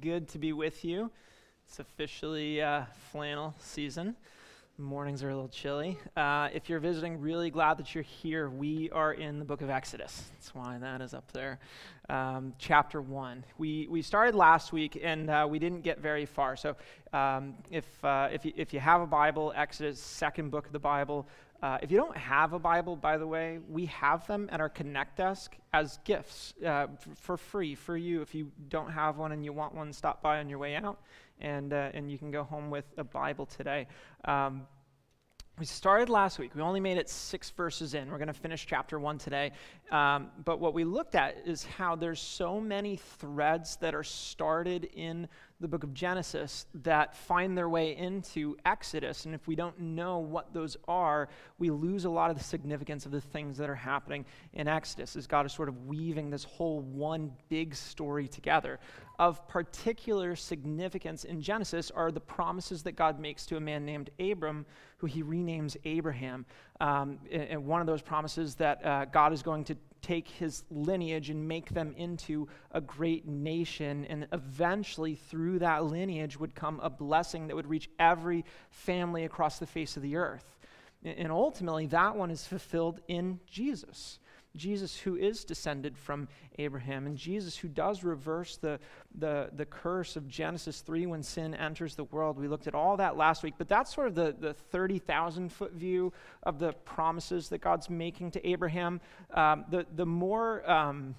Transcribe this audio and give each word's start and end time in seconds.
Good 0.00 0.28
to 0.30 0.38
be 0.38 0.52
with 0.52 0.84
you. 0.84 1.10
It's 1.66 1.78
officially 1.78 2.60
uh, 2.60 2.84
flannel 3.10 3.54
season. 3.58 4.16
Mornings 4.78 5.22
are 5.22 5.30
a 5.30 5.34
little 5.34 5.48
chilly. 5.48 5.98
Uh, 6.16 6.48
if 6.52 6.68
you're 6.68 6.80
visiting, 6.80 7.18
really 7.18 7.48
glad 7.48 7.78
that 7.78 7.94
you're 7.94 8.04
here. 8.04 8.50
We 8.50 8.90
are 8.90 9.14
in 9.14 9.38
the 9.38 9.44
book 9.44 9.62
of 9.62 9.70
Exodus. 9.70 10.24
That's 10.32 10.54
why 10.54 10.76
that 10.78 11.00
is 11.00 11.14
up 11.14 11.32
there. 11.32 11.58
Um, 12.10 12.52
chapter 12.58 13.00
1. 13.00 13.44
We, 13.56 13.86
we 13.88 14.02
started 14.02 14.34
last 14.34 14.72
week 14.72 15.00
and 15.02 15.30
uh, 15.30 15.46
we 15.48 15.58
didn't 15.58 15.80
get 15.80 16.00
very 16.00 16.26
far. 16.26 16.56
So 16.56 16.76
um, 17.14 17.54
if, 17.70 18.04
uh, 18.04 18.28
if, 18.30 18.44
you, 18.44 18.52
if 18.56 18.74
you 18.74 18.80
have 18.80 19.00
a 19.00 19.06
Bible, 19.06 19.54
Exodus, 19.56 19.98
second 19.98 20.50
book 20.50 20.66
of 20.66 20.72
the 20.72 20.78
Bible, 20.78 21.26
uh, 21.66 21.78
if 21.82 21.90
you 21.90 21.96
don't 21.96 22.16
have 22.16 22.52
a 22.52 22.60
Bible, 22.60 22.94
by 22.94 23.18
the 23.18 23.26
way, 23.26 23.58
we 23.68 23.86
have 23.86 24.24
them 24.28 24.48
at 24.52 24.60
our 24.60 24.68
Connect 24.68 25.16
desk 25.16 25.56
as 25.72 25.98
gifts 26.04 26.54
uh, 26.64 26.86
for 27.16 27.36
free 27.36 27.74
for 27.74 27.96
you. 27.96 28.22
If 28.22 28.36
you 28.36 28.52
don't 28.68 28.92
have 28.92 29.16
one 29.16 29.32
and 29.32 29.44
you 29.44 29.52
want 29.52 29.74
one, 29.74 29.92
stop 29.92 30.22
by 30.22 30.38
on 30.38 30.48
your 30.48 30.60
way 30.60 30.76
out, 30.76 31.00
and 31.40 31.72
uh, 31.72 31.90
and 31.92 32.08
you 32.08 32.18
can 32.18 32.30
go 32.30 32.44
home 32.44 32.70
with 32.70 32.84
a 32.98 33.02
Bible 33.02 33.46
today. 33.46 33.88
Um, 34.26 34.68
we 35.58 35.64
started 35.64 36.10
last 36.10 36.38
week. 36.38 36.54
We 36.54 36.60
only 36.60 36.80
made 36.80 36.98
it 36.98 37.08
six 37.08 37.48
verses 37.48 37.94
in. 37.94 38.10
We're 38.10 38.18
going 38.18 38.28
to 38.28 38.34
finish 38.34 38.66
chapter 38.66 38.98
one 38.98 39.16
today. 39.16 39.52
Um, 39.90 40.28
but 40.44 40.60
what 40.60 40.74
we 40.74 40.84
looked 40.84 41.14
at 41.14 41.38
is 41.46 41.64
how 41.64 41.96
there's 41.96 42.20
so 42.20 42.60
many 42.60 42.96
threads 42.96 43.76
that 43.76 43.94
are 43.94 44.02
started 44.02 44.84
in 44.92 45.26
the 45.60 45.68
book 45.68 45.82
of 45.82 45.94
Genesis 45.94 46.66
that 46.82 47.16
find 47.16 47.56
their 47.56 47.70
way 47.70 47.96
into 47.96 48.58
Exodus. 48.66 49.24
And 49.24 49.34
if 49.34 49.48
we 49.48 49.56
don't 49.56 49.78
know 49.80 50.18
what 50.18 50.52
those 50.52 50.76
are, 50.86 51.30
we 51.58 51.70
lose 51.70 52.04
a 52.04 52.10
lot 52.10 52.30
of 52.30 52.36
the 52.36 52.44
significance 52.44 53.06
of 53.06 53.12
the 53.12 53.22
things 53.22 53.56
that 53.56 53.70
are 53.70 53.74
happening 53.74 54.26
in 54.52 54.68
Exodus 54.68 55.16
as 55.16 55.26
God 55.26 55.46
is 55.46 55.52
sort 55.52 55.70
of 55.70 55.86
weaving 55.86 56.28
this 56.28 56.44
whole 56.44 56.80
one 56.80 57.32
big 57.48 57.74
story 57.74 58.28
together. 58.28 58.78
Of 59.18 59.48
particular 59.48 60.36
significance 60.36 61.24
in 61.24 61.40
Genesis 61.40 61.90
are 61.90 62.12
the 62.12 62.20
promises 62.20 62.82
that 62.82 62.92
God 62.92 63.18
makes 63.18 63.46
to 63.46 63.56
a 63.56 63.60
man 63.60 63.86
named 63.86 64.10
Abram, 64.20 64.66
who 64.98 65.06
he 65.06 65.22
renames 65.22 65.76
Abraham. 65.84 66.44
Um, 66.80 67.18
and 67.30 67.64
one 67.64 67.80
of 67.80 67.86
those 67.86 68.02
promises 68.02 68.56
that 68.56 68.84
uh, 68.84 69.04
God 69.06 69.32
is 69.32 69.42
going 69.42 69.64
to 69.64 69.76
take 70.02 70.28
his 70.28 70.64
lineage 70.70 71.30
and 71.30 71.48
make 71.48 71.70
them 71.70 71.94
into 71.96 72.46
a 72.72 72.80
great 72.80 73.26
nation. 73.26 74.04
And 74.04 74.28
eventually, 74.32 75.14
through 75.14 75.60
that 75.60 75.84
lineage, 75.84 76.38
would 76.38 76.54
come 76.54 76.78
a 76.80 76.90
blessing 76.90 77.46
that 77.46 77.56
would 77.56 77.66
reach 77.66 77.88
every 77.98 78.44
family 78.70 79.24
across 79.24 79.58
the 79.58 79.66
face 79.66 79.96
of 79.96 80.02
the 80.02 80.16
earth. 80.16 80.58
And 81.04 81.30
ultimately, 81.32 81.86
that 81.86 82.16
one 82.16 82.30
is 82.30 82.46
fulfilled 82.46 83.00
in 83.08 83.40
Jesus. 83.46 84.18
Jesus, 84.56 84.96
who 84.96 85.16
is 85.16 85.44
descended 85.44 85.96
from 85.96 86.28
Abraham, 86.58 87.06
and 87.06 87.16
Jesus, 87.16 87.56
who 87.56 87.68
does 87.68 88.02
reverse 88.02 88.56
the, 88.56 88.78
the, 89.18 89.50
the 89.54 89.64
curse 89.64 90.16
of 90.16 90.28
Genesis 90.28 90.80
3 90.80 91.06
when 91.06 91.22
sin 91.22 91.54
enters 91.54 91.94
the 91.94 92.04
world. 92.04 92.38
We 92.38 92.48
looked 92.48 92.66
at 92.66 92.74
all 92.74 92.96
that 92.96 93.16
last 93.16 93.42
week, 93.42 93.54
but 93.58 93.68
that's 93.68 93.94
sort 93.94 94.08
of 94.08 94.14
the, 94.14 94.34
the 94.38 94.54
30,000 94.54 95.52
foot 95.52 95.72
view 95.72 96.12
of 96.42 96.58
the 96.58 96.72
promises 96.72 97.48
that 97.50 97.60
God's 97.60 97.90
making 97.90 98.32
to 98.32 98.48
Abraham. 98.48 99.00
Um, 99.34 99.64
the, 99.70 99.86
the 99.94 100.06
more. 100.06 100.68
Um, 100.70 101.14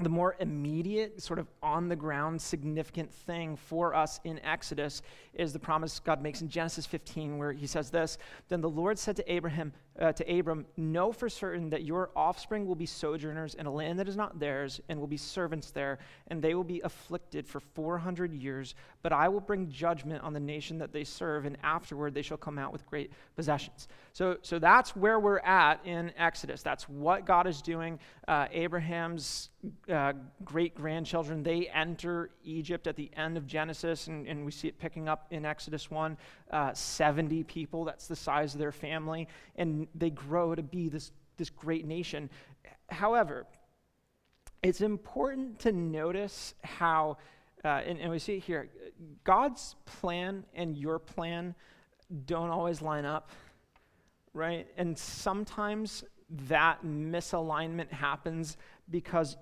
the 0.00 0.08
more 0.08 0.36
immediate, 0.38 1.20
sort 1.20 1.40
of 1.40 1.48
on 1.60 1.88
the 1.88 1.96
ground, 1.96 2.40
significant 2.40 3.12
thing 3.12 3.56
for 3.56 3.96
us 3.96 4.20
in 4.22 4.38
Exodus 4.44 5.02
is 5.34 5.52
the 5.52 5.58
promise 5.58 5.98
God 5.98 6.22
makes 6.22 6.40
in 6.40 6.48
Genesis 6.48 6.86
15, 6.86 7.36
where 7.36 7.50
he 7.50 7.66
says 7.66 7.90
this 7.90 8.16
Then 8.48 8.60
the 8.60 8.70
Lord 8.70 8.96
said 8.96 9.16
to 9.16 9.32
Abraham, 9.32 9.72
uh, 9.98 10.12
to 10.12 10.38
Abram, 10.38 10.66
Know 10.76 11.10
for 11.10 11.28
certain 11.28 11.68
that 11.70 11.82
your 11.82 12.10
offspring 12.14 12.64
will 12.64 12.76
be 12.76 12.86
sojourners 12.86 13.54
in 13.54 13.66
a 13.66 13.72
land 13.72 13.98
that 13.98 14.08
is 14.08 14.16
not 14.16 14.38
theirs, 14.38 14.80
and 14.88 15.00
will 15.00 15.08
be 15.08 15.16
servants 15.16 15.72
there, 15.72 15.98
and 16.28 16.40
they 16.40 16.54
will 16.54 16.62
be 16.62 16.80
afflicted 16.84 17.48
for 17.48 17.58
400 17.58 18.32
years. 18.32 18.76
But 19.02 19.12
I 19.12 19.28
will 19.28 19.40
bring 19.40 19.68
judgment 19.68 20.22
on 20.22 20.32
the 20.32 20.38
nation 20.38 20.78
that 20.78 20.92
they 20.92 21.02
serve, 21.02 21.44
and 21.44 21.56
afterward 21.64 22.14
they 22.14 22.22
shall 22.22 22.36
come 22.36 22.56
out 22.56 22.72
with 22.72 22.86
great 22.86 23.10
possessions. 23.34 23.88
So, 24.18 24.36
so 24.42 24.58
that's 24.58 24.96
where 24.96 25.20
we're 25.20 25.38
at 25.38 25.78
in 25.86 26.10
Exodus. 26.18 26.60
That's 26.60 26.88
what 26.88 27.24
God 27.24 27.46
is 27.46 27.62
doing. 27.62 28.00
Uh, 28.26 28.48
Abraham's 28.50 29.50
uh, 29.88 30.14
great 30.44 30.74
grandchildren, 30.74 31.44
they 31.44 31.68
enter 31.68 32.30
Egypt 32.42 32.88
at 32.88 32.96
the 32.96 33.12
end 33.16 33.36
of 33.36 33.46
Genesis, 33.46 34.08
and, 34.08 34.26
and 34.26 34.44
we 34.44 34.50
see 34.50 34.66
it 34.66 34.76
picking 34.80 35.08
up 35.08 35.28
in 35.30 35.44
Exodus 35.44 35.88
1. 35.88 36.16
Uh, 36.50 36.72
70 36.72 37.44
people, 37.44 37.84
that's 37.84 38.08
the 38.08 38.16
size 38.16 38.54
of 38.54 38.58
their 38.58 38.72
family. 38.72 39.28
And 39.54 39.86
they 39.94 40.10
grow 40.10 40.52
to 40.56 40.64
be 40.64 40.88
this, 40.88 41.12
this 41.36 41.48
great 41.48 41.86
nation. 41.86 42.28
However, 42.88 43.46
it's 44.64 44.80
important 44.80 45.60
to 45.60 45.70
notice 45.70 46.54
how, 46.64 47.18
uh, 47.64 47.82
and, 47.86 48.00
and 48.00 48.10
we 48.10 48.18
see 48.18 48.38
it 48.38 48.42
here, 48.42 48.68
God's 49.22 49.76
plan 49.86 50.42
and 50.54 50.76
your 50.76 50.98
plan 50.98 51.54
don't 52.26 52.50
always 52.50 52.82
line 52.82 53.04
up, 53.04 53.30
right? 54.34 54.66
And 54.76 54.96
sometimes 54.96 56.04
that 56.48 56.84
misalignment 56.84 57.90
happens 57.90 58.56
because 58.90 59.36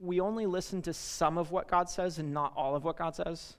we 0.00 0.20
only 0.20 0.46
listen 0.46 0.82
to 0.82 0.92
some 0.92 1.38
of 1.38 1.50
what 1.50 1.68
God 1.68 1.88
says 1.90 2.18
and 2.18 2.32
not 2.32 2.52
all 2.56 2.76
of 2.76 2.84
what 2.84 2.96
God 2.96 3.14
says. 3.14 3.56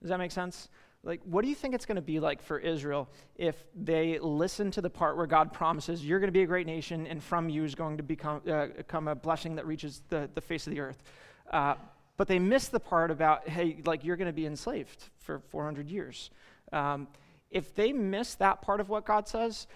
Does 0.00 0.08
that 0.08 0.18
make 0.18 0.30
sense? 0.30 0.68
Like, 1.04 1.20
what 1.24 1.42
do 1.42 1.48
you 1.48 1.54
think 1.56 1.74
it's 1.74 1.86
going 1.86 1.96
to 1.96 2.02
be 2.02 2.20
like 2.20 2.40
for 2.40 2.58
Israel 2.58 3.08
if 3.34 3.56
they 3.74 4.20
listen 4.20 4.70
to 4.72 4.80
the 4.80 4.90
part 4.90 5.16
where 5.16 5.26
God 5.26 5.52
promises, 5.52 6.04
you're 6.04 6.20
going 6.20 6.28
to 6.28 6.32
be 6.32 6.42
a 6.42 6.46
great 6.46 6.66
nation, 6.66 7.08
and 7.08 7.20
from 7.22 7.48
you 7.48 7.64
is 7.64 7.74
going 7.74 7.96
to 7.96 8.04
become, 8.04 8.40
uh, 8.48 8.68
come 8.86 9.08
a 9.08 9.14
blessing 9.14 9.56
that 9.56 9.66
reaches 9.66 10.02
the, 10.10 10.30
the 10.34 10.40
face 10.40 10.66
of 10.68 10.72
the 10.72 10.80
earth? 10.80 11.02
Uh, 11.50 11.74
but 12.16 12.28
they 12.28 12.38
miss 12.38 12.68
the 12.68 12.78
part 12.78 13.10
about, 13.10 13.48
hey, 13.48 13.78
like, 13.84 14.04
you're 14.04 14.16
going 14.16 14.26
to 14.26 14.32
be 14.32 14.46
enslaved 14.46 15.10
for 15.18 15.40
400 15.50 15.88
years. 15.88 16.30
Um, 16.72 17.08
if 17.52 17.74
they 17.74 17.92
miss 17.92 18.34
that 18.36 18.62
part 18.62 18.80
of 18.80 18.88
what 18.88 19.04
God 19.04 19.28
says, 19.28 19.66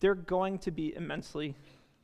they're 0.00 0.14
going 0.14 0.58
to 0.60 0.70
be 0.70 0.94
immensely 0.94 1.54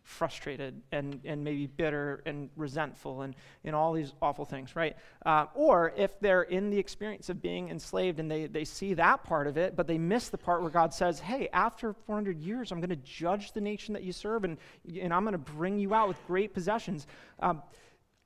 frustrated 0.04 0.80
and, 0.90 1.20
and 1.24 1.44
maybe 1.44 1.66
bitter 1.66 2.22
and 2.26 2.50
resentful 2.56 3.22
and, 3.22 3.34
and 3.64 3.74
all 3.74 3.92
these 3.92 4.12
awful 4.20 4.44
things, 4.44 4.74
right? 4.74 4.96
Uh, 5.24 5.46
or 5.54 5.92
if 5.96 6.18
they're 6.20 6.42
in 6.42 6.70
the 6.70 6.78
experience 6.78 7.28
of 7.28 7.40
being 7.40 7.68
enslaved 7.68 8.18
and 8.18 8.30
they, 8.30 8.46
they 8.46 8.64
see 8.64 8.94
that 8.94 9.22
part 9.24 9.46
of 9.46 9.56
it, 9.56 9.76
but 9.76 9.86
they 9.86 9.98
miss 9.98 10.28
the 10.28 10.38
part 10.38 10.60
where 10.60 10.70
God 10.70 10.92
says, 10.92 11.20
hey, 11.20 11.48
after 11.52 11.92
400 11.92 12.40
years, 12.40 12.72
I'm 12.72 12.80
going 12.80 12.90
to 12.90 12.96
judge 12.96 13.52
the 13.52 13.60
nation 13.60 13.94
that 13.94 14.02
you 14.02 14.12
serve 14.12 14.44
and, 14.44 14.58
and 15.00 15.14
I'm 15.14 15.22
going 15.22 15.32
to 15.32 15.38
bring 15.38 15.78
you 15.78 15.94
out 15.94 16.08
with 16.08 16.26
great 16.26 16.52
possessions. 16.52 17.06
Um, 17.40 17.62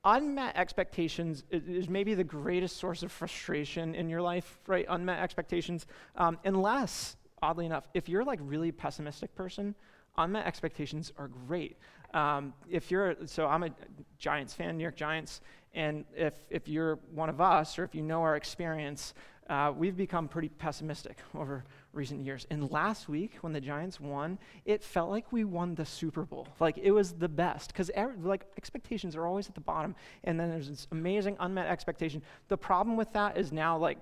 unmet 0.03 0.55
expectations 0.55 1.43
is 1.51 1.89
maybe 1.89 2.13
the 2.13 2.23
greatest 2.23 2.77
source 2.77 3.03
of 3.03 3.11
frustration 3.11 3.95
in 3.95 4.09
your 4.09 4.21
life, 4.21 4.59
right? 4.67 4.85
Unmet 4.89 5.19
expectations. 5.19 5.85
Um, 6.15 6.37
unless, 6.45 7.17
oddly 7.41 7.65
enough, 7.65 7.87
if 7.93 8.07
you're 8.07 8.23
like 8.23 8.39
really 8.41 8.71
pessimistic 8.71 9.35
person, 9.35 9.75
unmet 10.17 10.45
expectations 10.45 11.11
are 11.17 11.27
great. 11.27 11.77
Um, 12.13 12.53
if 12.69 12.89
you're, 12.89 13.15
so 13.25 13.47
I'm 13.47 13.63
a 13.63 13.69
Giants 14.17 14.53
fan, 14.53 14.77
New 14.77 14.83
York 14.83 14.95
Giants, 14.95 15.41
and 15.73 16.05
if, 16.15 16.33
if 16.49 16.67
you're 16.67 16.95
one 17.13 17.29
of 17.29 17.41
us 17.41 17.77
or 17.77 17.83
if 17.83 17.93
you 17.93 18.01
know 18.01 18.21
our 18.21 18.35
experience, 18.35 19.13
uh, 19.49 19.71
we've 19.75 19.95
become 19.95 20.27
pretty 20.27 20.49
pessimistic 20.49 21.17
over 21.35 21.65
recent 21.97 22.23
years. 22.25 22.47
And 22.49 22.71
last 22.71 23.09
week, 23.09 23.37
when 23.41 23.51
the 23.51 23.59
Giants 23.59 23.99
won, 23.99 24.39
it 24.65 24.83
felt 24.83 25.09
like 25.09 25.31
we 25.31 25.43
won 25.43 25.75
the 25.75 25.85
Super 25.85 26.23
Bowl. 26.23 26.47
Like 26.59 26.77
it 26.77 26.91
was 26.91 27.13
the 27.13 27.27
best 27.27 27.73
because 27.73 27.91
like 28.21 28.45
expectations 28.55 29.15
are 29.15 29.25
always 29.25 29.47
at 29.49 29.55
the 29.55 29.61
bottom, 29.61 29.95
and 30.23 30.39
then 30.39 30.49
there's 30.49 30.69
this 30.69 30.87
amazing 30.91 31.35
unmet 31.39 31.67
expectation. 31.67 32.21
The 32.47 32.57
problem 32.57 32.95
with 32.95 33.11
that 33.13 33.37
is 33.37 33.51
now 33.51 33.77
like 33.77 33.97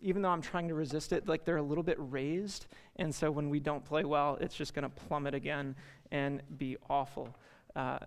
even 0.00 0.22
though 0.22 0.28
I'm 0.28 0.42
trying 0.42 0.68
to 0.68 0.74
resist 0.74 1.12
it, 1.12 1.26
like 1.26 1.44
they're 1.44 1.56
a 1.56 1.62
little 1.62 1.82
bit 1.82 1.96
raised. 1.98 2.66
And 2.96 3.14
so 3.14 3.30
when 3.30 3.48
we 3.48 3.60
don't 3.60 3.84
play 3.84 4.04
well, 4.04 4.36
it's 4.40 4.54
just 4.54 4.74
going 4.74 4.82
to 4.82 4.88
plummet 4.88 5.34
again 5.34 5.74
and 6.12 6.42
be 6.58 6.76
awful. 6.90 7.34
Uh, 7.74 7.98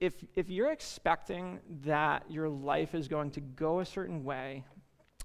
if, 0.00 0.12
if 0.34 0.50
you're 0.50 0.70
expecting 0.70 1.60
that 1.84 2.24
your 2.28 2.48
life 2.48 2.94
is 2.94 3.08
going 3.08 3.30
to 3.32 3.40
go 3.40 3.80
a 3.80 3.86
certain 3.86 4.24
way, 4.24 4.64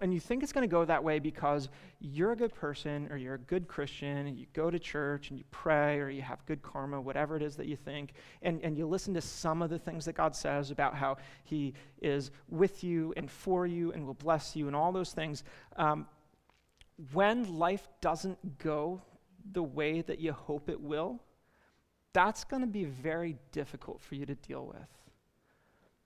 and 0.01 0.13
you 0.13 0.19
think 0.19 0.43
it's 0.43 0.53
going 0.53 0.67
to 0.67 0.71
go 0.71 0.85
that 0.85 1.03
way 1.03 1.19
because 1.19 1.67
you're 1.99 2.31
a 2.31 2.35
good 2.35 2.53
person 2.53 3.07
or 3.11 3.17
you're 3.17 3.35
a 3.35 3.39
good 3.39 3.67
Christian 3.67 4.27
and 4.27 4.37
you 4.37 4.45
go 4.53 4.69
to 4.71 4.79
church 4.79 5.29
and 5.29 5.37
you 5.37 5.43
pray 5.51 5.99
or 5.99 6.09
you 6.09 6.21
have 6.21 6.45
good 6.45 6.61
karma, 6.61 7.01
whatever 7.01 7.35
it 7.35 7.41
is 7.41 7.55
that 7.57 7.67
you 7.67 7.75
think, 7.75 8.13
and, 8.41 8.61
and 8.63 8.77
you 8.77 8.87
listen 8.87 9.13
to 9.13 9.21
some 9.21 9.61
of 9.61 9.69
the 9.69 9.79
things 9.79 10.05
that 10.05 10.13
God 10.13 10.35
says 10.35 10.71
about 10.71 10.95
how 10.95 11.17
He 11.43 11.73
is 12.01 12.31
with 12.49 12.83
you 12.83 13.13
and 13.17 13.29
for 13.29 13.67
you 13.67 13.91
and 13.91 14.05
will 14.05 14.13
bless 14.13 14.55
you 14.55 14.67
and 14.67 14.75
all 14.75 14.91
those 14.91 15.11
things, 15.11 15.43
um, 15.75 16.07
when 17.13 17.57
life 17.57 17.87
doesn't 18.01 18.57
go 18.57 19.01
the 19.51 19.63
way 19.63 20.01
that 20.01 20.19
you 20.19 20.31
hope 20.31 20.69
it 20.69 20.79
will, 20.79 21.19
that's 22.13 22.43
going 22.43 22.61
to 22.61 22.67
be 22.67 22.85
very 22.85 23.37
difficult 23.51 24.01
for 24.01 24.15
you 24.15 24.25
to 24.25 24.35
deal 24.35 24.65
with. 24.65 24.87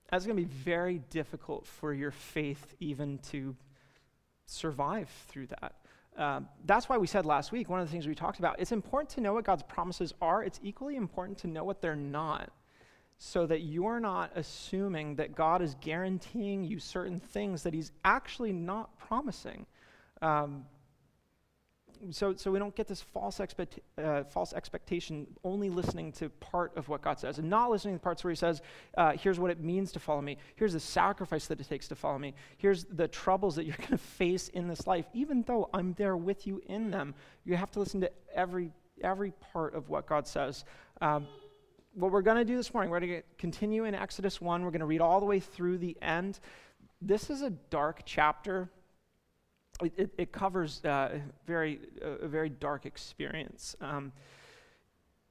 That's 0.09 0.25
going 0.25 0.37
to 0.37 0.43
be 0.43 0.53
very 0.63 0.99
difficult 1.09 1.65
for 1.65 1.93
your 1.93 2.11
faith 2.11 2.75
even 2.79 3.17
to 3.29 3.55
survive 4.45 5.09
through 5.27 5.47
that. 5.47 5.73
Um, 6.15 6.47
that's 6.65 6.87
why 6.89 6.97
we 6.97 7.07
said 7.07 7.25
last 7.25 7.51
week, 7.51 7.69
one 7.69 7.79
of 7.79 7.87
the 7.87 7.91
things 7.91 8.07
we 8.07 8.15
talked 8.15 8.39
about, 8.39 8.59
it's 8.59 8.71
important 8.71 9.09
to 9.11 9.21
know 9.21 9.33
what 9.33 9.45
God's 9.45 9.63
promises 9.63 10.13
are. 10.21 10.43
It's 10.43 10.59
equally 10.63 10.95
important 10.95 11.37
to 11.39 11.47
know 11.47 11.63
what 11.63 11.81
they're 11.81 11.95
not. 11.95 12.51
so 13.17 13.45
that 13.47 13.61
you're 13.61 13.99
not 13.99 14.31
assuming 14.35 15.15
that 15.15 15.33
God 15.33 15.61
is 15.61 15.75
guaranteeing 15.79 16.63
you 16.63 16.79
certain 16.79 17.19
things 17.19 17.63
that 17.63 17.73
He's 17.73 17.91
actually 18.03 18.51
not 18.51 18.97
promising. 18.97 19.65
Um, 20.21 20.65
so, 22.11 22.35
so 22.35 22.51
we 22.51 22.59
don't 22.59 22.75
get 22.75 22.87
this 22.87 23.01
false, 23.01 23.39
expect, 23.39 23.79
uh, 23.97 24.23
false 24.23 24.53
expectation 24.53 25.27
only 25.43 25.69
listening 25.69 26.11
to 26.13 26.29
part 26.29 26.75
of 26.75 26.89
what 26.89 27.01
God 27.01 27.19
says 27.19 27.39
and 27.39 27.49
not 27.49 27.69
listening 27.69 27.95
to 27.95 27.99
the 27.99 28.03
parts 28.03 28.23
where 28.23 28.31
He 28.31 28.35
says, 28.35 28.61
uh, 28.97 29.13
here's 29.13 29.39
what 29.39 29.51
it 29.51 29.59
means 29.59 29.91
to 29.93 29.99
follow 29.99 30.21
me. 30.21 30.37
Here's 30.55 30.73
the 30.73 30.79
sacrifice 30.79 31.47
that 31.47 31.59
it 31.59 31.67
takes 31.67 31.87
to 31.89 31.95
follow 31.95 32.17
me. 32.17 32.33
Here's 32.57 32.85
the 32.85 33.07
troubles 33.07 33.55
that 33.55 33.65
you're 33.65 33.75
going 33.77 33.89
to 33.89 33.97
face 33.97 34.49
in 34.49 34.67
this 34.67 34.87
life. 34.87 35.05
Even 35.13 35.43
though 35.43 35.69
I'm 35.73 35.93
there 35.93 36.17
with 36.17 36.47
you 36.47 36.61
in 36.67 36.91
them, 36.91 37.15
you 37.45 37.55
have 37.55 37.71
to 37.71 37.79
listen 37.79 38.01
to 38.01 38.11
every, 38.33 38.71
every 39.01 39.31
part 39.31 39.75
of 39.75 39.89
what 39.89 40.07
God 40.07 40.27
says. 40.27 40.65
Um, 41.01 41.27
what 41.95 42.11
we're 42.11 42.21
going 42.21 42.37
to 42.37 42.45
do 42.45 42.55
this 42.55 42.73
morning, 42.73 42.89
we're 42.89 42.99
going 42.99 43.11
to 43.11 43.23
continue 43.37 43.85
in 43.85 43.93
Exodus 43.93 44.41
1. 44.41 44.63
We're 44.63 44.71
going 44.71 44.79
to 44.79 44.85
read 44.85 45.01
all 45.01 45.19
the 45.19 45.25
way 45.25 45.39
through 45.39 45.77
the 45.77 45.95
end. 46.01 46.39
This 47.01 47.29
is 47.29 47.41
a 47.41 47.49
dark 47.49 48.01
chapter. 48.05 48.69
It, 49.81 49.93
it, 49.97 50.13
it 50.17 50.31
covers 50.31 50.83
uh, 50.85 51.19
very, 51.47 51.79
a 52.01 52.27
very 52.27 52.49
dark 52.49 52.85
experience. 52.85 53.75
Um, 53.81 54.11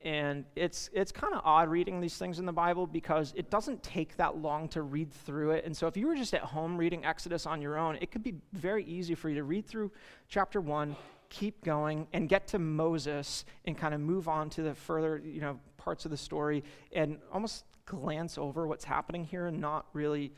and 0.05 0.44
it's, 0.56 0.91
it's 0.93 1.12
kind 1.12 1.33
of 1.33 1.43
odd 1.44 1.69
reading 1.69 2.00
these 2.00 2.17
things 2.17 2.41
in 2.41 2.47
the 2.47 2.53
Bible 2.53 2.87
because 2.87 3.33
it 3.37 3.50
doesn't 3.50 3.83
take 3.85 4.17
that 4.17 4.37
long 4.37 4.69
to 4.71 4.83
read 4.83 5.12
through 5.12 5.53
it. 5.53 5.65
And 5.65 5.77
so 5.77 5.87
if 5.87 5.97
you 5.97 6.09
were 6.09 6.17
just 6.17 6.35
at 6.35 6.41
home 6.41 6.77
reading 6.77 7.05
Exodus 7.05 7.47
on 7.47 7.62
your 7.62 7.79
own, 7.79 7.97
it 8.00 8.11
could 8.11 8.25
be 8.25 8.35
very 8.53 8.85
easy 8.85 9.15
for 9.15 9.29
you 9.29 9.37
to 9.37 9.44
read 9.44 9.65
through 9.67 9.93
chapter 10.29 10.61
1, 10.61 10.97
keep 11.29 11.62
going, 11.65 12.09
and 12.12 12.29
get 12.29 12.49
to 12.49 12.59
Moses 12.59 13.44
and 13.65 13.79
kind 13.79 13.94
of 13.94 14.00
move 14.00 14.29
on 14.29 14.50
to 14.50 14.62
the 14.62 14.75
further, 14.75 15.23
you 15.25 15.41
know, 15.41 15.61
parts 15.77 16.05
of 16.05 16.11
the 16.11 16.17
story 16.17 16.65
and 16.93 17.19
almost 17.33 17.65
glance 17.87 18.39
over 18.39 18.67
what's 18.67 18.85
happening 18.85 19.25
here 19.25 19.47
and 19.47 19.61
not 19.61 19.87
really 19.93 20.33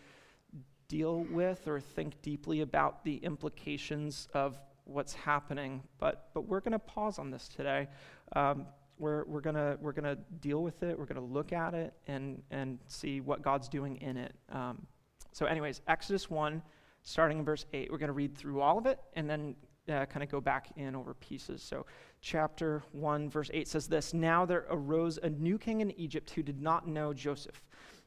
deal 0.94 1.26
with 1.32 1.67
or 1.67 1.81
think 1.81 2.23
deeply 2.23 2.61
about 2.61 3.02
the 3.02 3.17
implications 3.17 4.29
of 4.32 4.56
what's 4.85 5.12
happening. 5.12 5.82
But, 5.99 6.29
but 6.35 6.43
we're 6.43 6.61
going 6.61 6.70
to 6.70 6.79
pause 6.79 7.19
on 7.19 7.32
this 7.32 7.49
today. 7.49 7.88
Um, 8.37 8.67
we're, 8.96 9.25
we're 9.25 9.41
going 9.41 9.56
we're 9.81 9.91
gonna 9.91 10.17
deal 10.41 10.62
with 10.62 10.85
it, 10.85 10.96
we're 10.96 11.06
going 11.06 11.17
to 11.17 11.35
look 11.35 11.52
at 11.52 11.75
it, 11.75 11.94
and, 12.06 12.41
and 12.52 12.79
see 12.87 13.20
what 13.20 13.43
God's 13.43 13.69
doing 13.69 13.96
in 13.96 14.17
it. 14.17 14.37
Um, 14.52 14.87
so, 15.32 15.46
anyways, 15.46 15.81
Exodus 15.88 16.31
1, 16.31 16.62
starting 17.02 17.41
in 17.41 17.44
verse 17.44 17.67
8, 17.73 17.91
we're 17.91 17.99
going 17.99 18.06
to 18.06 18.12
read 18.12 18.38
through 18.38 18.61
all 18.61 18.79
of 18.79 18.87
it 18.87 19.00
and 19.14 19.29
then 19.29 19.56
uh, 19.88 20.06
kind 20.06 20.23
of 20.23 20.31
go 20.31 20.41
back 20.41 20.69
in 20.76 20.94
over 20.94 21.14
pieces. 21.14 21.61
So, 21.61 21.87
chapter 22.20 22.85
1, 22.93 23.31
verse 23.31 23.50
8 23.52 23.67
says 23.67 23.88
this 23.88 24.14
Now 24.14 24.46
there 24.46 24.64
arose 24.70 25.19
a 25.20 25.29
new 25.29 25.58
king 25.58 25.81
in 25.81 25.91
Egypt 25.99 26.31
who 26.31 26.44
did 26.44 26.62
not 26.62 26.87
know 26.87 27.12
Joseph. 27.12 27.61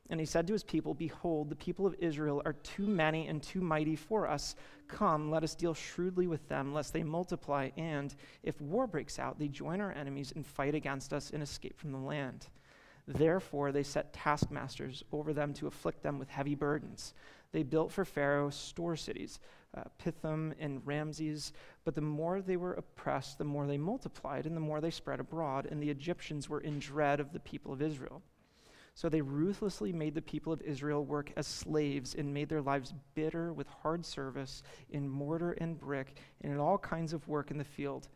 And 0.10 0.20
he 0.20 0.26
said 0.26 0.48
to 0.48 0.54
his 0.54 0.64
people, 0.64 0.94
Behold, 0.94 1.50
the 1.50 1.56
people 1.56 1.86
of 1.86 1.96
Israel 2.00 2.42
are 2.46 2.54
too 2.54 2.88
many 2.88 3.28
and 3.28 3.44
too 3.44 3.62
mighty 3.62 3.96
for 3.96 4.28
us. 4.28 4.56
Come, 4.88 5.30
let 5.30 5.44
us 5.44 5.56
deal 5.56 5.74
shrewdly 5.74 6.28
with 6.28 6.48
them, 6.48 6.74
lest 6.74 6.94
they 6.94 7.04
multiply, 7.04 7.70
and 7.76 8.16
if 8.44 8.62
war 8.62 8.88
breaks 8.88 9.20
out, 9.20 9.38
they 9.38 9.50
join 9.50 9.82
our 9.82 9.92
enemies 9.92 10.32
and 10.36 10.46
fight 10.46 10.76
against 10.76 11.12
us 11.12 11.32
and 11.32 11.44
escape 11.44 11.78
from 11.78 11.92
the 11.92 11.98
land. 11.98 12.48
Therefore, 13.06 13.72
they 13.72 13.84
set 13.84 14.14
taskmasters 14.14 15.04
over 15.12 15.34
them 15.34 15.54
to 15.56 15.68
afflict 15.68 16.04
them 16.04 16.20
with 16.20 16.30
heavy 16.30 16.56
burdens. 16.56 17.14
They 17.52 17.64
built 17.64 17.92
for 17.92 18.06
Pharaoh 18.06 18.50
store 18.50 18.96
cities 18.96 19.40
uh, 19.76 19.84
Pithom 20.00 20.54
and 20.60 20.86
Ramses. 20.86 21.54
But 21.84 21.96
the 21.96 22.02
more 22.02 22.42
they 22.42 22.58
were 22.58 22.74
oppressed, 22.74 23.38
the 23.38 23.44
more 23.44 23.68
they 23.68 23.78
multiplied, 23.78 24.46
and 24.46 24.56
the 24.56 24.62
more 24.62 24.82
they 24.82 24.92
spread 24.92 25.20
abroad, 25.20 25.68
and 25.70 25.82
the 25.82 25.90
Egyptians 25.90 26.50
were 26.50 26.62
in 26.62 26.80
dread 26.80 27.20
of 27.20 27.34
the 27.34 27.40
people 27.40 27.74
of 27.74 27.82
Israel. 27.82 28.22
So 28.98 29.10
they 29.10 29.22
ruthlessly 29.22 29.94
made 29.94 30.16
the 30.16 30.24
people 30.24 30.52
of 30.52 30.60
Israel 30.64 31.06
work 31.06 31.32
as 31.38 31.46
slaves 31.46 32.16
and 32.16 32.34
made 32.34 32.50
their 32.50 32.64
lives 32.64 32.96
bitter 33.14 33.54
with 33.54 33.68
hard 33.68 34.04
service 34.04 34.64
in 34.90 35.08
mortar 35.08 35.52
and 35.52 35.78
brick 35.78 36.18
and 36.42 36.52
in 36.52 36.58
all 36.58 36.80
kinds 36.80 37.14
of 37.14 37.28
work 37.28 37.52
in 37.52 37.60
the 37.60 37.64
field. 37.64 38.08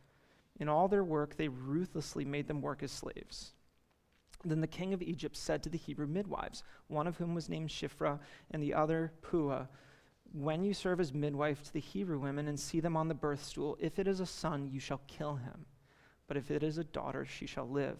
In 0.60 0.68
all 0.68 0.88
their 0.88 1.04
work, 1.04 1.38
they 1.38 1.50
ruthlessly 1.50 2.25
made 2.25 2.48
them 2.48 2.63
work 2.63 2.81
as 2.81 2.92
slaves. 2.92 3.54
Then 4.44 4.60
the 4.60 4.66
king 4.66 4.92
of 4.92 5.04
Egypt 5.04 5.38
said 5.38 5.62
to 5.62 5.69
the 5.69 5.78
Hebrew 5.78 6.07
midwives, 6.07 6.63
one 6.88 7.06
of 7.06 7.18
whom 7.18 7.36
was 7.36 7.48
named 7.48 7.69
Shiphrah 7.69 8.18
and 8.50 8.63
the 8.63 8.74
other 8.74 9.13
Puah, 9.22 9.68
when 10.33 10.63
you 10.63 10.74
serve 10.74 11.00
as 11.00 11.13
midwife 11.13 11.62
to 11.62 11.74
the 11.74 11.80
Hebrew 11.80 12.18
women 12.18 12.48
and 12.48 12.60
see 12.60 12.80
them 12.80 12.98
on 12.98 13.07
the 13.07 13.13
birth 13.13 13.44
stool, 13.44 13.78
if 13.80 14.00
it 14.00 14.07
is 14.07 14.19
a 14.19 14.25
son, 14.25 14.68
you 14.68 14.80
shall 14.80 15.01
kill 15.06 15.36
him. 15.36 15.68
But 16.25 16.38
if 16.38 16.50
it 16.50 16.63
is 16.63 16.80
a 16.80 16.83
daughter, 16.83 17.24
she 17.24 17.45
shall 17.45 17.69
live. 17.69 18.00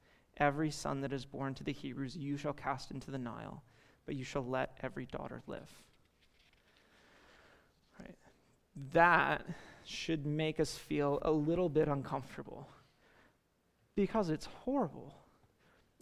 Every 0.37 0.71
son 0.71 1.01
that 1.01 1.13
is 1.13 1.25
born 1.25 1.53
to 1.55 1.63
the 1.63 1.73
Hebrews 1.73 2.15
you 2.15 2.37
shall 2.37 2.53
cast 2.53 2.91
into 2.91 3.11
the 3.11 3.17
Nile, 3.17 3.63
but 4.05 4.15
you 4.15 4.23
shall 4.23 4.45
let 4.45 4.77
every 4.81 5.05
daughter 5.05 5.41
live. 5.47 5.69
Right. 7.99 8.17
That 8.93 9.45
should 9.85 10.25
make 10.25 10.59
us 10.59 10.75
feel 10.75 11.19
a 11.21 11.31
little 11.31 11.69
bit 11.69 11.87
uncomfortable 11.87 12.67
because 13.95 14.29
it's 14.29 14.45
horrible 14.45 15.15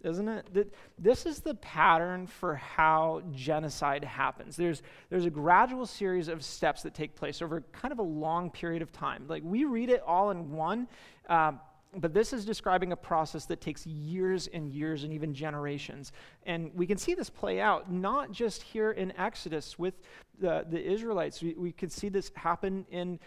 isn't 0.04 0.28
it? 0.28 0.46
That 0.54 0.74
This 0.98 1.26
is 1.26 1.40
the 1.40 1.54
pattern 1.56 2.26
for 2.26 2.54
how 2.56 3.22
genocide 3.32 4.04
happens. 4.04 4.56
There's, 4.56 4.82
there's 5.10 5.24
a 5.24 5.30
gradual 5.30 5.86
series 5.86 6.28
of 6.28 6.44
steps 6.44 6.82
that 6.82 6.94
take 6.94 7.14
place 7.14 7.42
over 7.42 7.62
kind 7.72 7.92
of 7.92 7.98
a 7.98 8.04
long 8.04 8.50
period 8.50 8.82
of 8.82 8.92
time. 8.92 9.24
Like 9.28 9.42
we 9.44 9.64
read 9.64 9.90
it 9.90 10.02
all 10.06 10.30
in 10.30 10.52
one, 10.52 10.88
uh, 11.28 11.52
but 11.96 12.14
this 12.14 12.32
is 12.32 12.44
describing 12.44 12.92
a 12.92 12.96
process 12.96 13.46
that 13.46 13.60
takes 13.60 13.86
years 13.86 14.46
and 14.48 14.68
years 14.68 15.02
and 15.02 15.12
even 15.12 15.34
generations. 15.34 16.12
And 16.46 16.70
we 16.74 16.86
can 16.86 16.96
see 16.96 17.14
this 17.14 17.28
play 17.28 17.60
out 17.60 17.90
not 17.90 18.30
just 18.30 18.62
here 18.62 18.92
in 18.92 19.12
Exodus 19.18 19.78
with 19.78 19.94
the, 20.38 20.64
the 20.68 20.80
Israelites. 20.80 21.42
We, 21.42 21.54
we 21.54 21.72
could 21.72 21.90
see 21.90 22.08
this 22.08 22.30
happen 22.36 22.86
in 22.90 23.18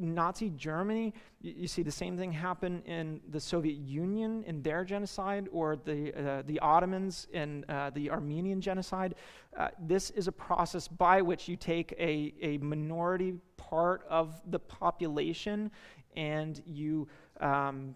Nazi 0.00 0.50
Germany, 0.50 1.12
you, 1.40 1.54
you, 1.56 1.68
see 1.68 1.82
the 1.82 1.90
same 1.90 2.16
thing 2.16 2.30
happen 2.30 2.82
in 2.82 3.20
the 3.30 3.40
Soviet 3.40 3.76
Union 3.76 4.44
in 4.46 4.62
their 4.62 4.84
genocide, 4.84 5.48
or 5.50 5.76
the, 5.76 6.14
uh, 6.14 6.42
the 6.46 6.58
Ottomans 6.60 7.26
in 7.32 7.64
uh, 7.68 7.90
the 7.90 8.10
Armenian 8.10 8.60
genocide. 8.60 9.16
Uh, 9.56 9.68
this 9.80 10.10
is 10.10 10.28
a 10.28 10.32
process 10.32 10.86
by 10.86 11.20
which 11.20 11.48
you 11.48 11.56
take 11.56 11.92
a, 11.98 12.32
a 12.40 12.58
minority 12.58 13.34
part 13.56 14.06
of 14.08 14.40
the 14.50 14.58
population 14.58 15.70
and 16.16 16.62
you, 16.66 17.06
um, 17.40 17.94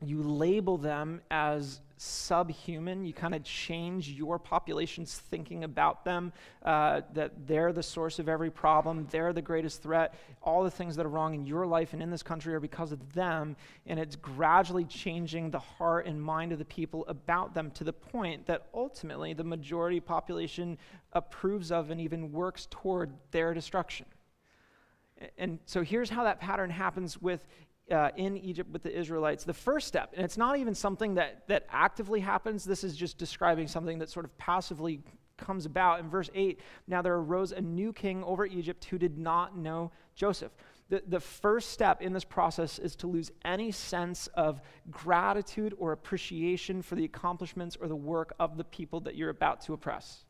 you 0.00 0.22
label 0.22 0.78
them 0.78 1.20
as 1.30 1.80
subhuman. 1.96 3.04
You 3.04 3.12
kind 3.12 3.34
of 3.34 3.42
change 3.42 4.08
your 4.10 4.38
population's 4.38 5.16
thinking 5.16 5.64
about 5.64 6.04
them, 6.04 6.32
uh, 6.62 7.02
that 7.14 7.46
they're 7.46 7.72
the 7.72 7.82
source 7.82 8.18
of 8.18 8.28
every 8.28 8.50
problem, 8.50 9.06
they're 9.10 9.32
the 9.32 9.42
greatest 9.42 9.82
threat. 9.82 10.14
All 10.42 10.62
the 10.62 10.70
things 10.70 10.96
that 10.96 11.06
are 11.06 11.08
wrong 11.08 11.34
in 11.34 11.44
your 11.44 11.66
life 11.66 11.92
and 11.92 12.02
in 12.02 12.10
this 12.10 12.22
country 12.22 12.54
are 12.54 12.60
because 12.60 12.92
of 12.92 13.12
them. 13.12 13.56
And 13.86 13.98
it's 13.98 14.16
gradually 14.16 14.84
changing 14.84 15.50
the 15.50 15.58
heart 15.58 16.06
and 16.06 16.20
mind 16.22 16.52
of 16.52 16.58
the 16.58 16.64
people 16.64 17.04
about 17.08 17.54
them 17.54 17.70
to 17.72 17.84
the 17.84 17.92
point 17.92 18.46
that 18.46 18.66
ultimately 18.72 19.34
the 19.34 19.44
majority 19.44 20.00
population 20.00 20.78
approves 21.12 21.72
of 21.72 21.90
and 21.90 22.00
even 22.00 22.32
works 22.32 22.68
toward 22.70 23.12
their 23.32 23.52
destruction. 23.54 24.06
And 25.36 25.58
so 25.66 25.82
here's 25.82 26.10
how 26.10 26.24
that 26.24 26.40
pattern 26.40 26.70
happens 26.70 27.20
with 27.20 27.44
uh, 27.90 28.10
in 28.16 28.36
Egypt 28.36 28.70
with 28.70 28.82
the 28.82 28.96
Israelites, 28.96 29.44
the 29.44 29.54
first 29.54 29.88
step, 29.88 30.12
and 30.16 30.24
it's 30.24 30.36
not 30.36 30.58
even 30.58 30.74
something 30.74 31.14
that, 31.14 31.46
that 31.48 31.66
actively 31.70 32.20
happens, 32.20 32.64
this 32.64 32.84
is 32.84 32.96
just 32.96 33.18
describing 33.18 33.68
something 33.68 33.98
that 33.98 34.10
sort 34.10 34.24
of 34.24 34.36
passively 34.38 35.00
comes 35.36 35.66
about. 35.66 36.00
In 36.00 36.10
verse 36.10 36.28
8, 36.34 36.60
now 36.86 37.00
there 37.00 37.14
arose 37.14 37.52
a 37.52 37.60
new 37.60 37.92
king 37.92 38.22
over 38.24 38.44
Egypt 38.44 38.84
who 38.86 38.98
did 38.98 39.18
not 39.18 39.56
know 39.56 39.90
Joseph. 40.14 40.52
The, 40.90 41.02
the 41.06 41.20
first 41.20 41.70
step 41.70 42.00
in 42.02 42.12
this 42.12 42.24
process 42.24 42.78
is 42.78 42.96
to 42.96 43.06
lose 43.06 43.30
any 43.44 43.70
sense 43.70 44.26
of 44.34 44.60
gratitude 44.90 45.74
or 45.78 45.92
appreciation 45.92 46.82
for 46.82 46.94
the 46.94 47.04
accomplishments 47.04 47.76
or 47.80 47.88
the 47.88 47.96
work 47.96 48.34
of 48.40 48.56
the 48.56 48.64
people 48.64 49.00
that 49.00 49.14
you're 49.14 49.30
about 49.30 49.60
to 49.62 49.74
oppress. 49.74 50.24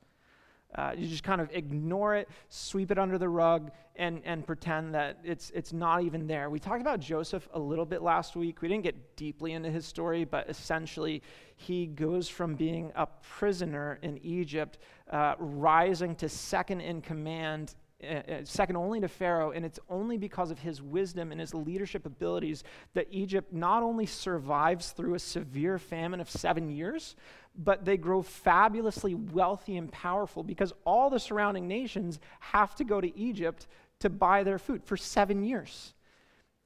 Uh, 0.74 0.92
you 0.96 1.08
just 1.08 1.24
kind 1.24 1.40
of 1.40 1.48
ignore 1.52 2.14
it, 2.14 2.28
sweep 2.48 2.90
it 2.90 2.98
under 2.98 3.16
the 3.16 3.28
rug, 3.28 3.70
and, 3.96 4.20
and 4.24 4.46
pretend 4.46 4.94
that 4.94 5.18
it's, 5.24 5.50
it's 5.54 5.72
not 5.72 6.02
even 6.02 6.26
there. 6.26 6.50
We 6.50 6.60
talked 6.60 6.82
about 6.82 7.00
Joseph 7.00 7.48
a 7.54 7.58
little 7.58 7.86
bit 7.86 8.02
last 8.02 8.36
week. 8.36 8.60
We 8.60 8.68
didn't 8.68 8.84
get 8.84 9.16
deeply 9.16 9.52
into 9.52 9.70
his 9.70 9.86
story, 9.86 10.24
but 10.24 10.48
essentially, 10.48 11.22
he 11.56 11.86
goes 11.86 12.28
from 12.28 12.54
being 12.54 12.92
a 12.96 13.06
prisoner 13.06 13.98
in 14.02 14.18
Egypt, 14.18 14.78
uh, 15.10 15.34
rising 15.38 16.14
to 16.16 16.28
second 16.28 16.82
in 16.82 17.00
command 17.00 17.74
uh, 18.00 18.06
uh, 18.06 18.40
second 18.44 18.76
only 18.76 19.00
to 19.00 19.08
Pharaoh, 19.08 19.50
and 19.50 19.64
it's 19.64 19.80
only 19.90 20.16
because 20.16 20.52
of 20.52 20.58
his 20.60 20.80
wisdom 20.80 21.32
and 21.32 21.40
his 21.40 21.52
leadership 21.52 22.06
abilities 22.06 22.62
that 22.94 23.08
Egypt 23.10 23.52
not 23.52 23.82
only 23.82 24.06
survives 24.06 24.92
through 24.92 25.14
a 25.14 25.18
severe 25.18 25.80
famine 25.80 26.20
of 26.20 26.30
seven 26.30 26.70
years, 26.70 27.16
but 27.58 27.84
they 27.84 27.96
grow 27.96 28.22
fabulously 28.22 29.14
wealthy 29.14 29.76
and 29.76 29.90
powerful 29.90 30.42
because 30.42 30.72
all 30.84 31.10
the 31.10 31.18
surrounding 31.18 31.66
nations 31.66 32.20
have 32.40 32.74
to 32.76 32.84
go 32.84 33.00
to 33.00 33.18
Egypt 33.18 33.66
to 33.98 34.08
buy 34.08 34.44
their 34.44 34.58
food 34.58 34.84
for 34.84 34.96
seven 34.96 35.42
years. 35.42 35.94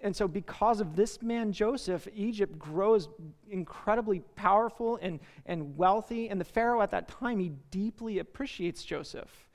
And 0.00 0.14
so, 0.14 0.26
because 0.26 0.80
of 0.80 0.96
this 0.96 1.22
man 1.22 1.52
Joseph, 1.52 2.08
Egypt 2.14 2.58
grows 2.58 3.08
incredibly 3.48 4.20
powerful 4.34 4.98
and, 5.00 5.20
and 5.46 5.76
wealthy. 5.76 6.28
And 6.28 6.40
the 6.40 6.44
Pharaoh 6.44 6.82
at 6.82 6.90
that 6.90 7.08
time, 7.08 7.38
he 7.38 7.52
deeply 7.70 8.18
appreciates 8.18 8.84
Joseph 8.84 9.48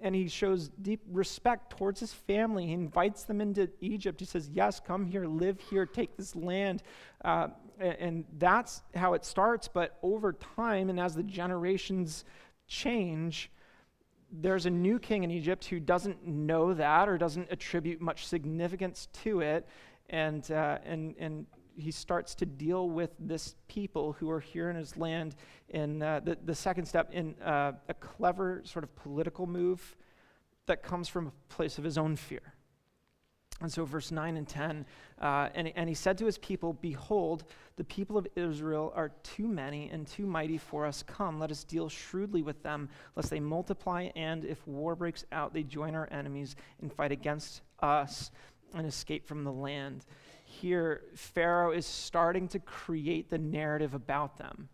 and 0.00 0.14
he 0.14 0.28
shows 0.28 0.70
deep 0.80 1.00
respect 1.10 1.76
towards 1.76 2.00
his 2.00 2.12
family. 2.12 2.66
He 2.66 2.72
invites 2.72 3.24
them 3.24 3.40
into 3.40 3.68
Egypt. 3.80 4.20
He 4.20 4.26
says, 4.26 4.48
Yes, 4.52 4.80
come 4.80 5.06
here, 5.06 5.26
live 5.26 5.60
here, 5.60 5.86
take 5.86 6.16
this 6.16 6.36
land. 6.36 6.82
Uh, 7.24 7.48
and 7.80 8.24
that's 8.38 8.82
how 8.94 9.14
it 9.14 9.24
starts. 9.24 9.68
But 9.68 9.98
over 10.02 10.32
time, 10.32 10.90
and 10.90 10.98
as 10.98 11.14
the 11.14 11.22
generations 11.22 12.24
change, 12.66 13.50
there's 14.30 14.66
a 14.66 14.70
new 14.70 14.98
king 14.98 15.24
in 15.24 15.30
Egypt 15.30 15.64
who 15.64 15.80
doesn't 15.80 16.26
know 16.26 16.74
that 16.74 17.08
or 17.08 17.18
doesn't 17.18 17.48
attribute 17.50 18.00
much 18.00 18.26
significance 18.26 19.08
to 19.24 19.40
it. 19.40 19.66
And, 20.10 20.50
uh, 20.50 20.78
and, 20.84 21.14
and 21.18 21.46
he 21.78 21.90
starts 21.90 22.34
to 22.34 22.46
deal 22.46 22.90
with 22.90 23.10
this 23.18 23.54
people 23.68 24.14
who 24.14 24.30
are 24.30 24.40
here 24.40 24.68
in 24.68 24.76
his 24.76 24.96
land 24.96 25.36
in 25.68 26.02
uh, 26.02 26.20
the, 26.20 26.36
the 26.44 26.54
second 26.54 26.86
step 26.86 27.10
in 27.12 27.34
uh, 27.40 27.72
a 27.88 27.94
clever 27.94 28.62
sort 28.64 28.84
of 28.84 28.94
political 28.96 29.46
move 29.46 29.96
that 30.66 30.82
comes 30.82 31.08
from 31.08 31.28
a 31.28 31.32
place 31.54 31.78
of 31.78 31.84
his 31.84 31.96
own 31.96 32.16
fear. 32.16 32.54
And 33.60 33.72
so, 33.72 33.84
verse 33.84 34.12
9 34.12 34.36
and 34.36 34.48
10, 34.48 34.86
uh, 35.20 35.48
and, 35.52 35.72
and 35.74 35.88
he 35.88 35.94
said 35.94 36.16
to 36.18 36.26
his 36.26 36.38
people, 36.38 36.74
Behold, 36.74 37.44
the 37.74 37.82
people 37.82 38.16
of 38.16 38.26
Israel 38.36 38.92
are 38.94 39.10
too 39.24 39.48
many 39.48 39.90
and 39.90 40.06
too 40.06 40.26
mighty 40.26 40.58
for 40.58 40.86
us. 40.86 41.02
Come, 41.02 41.40
let 41.40 41.50
us 41.50 41.64
deal 41.64 41.88
shrewdly 41.88 42.42
with 42.42 42.62
them, 42.62 42.88
lest 43.16 43.30
they 43.30 43.40
multiply, 43.40 44.10
and 44.14 44.44
if 44.44 44.64
war 44.68 44.94
breaks 44.94 45.24
out, 45.32 45.52
they 45.52 45.64
join 45.64 45.96
our 45.96 46.08
enemies 46.12 46.54
and 46.80 46.92
fight 46.92 47.10
against 47.10 47.62
us 47.80 48.30
and 48.74 48.86
escape 48.86 49.26
from 49.26 49.42
the 49.42 49.52
land 49.52 50.04
here, 50.60 51.02
Pharaoh 51.14 51.72
is 51.72 51.86
starting 51.86 52.48
to 52.48 52.58
create 52.58 53.30
the 53.30 53.38
narrative 53.38 53.94
about 53.94 54.36
them. 54.36 54.68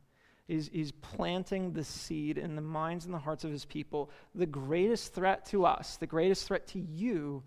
He's, 0.47 0.69
he's 0.73 0.93
planting 0.93 1.73
the 1.73 1.85
seed 1.85 2.37
in 2.37 2.55
the 2.55 2.62
minds 2.62 3.07
and 3.07 3.14
the 3.14 3.19
hearts 3.19 3.45
of 3.45 3.50
his 3.50 3.64
people. 3.64 4.11
The 4.35 4.47
greatest 4.47 5.14
threat 5.14 5.47
to 5.47 5.64
us, 5.64 5.97
the 5.97 6.07
greatest 6.07 6.47
threat 6.47 6.67
to 6.69 6.79
you, 6.79 7.43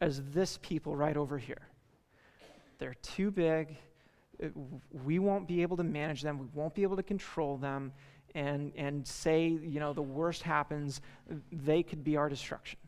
as 0.00 0.22
this 0.32 0.58
people 0.62 0.96
right 0.96 1.16
over 1.16 1.36
here. 1.36 1.68
They're 2.78 2.96
too 3.02 3.30
big. 3.30 3.76
Uh, 4.42 4.48
we 5.04 5.18
won't 5.18 5.46
be 5.46 5.60
able 5.60 5.76
to 5.76 5.84
manage 5.84 6.22
them. 6.22 6.38
We 6.38 6.46
won't 6.54 6.74
be 6.74 6.82
able 6.82 6.96
to 6.96 7.02
control 7.02 7.58
them. 7.58 7.92
And, 8.34 8.72
and 8.76 9.06
say, 9.06 9.48
you 9.48 9.80
know, 9.80 9.92
the 9.92 10.02
worst 10.02 10.42
happens, 10.42 11.00
they 11.50 11.82
could 11.82 12.04
be 12.04 12.16
our 12.16 12.28
destruction. 12.28 12.78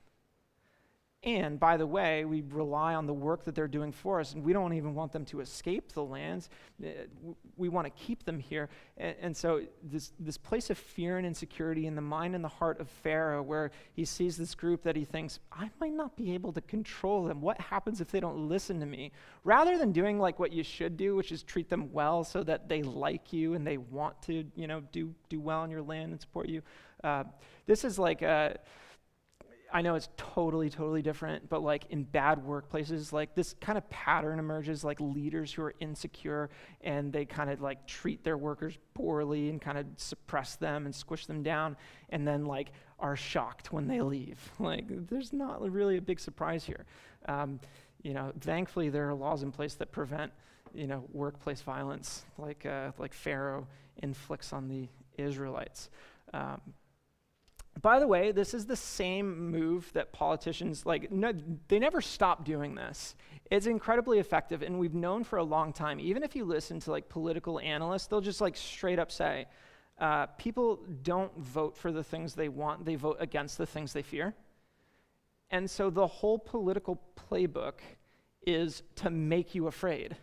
And 1.24 1.60
by 1.60 1.76
the 1.76 1.86
way, 1.86 2.24
we 2.24 2.42
rely 2.50 2.94
on 2.94 3.06
the 3.06 3.14
work 3.14 3.44
that 3.44 3.54
they're 3.54 3.68
doing 3.68 3.92
for 3.92 4.18
us, 4.18 4.34
and 4.34 4.42
we 4.42 4.52
don't 4.52 4.72
even 4.72 4.92
want 4.92 5.12
them 5.12 5.24
to 5.26 5.38
escape 5.38 5.92
the 5.92 6.02
lands. 6.02 6.50
Uh, 6.84 6.88
we 7.56 7.68
want 7.68 7.86
to 7.86 7.90
keep 7.90 8.24
them 8.24 8.40
here. 8.40 8.68
And, 8.96 9.14
and, 9.20 9.36
so, 9.36 9.62
this, 9.84 10.10
this 10.18 10.36
place 10.36 10.68
of 10.68 10.78
fear 10.78 11.18
and 11.18 11.26
insecurity 11.26 11.86
in 11.86 11.94
the 11.94 12.02
mind 12.02 12.34
and 12.34 12.42
the 12.42 12.48
heart 12.48 12.80
of 12.80 12.88
Pharaoh, 12.88 13.40
where 13.40 13.70
he 13.92 14.04
sees 14.04 14.36
this 14.36 14.56
group 14.56 14.82
that 14.82 14.96
he 14.96 15.04
thinks, 15.04 15.38
I 15.52 15.70
might 15.80 15.92
not 15.92 16.16
be 16.16 16.34
able 16.34 16.52
to 16.54 16.60
control 16.62 17.22
them. 17.22 17.40
What 17.40 17.60
happens 17.60 18.00
if 18.00 18.10
they 18.10 18.18
don't 18.18 18.48
listen 18.48 18.80
to 18.80 18.86
me? 18.86 19.12
Rather 19.44 19.78
than 19.78 19.92
doing 19.92 20.18
like 20.18 20.40
what 20.40 20.52
you 20.52 20.64
should 20.64 20.96
do, 20.96 21.14
which 21.14 21.30
is 21.30 21.44
treat 21.44 21.68
them 21.68 21.92
well 21.92 22.24
so 22.24 22.42
that 22.42 22.68
they 22.68 22.82
like 22.82 23.32
you 23.32 23.54
and 23.54 23.64
they 23.64 23.76
want 23.76 24.20
to, 24.22 24.44
you 24.56 24.66
know, 24.66 24.80
do, 24.90 25.14
do 25.28 25.38
well 25.38 25.62
in 25.62 25.70
your 25.70 25.82
land 25.82 26.10
and 26.10 26.20
support 26.20 26.48
you. 26.48 26.62
Uh, 27.04 27.22
this 27.66 27.84
is 27.84 27.96
like 27.96 28.22
a 28.22 28.58
I 29.72 29.80
know 29.80 29.94
it's 29.94 30.10
totally, 30.16 30.68
totally 30.68 31.00
different, 31.00 31.48
but 31.48 31.62
like 31.62 31.86
in 31.90 32.02
bad 32.04 32.44
workplaces, 32.44 33.12
like 33.12 33.34
this 33.34 33.54
kind 33.60 33.78
of 33.78 33.88
pattern 33.88 34.38
emerges 34.38 34.84
like 34.84 35.00
leaders 35.00 35.52
who 35.52 35.62
are 35.62 35.74
insecure 35.80 36.50
and 36.82 37.12
they 37.12 37.24
kind 37.24 37.48
of 37.48 37.62
like 37.62 37.86
treat 37.86 38.22
their 38.22 38.36
workers 38.36 38.76
poorly 38.94 39.48
and 39.48 39.60
kind 39.60 39.78
of 39.78 39.86
suppress 39.96 40.56
them 40.56 40.84
and 40.84 40.94
squish 40.94 41.26
them 41.26 41.42
down 41.42 41.76
and 42.10 42.28
then 42.28 42.44
like 42.44 42.72
are 42.98 43.16
shocked 43.16 43.72
when 43.72 43.88
they 43.88 44.00
leave. 44.00 44.38
Like 44.60 45.08
there's 45.08 45.32
not 45.32 45.60
really 45.70 45.96
a 45.96 46.02
big 46.02 46.20
surprise 46.20 46.64
here. 46.64 46.84
Um, 47.26 47.58
you 48.02 48.14
know, 48.14 48.32
thankfully 48.40 48.90
there 48.90 49.08
are 49.08 49.14
laws 49.14 49.42
in 49.42 49.50
place 49.50 49.74
that 49.74 49.90
prevent, 49.90 50.32
you 50.74 50.86
know, 50.86 51.04
workplace 51.12 51.62
violence 51.62 52.24
like, 52.38 52.66
uh, 52.66 52.92
like 52.98 53.12
Pharaoh 53.12 53.66
inflicts 54.02 54.52
on 54.52 54.68
the 54.68 54.88
Israelites. 55.18 55.90
Um, 56.32 56.60
by 57.80 57.98
the 57.98 58.06
way, 58.06 58.32
this 58.32 58.52
is 58.52 58.66
the 58.66 58.76
same 58.76 59.50
move 59.50 59.90
that 59.94 60.12
politicians 60.12 60.84
like 60.84 61.10
no, 61.10 61.32
they 61.68 61.78
never 61.78 62.00
stop 62.00 62.44
doing 62.44 62.74
this. 62.74 63.14
It's 63.50 63.66
incredibly 63.66 64.18
effective 64.18 64.62
and 64.62 64.78
we've 64.78 64.94
known 64.94 65.24
for 65.24 65.38
a 65.38 65.44
long 65.44 65.72
time. 65.72 65.98
Even 65.98 66.22
if 66.22 66.36
you 66.36 66.44
listen 66.44 66.80
to 66.80 66.90
like 66.90 67.08
political 67.08 67.58
analysts, 67.60 68.06
they'll 68.06 68.20
just 68.20 68.40
like 68.40 68.56
straight 68.56 68.98
up 68.98 69.10
say, 69.10 69.46
uh, 69.98 70.26
people 70.38 70.80
don't 71.02 71.36
vote 71.38 71.76
for 71.76 71.92
the 71.92 72.02
things 72.02 72.34
they 72.34 72.48
want, 72.48 72.84
they 72.84 72.94
vote 72.94 73.16
against 73.20 73.58
the 73.58 73.66
things 73.66 73.92
they 73.92 74.02
fear. 74.02 74.34
And 75.50 75.70
so 75.70 75.90
the 75.90 76.06
whole 76.06 76.38
political 76.38 77.00
playbook 77.30 77.74
is 78.46 78.82
to 78.96 79.10
make 79.10 79.54
you 79.54 79.66
afraid. 79.66 80.16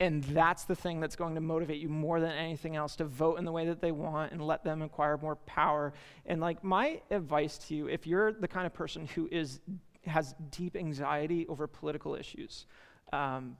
And 0.00 0.24
that's 0.24 0.64
the 0.64 0.74
thing 0.74 0.98
that's 0.98 1.14
going 1.14 1.34
to 1.34 1.42
motivate 1.42 1.78
you 1.78 1.90
more 1.90 2.20
than 2.20 2.32
anything 2.32 2.74
else 2.74 2.96
to 2.96 3.04
vote 3.04 3.38
in 3.38 3.44
the 3.44 3.52
way 3.52 3.66
that 3.66 3.82
they 3.82 3.92
want 3.92 4.32
and 4.32 4.40
let 4.40 4.64
them 4.64 4.80
acquire 4.80 5.18
more 5.18 5.36
power. 5.36 5.92
And 6.24 6.40
like 6.40 6.64
my 6.64 7.02
advice 7.10 7.58
to 7.68 7.74
you, 7.74 7.86
if 7.86 8.06
you're 8.06 8.32
the 8.32 8.48
kind 8.48 8.64
of 8.66 8.72
person 8.72 9.06
who 9.14 9.28
is 9.30 9.60
has 10.06 10.34
deep 10.50 10.76
anxiety 10.76 11.46
over 11.48 11.66
political 11.66 12.14
issues, 12.14 12.64
um, 13.12 13.58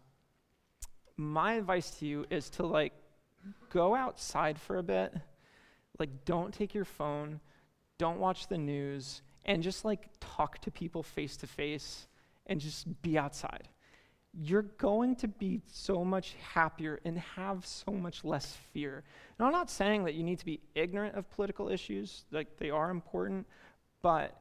my 1.18 1.52
advice 1.54 1.90
to 1.98 2.06
you 2.06 2.24
is 2.30 2.48
to 2.48 2.64
like 2.64 2.94
go 3.68 3.94
outside 3.94 4.58
for 4.58 4.78
a 4.78 4.82
bit. 4.82 5.14
Like 5.98 6.24
don't 6.24 6.54
take 6.54 6.72
your 6.72 6.86
phone, 6.86 7.40
don't 7.98 8.18
watch 8.18 8.48
the 8.48 8.56
news, 8.56 9.20
and 9.44 9.62
just 9.62 9.84
like 9.84 10.08
talk 10.20 10.58
to 10.62 10.70
people 10.70 11.02
face 11.02 11.36
to 11.36 11.46
face 11.46 12.08
and 12.46 12.58
just 12.58 13.02
be 13.02 13.18
outside 13.18 13.68
you're 14.38 14.62
going 14.62 15.16
to 15.16 15.28
be 15.28 15.60
so 15.66 16.04
much 16.04 16.34
happier 16.52 17.00
and 17.04 17.18
have 17.18 17.66
so 17.66 17.90
much 17.90 18.24
less 18.24 18.56
fear. 18.72 19.02
Now, 19.38 19.46
I'm 19.46 19.52
not 19.52 19.70
saying 19.70 20.04
that 20.04 20.14
you 20.14 20.22
need 20.22 20.38
to 20.38 20.44
be 20.44 20.60
ignorant 20.74 21.16
of 21.16 21.30
political 21.30 21.68
issues, 21.68 22.24
like 22.30 22.56
they 22.58 22.70
are 22.70 22.90
important, 22.90 23.46
but 24.02 24.40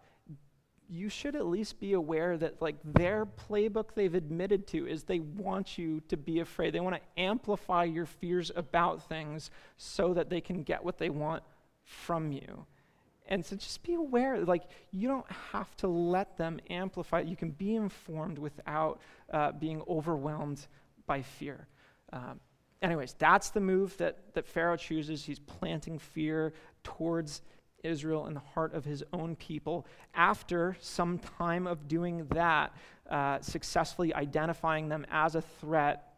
you 0.91 1.09
should 1.09 1.35
at 1.35 1.45
least 1.45 1.79
be 1.79 1.93
aware 1.93 2.37
that 2.37 2.61
like 2.61 2.75
their 2.83 3.25
playbook 3.25 3.93
they've 3.93 4.15
admitted 4.15 4.65
to 4.67 4.87
is 4.87 5.03
they 5.03 5.19
want 5.19 5.77
you 5.77 6.01
to 6.07 6.17
be 6.17 6.39
afraid. 6.39 6.73
They 6.73 6.79
want 6.79 6.95
to 6.95 7.21
amplify 7.21 7.83
your 7.83 8.07
fears 8.07 8.51
about 8.55 9.07
things 9.07 9.51
so 9.77 10.13
that 10.15 10.29
they 10.29 10.41
can 10.41 10.63
get 10.63 10.83
what 10.83 10.97
they 10.97 11.09
want 11.09 11.43
from 11.83 12.31
you. 12.31 12.65
And 13.29 13.45
so 13.45 13.55
just 13.55 13.83
be 13.83 13.93
aware, 13.93 14.43
like, 14.43 14.63
you 14.91 15.07
don't 15.07 15.31
have 15.51 15.75
to 15.77 15.87
let 15.87 16.35
them 16.35 16.59
amplify. 16.69 17.21
You 17.21 17.35
can 17.35 17.51
be 17.51 17.75
informed 17.75 18.39
without 18.39 18.99
uh, 19.31 19.51
being 19.51 19.83
overwhelmed 19.87 20.65
by 21.05 21.21
fear. 21.21 21.67
Um, 22.11 22.39
anyways, 22.81 23.13
that's 23.19 23.51
the 23.51 23.59
move 23.59 23.95
that, 23.97 24.33
that 24.33 24.47
Pharaoh 24.47 24.77
chooses. 24.77 25.23
He's 25.23 25.39
planting 25.39 25.99
fear 25.99 26.53
towards 26.83 27.43
Israel 27.83 28.25
in 28.25 28.33
the 28.33 28.39
heart 28.39 28.73
of 28.73 28.83
his 28.83 29.03
own 29.13 29.35
people. 29.35 29.85
After 30.15 30.75
some 30.81 31.19
time 31.19 31.67
of 31.67 31.87
doing 31.87 32.25
that, 32.33 32.75
uh, 33.09 33.39
successfully 33.41 34.13
identifying 34.13 34.89
them 34.89 35.05
as 35.11 35.35
a 35.35 35.41
threat, 35.41 36.15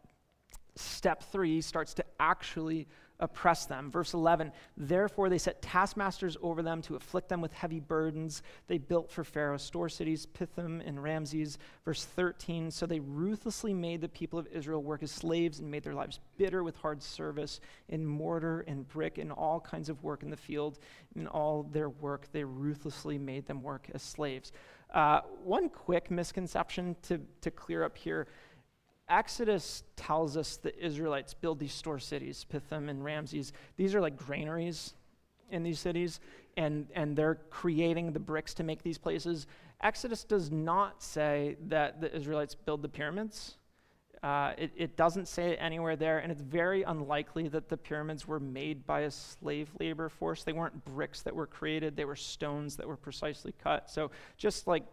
step 0.76 1.22
three 1.30 1.60
starts 1.60 1.92
to 1.94 2.04
actually 2.18 2.88
oppress 3.22 3.64
them. 3.66 3.90
Verse 3.90 4.12
11, 4.12 4.52
therefore 4.76 5.30
they 5.30 5.38
set 5.38 5.62
taskmasters 5.62 6.36
over 6.42 6.60
them 6.60 6.82
to 6.82 6.96
afflict 6.96 7.28
them 7.28 7.40
with 7.40 7.52
heavy 7.52 7.80
burdens. 7.80 8.42
They 8.66 8.78
built 8.78 9.10
for 9.10 9.24
Pharaoh 9.24 9.56
store 9.56 9.88
cities, 9.88 10.26
Pithom 10.26 10.82
and 10.84 11.02
Ramses. 11.02 11.56
Verse 11.84 12.04
13, 12.04 12.70
so 12.70 12.84
they 12.84 13.00
ruthlessly 13.00 13.72
made 13.72 14.00
the 14.00 14.08
people 14.08 14.38
of 14.38 14.48
Israel 14.48 14.82
work 14.82 15.02
as 15.02 15.12
slaves 15.12 15.60
and 15.60 15.70
made 15.70 15.84
their 15.84 15.94
lives 15.94 16.18
bitter 16.36 16.64
with 16.64 16.76
hard 16.76 17.02
service 17.02 17.60
in 17.88 18.04
mortar 18.04 18.64
and 18.66 18.88
brick 18.88 19.18
and 19.18 19.30
all 19.30 19.60
kinds 19.60 19.88
of 19.88 20.02
work 20.02 20.24
in 20.24 20.30
the 20.30 20.36
field. 20.36 20.80
In 21.14 21.28
all 21.28 21.62
their 21.62 21.88
work, 21.88 22.26
they 22.32 22.42
ruthlessly 22.42 23.18
made 23.18 23.46
them 23.46 23.62
work 23.62 23.86
as 23.94 24.02
slaves. 24.02 24.52
Uh, 24.92 25.20
one 25.42 25.68
quick 25.70 26.10
misconception 26.10 26.94
to, 27.02 27.20
to 27.40 27.50
clear 27.50 27.82
up 27.84 27.96
here 27.96 28.26
Exodus 29.12 29.82
tells 29.94 30.38
us 30.38 30.56
the 30.56 30.74
Israelites 30.82 31.34
build 31.34 31.58
these 31.58 31.74
store 31.74 31.98
cities, 31.98 32.46
Pithom 32.50 32.88
and 32.88 33.04
Ramses. 33.04 33.52
These 33.76 33.94
are 33.94 34.00
like 34.00 34.16
granaries 34.16 34.94
in 35.50 35.62
these 35.62 35.78
cities, 35.78 36.18
and, 36.56 36.86
and 36.94 37.14
they're 37.14 37.38
creating 37.50 38.12
the 38.12 38.18
bricks 38.18 38.54
to 38.54 38.64
make 38.64 38.82
these 38.82 38.96
places. 38.96 39.46
Exodus 39.82 40.24
does 40.24 40.50
not 40.50 41.02
say 41.02 41.56
that 41.66 42.00
the 42.00 42.14
Israelites 42.14 42.54
build 42.54 42.80
the 42.80 42.88
pyramids. 42.88 43.58
Uh, 44.22 44.52
it, 44.56 44.70
it, 44.76 44.96
doesn't 44.96 45.28
say 45.28 45.50
it 45.50 45.58
anywhere 45.60 45.96
there, 45.96 46.20
and 46.20 46.32
it's 46.32 46.40
very 46.40 46.82
unlikely 46.84 47.48
that 47.48 47.68
the 47.68 47.76
pyramids 47.76 48.26
were 48.26 48.40
made 48.40 48.86
by 48.86 49.00
a 49.00 49.10
slave 49.10 49.68
labor 49.78 50.08
force. 50.08 50.42
They 50.42 50.52
weren't 50.52 50.84
bricks 50.86 51.20
that 51.22 51.34
were 51.34 51.46
created, 51.46 51.96
they 51.96 52.04
were 52.04 52.16
stones 52.16 52.76
that 52.76 52.86
were 52.86 52.96
precisely 52.96 53.52
cut. 53.62 53.90
So, 53.90 54.10
just 54.38 54.68
like 54.68 54.84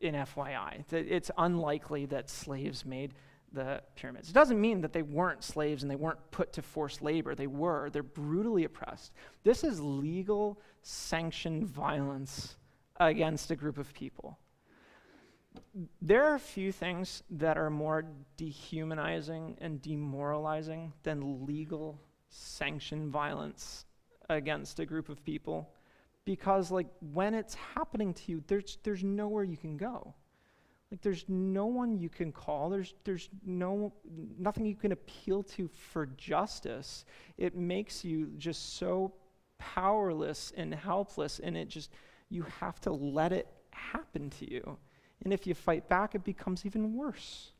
in 0.00 0.14
FYI, 0.14 0.84
it's 0.92 1.32
unlikely 1.36 2.06
that 2.06 2.30
slaves 2.30 2.86
made 2.86 3.12
the 3.52 3.82
pyramids. 3.96 4.28
It 4.28 4.32
doesn't 4.32 4.60
mean 4.60 4.80
that 4.82 4.92
they 4.92 5.02
weren't 5.02 5.42
slaves 5.42 5.82
and 5.82 5.90
they 5.90 5.96
weren't 5.96 6.18
put 6.30 6.52
to 6.54 6.62
forced 6.62 7.02
labor. 7.02 7.34
They 7.34 7.46
were. 7.46 7.90
They're 7.90 8.02
brutally 8.02 8.64
oppressed. 8.64 9.12
This 9.42 9.64
is 9.64 9.80
legal, 9.80 10.60
sanctioned 10.82 11.66
violence 11.66 12.56
against 12.98 13.50
a 13.50 13.56
group 13.56 13.78
of 13.78 13.92
people. 13.94 14.38
There 16.00 16.24
are 16.24 16.34
a 16.34 16.40
few 16.40 16.70
things 16.70 17.22
that 17.30 17.58
are 17.58 17.70
more 17.70 18.04
dehumanizing 18.36 19.56
and 19.60 19.82
demoralizing 19.82 20.92
than 21.02 21.44
legal, 21.44 22.00
sanctioned 22.28 23.10
violence 23.10 23.84
against 24.28 24.78
a 24.78 24.86
group 24.86 25.08
of 25.08 25.24
people 25.24 25.68
because 26.24 26.70
like 26.70 26.86
when 27.12 27.34
it's 27.34 27.54
happening 27.54 28.14
to 28.14 28.30
you 28.30 28.44
there's 28.46 28.78
there's 28.84 29.02
nowhere 29.02 29.42
you 29.42 29.56
can 29.56 29.76
go 29.76 30.14
like 30.90 31.02
there's 31.02 31.24
no 31.28 31.66
one 31.66 31.98
you 31.98 32.08
can 32.08 32.32
call. 32.32 32.68
There's 32.68 32.94
there's 33.04 33.28
no 33.44 33.92
nothing 34.38 34.66
you 34.66 34.74
can 34.74 34.92
appeal 34.92 35.42
to 35.44 35.68
for 35.68 36.06
justice. 36.06 37.04
It 37.38 37.56
makes 37.56 38.04
you 38.04 38.32
just 38.38 38.76
so 38.76 39.12
powerless 39.58 40.52
and 40.56 40.74
helpless 40.74 41.38
and 41.38 41.56
it 41.56 41.68
just 41.68 41.90
you 42.28 42.44
have 42.60 42.80
to 42.80 42.90
let 42.90 43.32
it 43.32 43.46
happen 43.72 44.30
to 44.30 44.50
you. 44.50 44.78
And 45.22 45.32
if 45.32 45.46
you 45.46 45.54
fight 45.54 45.88
back 45.88 46.14
it 46.14 46.24
becomes 46.24 46.66
even 46.66 46.94
worse 46.94 47.52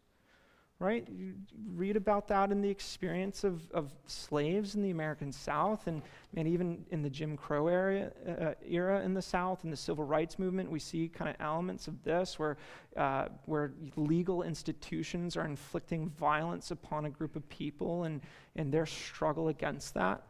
right? 0.80 1.06
You 1.14 1.34
read 1.75 1.96
about 1.96 2.26
that 2.28 2.50
in 2.50 2.62
the 2.62 2.70
experience 2.70 3.44
of, 3.44 3.70
of 3.72 3.92
slaves 4.06 4.75
in 4.75 4.82
the 4.82 4.90
American 4.90 5.30
South 5.30 5.87
and, 5.87 6.00
and 6.34 6.49
even 6.49 6.87
in 6.90 7.02
the 7.02 7.10
Jim 7.10 7.37
Crow 7.37 7.68
area, 7.68 8.12
uh, 8.26 8.54
era 8.66 9.02
in 9.02 9.12
the 9.12 9.20
South 9.20 9.62
and 9.64 9.72
the 9.72 9.76
civil 9.76 10.04
rights 10.04 10.38
movement. 10.38 10.70
We 10.70 10.78
see 10.78 11.06
kind 11.08 11.28
of 11.28 11.37
elements 11.38 11.87
of 11.87 12.02
this 12.02 12.38
where, 12.38 12.56
uh, 12.96 13.26
where 13.44 13.72
legal 13.96 14.42
institutions 14.42 15.37
are 15.37 15.44
inflicting 15.44 16.08
violence 16.08 16.70
upon 16.70 17.04
a 17.04 17.10
group 17.10 17.37
of 17.37 17.46
people 17.50 18.04
and, 18.04 18.22
and 18.56 18.72
their 18.72 18.87
struggle 18.87 19.49
against 19.49 19.92
that. 19.94 20.26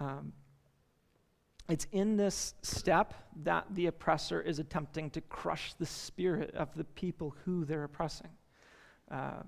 Um, 0.00 0.34
it's 1.70 1.86
in 1.92 2.18
this 2.18 2.52
step 2.60 3.14
that 3.44 3.64
the 3.70 3.86
oppressor 3.86 4.42
is 4.42 4.58
attempting 4.58 5.08
to 5.10 5.22
crush 5.22 5.72
the 5.78 5.86
spirit 5.86 6.54
of 6.54 6.74
the 6.74 6.84
people 6.84 7.34
who 7.46 7.64
they're 7.64 7.84
oppressing. 7.84 8.28
Uh, 9.10 9.44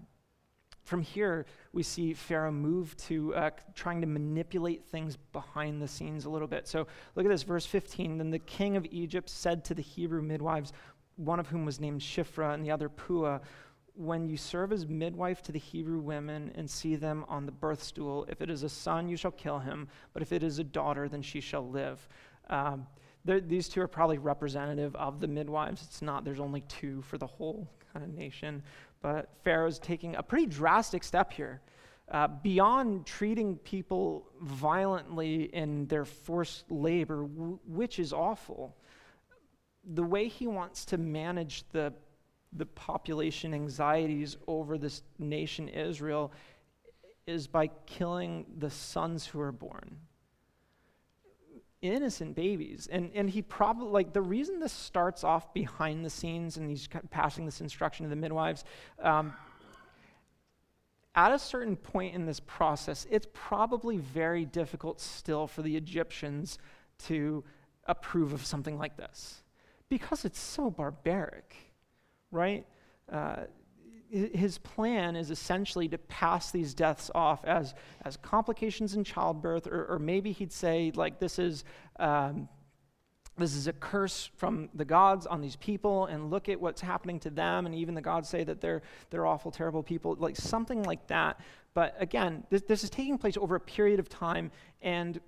from 0.87 1.03
here, 1.03 1.47
we 1.73 1.83
see 1.83 2.15
Pharaoh 2.15 2.53
move 2.53 2.97
to 2.99 3.35
uh, 3.35 3.51
trying 3.75 4.01
to 4.01 4.07
manipulate 4.07 4.85
things 4.85 5.17
behind 5.33 5.83
the 5.83 5.89
scenes 5.89 6.25
a 6.25 6.31
little 6.31 6.47
bit. 6.47 6.69
So 6.69 6.87
look 7.17 7.27
at 7.27 7.29
this, 7.29 7.43
verse 7.43 7.67
15. 7.67 8.19
Then 8.19 8.31
the 8.31 8.39
king 8.39 8.77
of 8.77 8.87
Egypt 8.93 9.29
said 9.29 9.65
to 9.65 9.75
the 9.75 9.83
Hebrew 9.83 10.23
midwives, 10.23 10.73
one 11.17 11.41
of 11.41 11.49
whom 11.49 11.65
was 11.65 11.81
named 11.81 12.01
Shiphrah 12.01 12.55
and 12.55 12.65
the 12.65 12.71
other 12.71 12.89
Puah, 12.89 13.41
when 13.95 14.29
you 14.29 14.37
serve 14.37 14.73
as 14.73 14.87
midwife 14.87 15.43
to 15.43 15.53
the 15.53 15.59
Hebrew 15.59 15.99
women 15.99 16.53
and 16.55 16.71
see 16.71 16.95
them 16.95 17.25
on 17.29 17.47
the 17.47 17.53
birth 17.53 17.83
stool, 17.83 18.25
if 18.29 18.41
it 18.41 18.49
is 18.49 18.63
a 18.63 18.69
son, 18.69 19.09
you 19.09 19.17
shall 19.17 19.33
kill 19.33 19.59
him, 19.59 19.89
but 20.13 20.23
if 20.23 20.33
it 20.33 20.45
is 20.45 20.61
a 20.61 20.65
daughter, 20.65 21.09
then 21.09 21.23
she 21.23 21.41
shall 21.41 21.69
live. 21.69 22.07
Um, 22.49 22.87
these 23.25 23.69
two 23.69 23.81
are 23.81 23.89
probably 23.89 24.19
representative 24.19 24.95
of 24.95 25.19
the 25.19 25.27
midwives. 25.27 25.83
It's 25.83 26.01
not, 26.01 26.25
there's 26.25 26.39
only 26.39 26.61
two 26.69 27.03
for 27.03 27.19
the 27.19 27.27
whole 27.27 27.69
kind 27.93 28.05
of 28.05 28.15
nation. 28.15 28.63
But 29.03 29.31
Pharaoh's 29.45 29.79
taking 29.79 30.17
a 30.17 30.23
pretty 30.23 30.47
drastic 30.47 31.05
step 31.05 31.33
here. 31.33 31.61
Uh, 32.11 32.29
beyond 32.29 33.05
treating 33.05 33.57
people 33.59 34.27
violently 34.41 35.45
in 35.55 35.87
their 35.87 36.05
forced 36.05 36.71
labor, 36.71 37.23
w- 37.23 37.59
which 37.67 37.99
is 37.99 38.13
awful, 38.13 38.77
the 39.85 40.05
way 40.05 40.29
he 40.29 40.47
wants 40.47 40.85
to 40.85 40.99
manage 40.99 41.65
the, 41.73 41.93
the 42.53 42.67
population 42.67 43.53
anxieties 43.55 44.37
over 44.47 44.79
this 44.79 45.03
nation, 45.19 45.69
Israel, 45.69 46.33
is 47.27 47.49
by 47.49 47.67
killing 47.87 48.47
the 48.59 48.71
sons 48.71 49.27
who 49.27 49.41
are 49.41 49.53
born 49.53 49.99
innocent 51.89 52.35
babies. 52.35 52.89
And, 52.91 53.11
and 53.15 53.29
he 53.29 53.43
probably, 53.43 53.89
like, 53.89 54.13
the 54.13 54.23
reason 54.23 54.61
this 54.61 54.73
starts 54.73 55.25
off 55.25 55.53
behind 55.55 56.05
the 56.05 56.11
scenes 56.11 56.57
and 56.57 56.69
he's 56.69 56.89
passing 57.11 57.45
this 57.45 57.61
instruction 57.61 58.05
to 58.05 58.11
the 58.11 58.17
midwives, 58.17 58.65
um, 59.03 59.35
at 61.15 61.33
a 61.33 61.39
certain 61.39 61.77
point 61.77 62.15
in 62.15 62.27
this 62.27 62.41
process, 62.41 63.07
it's 63.11 63.27
probably 63.33 63.97
very 63.97 64.45
difficult 64.45 65.01
still 65.01 65.47
for 65.47 65.63
the 65.63 65.77
Egyptians 65.77 66.59
to 66.99 67.43
approve 67.87 68.33
of 68.33 68.45
something 68.45 68.77
like 68.77 68.97
this 68.97 69.43
because 69.89 70.25
it's 70.25 70.39
so 70.39 70.71
barbaric, 70.71 71.57
right? 72.31 72.67
Uh, 73.11 73.45
his 74.11 74.59
plan 74.59 75.17
is 75.17 75.31
essentially 75.31 75.89
to 75.89 75.99
pass 75.99 76.51
these 76.51 76.75
deaths 76.75 77.11
off 77.15 77.45
as, 77.45 77.75
as 78.05 78.17
complications 78.17 78.95
in 78.95 79.05
childbirth, 79.05 79.67
or, 79.67 79.85
or 79.87 79.99
maybe 79.99 80.33
he'd 80.33 80.53
say, 80.53 80.93
like, 80.95 81.19
this 81.19 81.39
is, 81.39 81.65
um, 81.99 82.49
this 83.39 83.55
is 83.55 83.67
a 83.67 83.73
curse 83.73 84.31
from 84.37 84.69
the 84.75 84.85
gods 84.85 85.27
on 85.27 85.41
these 85.41 85.57
people, 85.57 86.07
and 86.07 86.31
look 86.31 86.49
at 86.49 86.61
what's 86.61 86.81
happening 86.81 87.21
to 87.21 87.31
them, 87.31 87.67
and 87.67 87.75
even 87.75 87.95
the 87.95 88.01
gods 88.01 88.29
say 88.29 88.45
that 88.45 88.61
they're, 88.61 88.83
they're 89.11 89.27
awful, 89.27 89.51
terrible 89.51 89.83
people, 89.83 90.17
like 90.19 90.37
something 90.37 90.83
like 90.85 91.07
that. 91.09 91.41
But 91.75 91.95
again, 91.99 92.45
this, 92.49 92.63
this 92.63 92.85
is 92.85 92.91
taking 92.91 93.19
place 93.19 93.37
over 93.37 93.57
a 93.57 93.61
period 93.61 94.01
of 94.01 94.09
time, 94.09 94.51
and 94.81 95.21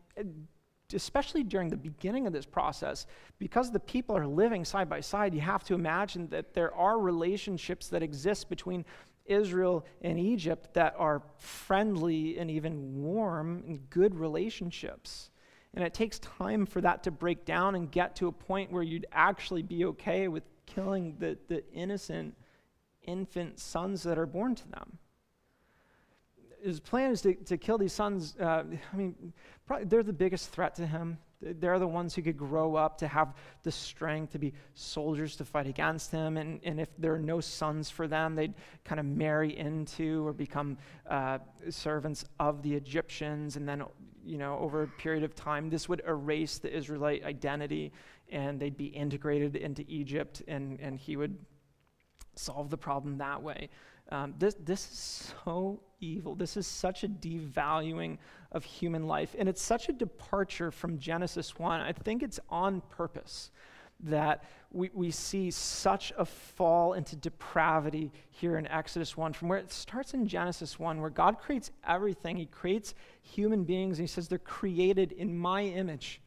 especially 0.94 1.42
during 1.42 1.68
the 1.68 1.77
beginning 1.77 2.27
of 2.27 2.33
this 2.33 2.46
process, 2.46 3.07
because 3.38 3.70
the 3.70 3.81
people 3.81 4.16
are 4.16 4.27
living 4.27 4.64
side 4.64 4.88
by 4.88 5.01
side, 5.01 5.35
you 5.35 5.40
have 5.40 5.64
to 5.64 5.74
imagine 5.74 6.29
that 6.29 6.55
there 6.55 6.74
are 6.74 6.98
relationships 6.98 7.88
that 7.88 8.03
exist 8.03 8.48
between 8.48 8.85
Israel 9.27 9.85
and 10.01 10.18
Egypt 10.18 10.72
that 10.72 10.94
are 10.98 11.22
friendly 11.37 12.38
and 12.38 12.51
even 12.51 13.03
warm 13.03 13.62
and 13.66 13.90
good 13.90 14.14
relationships. 14.14 15.31
And 15.74 15.85
it 15.85 15.92
takes 15.92 16.18
time 16.20 16.64
for 16.64 16.81
that 16.81 17.03
to 17.03 17.11
break 17.11 17.44
down 17.44 17.74
and 17.74 17.90
get 17.90 18.16
to 18.16 18.29
a 18.29 18.33
point 18.33 18.72
where 18.72 18.83
you'd 18.83 19.07
actually 19.12 19.62
be 19.62 19.85
okay 19.85 20.29
with 20.29 20.44
killing 20.64 21.16
the, 21.18 21.37
the 21.48 21.62
innocent 21.72 22.35
infant 23.03 23.59
sons 23.59 24.03
that 24.05 24.18
are 24.18 24.27
born 24.27 24.55
to 24.55 24.68
them 24.68 24.98
his 26.62 26.81
plan 26.81 27.11
is 27.12 27.23
to, 27.23 27.35
to 27.35 27.57
kill 27.57 27.79
these 27.79 27.92
sons. 27.92 28.37
Uh, 28.40 28.64
I 28.92 28.97
mean, 28.97 29.33
they're 29.85 30.03
the 30.03 30.12
biggest 30.12 30.51
threat 30.51 30.75
to 30.77 30.87
him. 30.87 31.18
They're 31.40 31.79
the 31.79 31.87
ones 31.87 32.14
who 32.14 32.23
could 32.23 32.37
grow 32.37 32.75
up 32.75 32.99
to 32.99 33.07
have 33.07 33.35
the 33.62 33.71
strength 33.71 34.33
to 34.33 34.38
be 34.38 34.53
soldiers 34.75 35.37
to 35.37 35.44
fight 35.44 35.68
against 35.68 36.11
him. 36.11 36.37
And, 36.37 36.61
and 36.64 36.81
if 36.81 36.88
there 36.99 37.14
are 37.14 37.18
no 37.18 37.40
sons 37.40 37.90
for 37.90 38.09
them, 38.09 38.35
they'd 38.35 38.55
kind 38.85 38.99
of 38.99 39.07
marry 39.07 39.57
into 39.57 40.27
or 40.27 40.33
become 40.33 40.79
uh, 41.09 41.38
servants 41.71 42.25
of 42.40 42.62
the 42.62 42.75
Egyptians. 42.75 43.57
And 43.57 43.68
then, 43.68 43.85
you 44.25 44.37
know, 44.37 44.59
over 44.59 44.83
a 44.83 44.88
period 44.88 45.23
of 45.23 45.37
time, 45.37 45.71
this 45.71 45.88
would 45.88 46.03
erase 46.09 46.59
the 46.59 46.77
Israelite 46.77 47.25
identity 47.25 47.92
and 48.31 48.59
they'd 48.59 48.77
be 48.77 48.87
integrated 48.87 49.55
into 49.55 49.85
Egypt 49.87 50.42
and, 50.49 50.81
and 50.81 50.99
he 50.99 51.16
would 51.16 51.38
solve 52.35 52.71
the 52.71 52.77
problem 52.77 53.18
that 53.18 53.42
way. 53.42 53.68
Um, 54.11 54.35
this, 54.38 54.57
this 54.59 54.90
is 54.90 55.33
so 55.44 55.81
evil. 56.01 56.35
This 56.35 56.57
is 56.57 56.66
such 56.66 57.05
a 57.05 57.09
devaluing 57.09 58.18
of 58.53 58.64
human 58.64 59.07
life. 59.07 59.35
And 59.38 59.49
it's 59.49 59.62
such 59.62 59.88
a 59.88 59.92
departure 59.92 60.71
from 60.71 60.99
Genesis 60.99 61.59
1. 61.59 61.81
I 61.81 61.92
think 61.92 62.23
it's 62.23 62.40
on 62.49 62.81
purpose 62.88 63.51
that 64.01 64.44
we, 64.71 64.90
we 64.94 65.11
see 65.11 65.51
such 65.51 66.12
a 66.16 66.25
fall 66.25 66.92
into 66.92 67.16
depravity 67.16 68.12
here 68.31 68.57
in 68.57 68.66
Exodus 68.68 69.16
1, 69.16 69.33
from 69.33 69.49
where 69.49 69.59
it 69.59 69.73
starts 69.73 70.14
in 70.14 70.27
Genesis 70.27 70.79
1, 70.79 71.01
where 71.01 71.11
God 71.11 71.38
creates 71.38 71.71
everything. 71.87 72.37
He 72.37 72.47
creates 72.47 72.94
human 73.23 73.64
beings, 73.64 73.99
and 73.99 74.09
He 74.09 74.12
says 74.12 74.29
they're 74.29 74.38
created 74.38 75.12
in 75.12 75.37
my 75.37 75.62
image. 75.62 76.21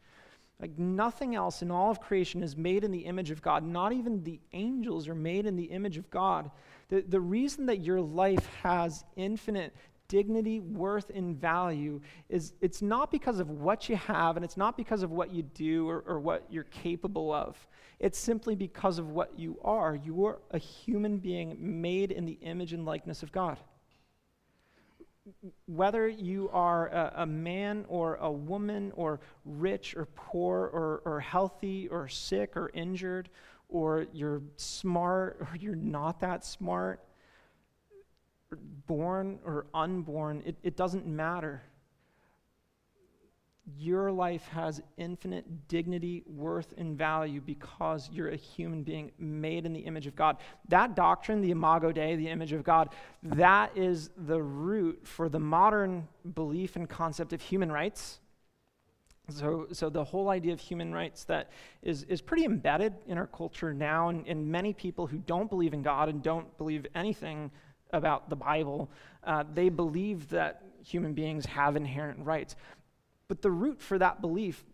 Like 0.62 0.78
nothing 0.78 1.34
else 1.34 1.60
in 1.60 1.72
all 1.72 1.90
of 1.90 2.00
creation 2.00 2.40
is 2.40 2.56
made 2.56 2.84
in 2.84 2.92
the 2.92 3.00
image 3.00 3.32
of 3.32 3.42
God. 3.42 3.64
Not 3.64 3.92
even 3.92 4.22
the 4.22 4.38
angels 4.52 5.08
are 5.08 5.14
made 5.14 5.44
in 5.44 5.56
the 5.56 5.64
image 5.64 5.98
of 5.98 6.08
God. 6.08 6.52
The, 6.88 7.00
the 7.02 7.20
reason 7.20 7.66
that 7.66 7.80
your 7.80 8.00
life 8.00 8.46
has 8.62 9.04
infinite 9.16 9.74
dignity, 10.06 10.60
worth, 10.60 11.10
and 11.14 11.34
value 11.36 12.00
is 12.28 12.52
it's 12.60 12.80
not 12.80 13.10
because 13.10 13.40
of 13.40 13.50
what 13.50 13.88
you 13.88 13.96
have 13.96 14.36
and 14.36 14.44
it's 14.44 14.56
not 14.56 14.76
because 14.76 15.02
of 15.02 15.10
what 15.10 15.32
you 15.32 15.42
do 15.42 15.88
or, 15.88 16.04
or 16.06 16.20
what 16.20 16.46
you're 16.48 16.64
capable 16.64 17.32
of. 17.32 17.56
It's 17.98 18.18
simply 18.18 18.54
because 18.54 18.98
of 18.98 19.10
what 19.10 19.36
you 19.36 19.58
are. 19.64 19.96
You 19.96 20.26
are 20.26 20.38
a 20.52 20.58
human 20.58 21.18
being 21.18 21.56
made 21.58 22.12
in 22.12 22.24
the 22.24 22.38
image 22.42 22.72
and 22.72 22.84
likeness 22.84 23.24
of 23.24 23.32
God. 23.32 23.58
Whether 25.66 26.08
you 26.08 26.50
are 26.52 26.88
a, 26.88 27.12
a 27.18 27.26
man 27.26 27.84
or 27.88 28.16
a 28.16 28.30
woman 28.30 28.92
or 28.94 29.20
rich 29.44 29.96
or 29.96 30.06
poor 30.06 30.70
or, 30.72 31.02
or 31.04 31.20
healthy 31.20 31.88
or 31.88 32.08
sick 32.08 32.56
or 32.56 32.70
injured 32.74 33.28
or 33.68 34.06
you're 34.12 34.42
smart 34.56 35.38
or 35.40 35.56
you're 35.58 35.74
not 35.74 36.20
that 36.20 36.44
smart, 36.44 37.00
born 38.86 39.38
or 39.44 39.66
unborn, 39.72 40.42
it, 40.44 40.56
it 40.62 40.76
doesn't 40.76 41.06
matter. 41.06 41.62
Your 43.78 44.10
life 44.10 44.46
has 44.48 44.80
infinite 44.96 45.68
dignity, 45.68 46.22
worth, 46.26 46.74
and 46.76 46.96
value 46.96 47.40
because 47.40 48.10
you're 48.12 48.30
a 48.30 48.36
human 48.36 48.82
being 48.82 49.12
made 49.18 49.66
in 49.66 49.72
the 49.72 49.80
image 49.80 50.06
of 50.06 50.16
God. 50.16 50.38
That 50.68 50.94
doctrine, 50.94 51.40
the 51.40 51.50
Imago 51.50 51.92
Dei, 51.92 52.16
the 52.16 52.28
image 52.28 52.52
of 52.52 52.64
God, 52.64 52.90
that 53.22 53.76
is 53.76 54.10
the 54.16 54.42
root 54.42 55.00
for 55.06 55.28
the 55.28 55.40
modern 55.40 56.08
belief 56.34 56.76
and 56.76 56.88
concept 56.88 57.32
of 57.32 57.40
human 57.40 57.70
rights. 57.70 58.20
So, 59.28 59.68
so 59.72 59.88
the 59.88 60.04
whole 60.04 60.28
idea 60.30 60.52
of 60.52 60.60
human 60.60 60.92
rights 60.92 61.24
that 61.24 61.50
is, 61.82 62.02
is 62.04 62.20
pretty 62.20 62.44
embedded 62.44 62.94
in 63.06 63.18
our 63.18 63.28
culture 63.28 63.72
now, 63.72 64.08
and, 64.08 64.26
and 64.26 64.46
many 64.46 64.72
people 64.72 65.06
who 65.06 65.18
don't 65.18 65.48
believe 65.48 65.74
in 65.74 65.82
God 65.82 66.08
and 66.08 66.22
don't 66.22 66.56
believe 66.58 66.86
anything 66.94 67.50
about 67.92 68.28
the 68.28 68.36
Bible, 68.36 68.90
uh, 69.24 69.44
they 69.54 69.68
believe 69.68 70.28
that 70.30 70.62
human 70.84 71.14
beings 71.14 71.46
have 71.46 71.76
inherent 71.76 72.24
rights. 72.24 72.56
But 73.28 73.42
the 73.42 73.50
root 73.50 73.80
for 73.80 73.98
that 73.98 74.20
belief 74.20 74.64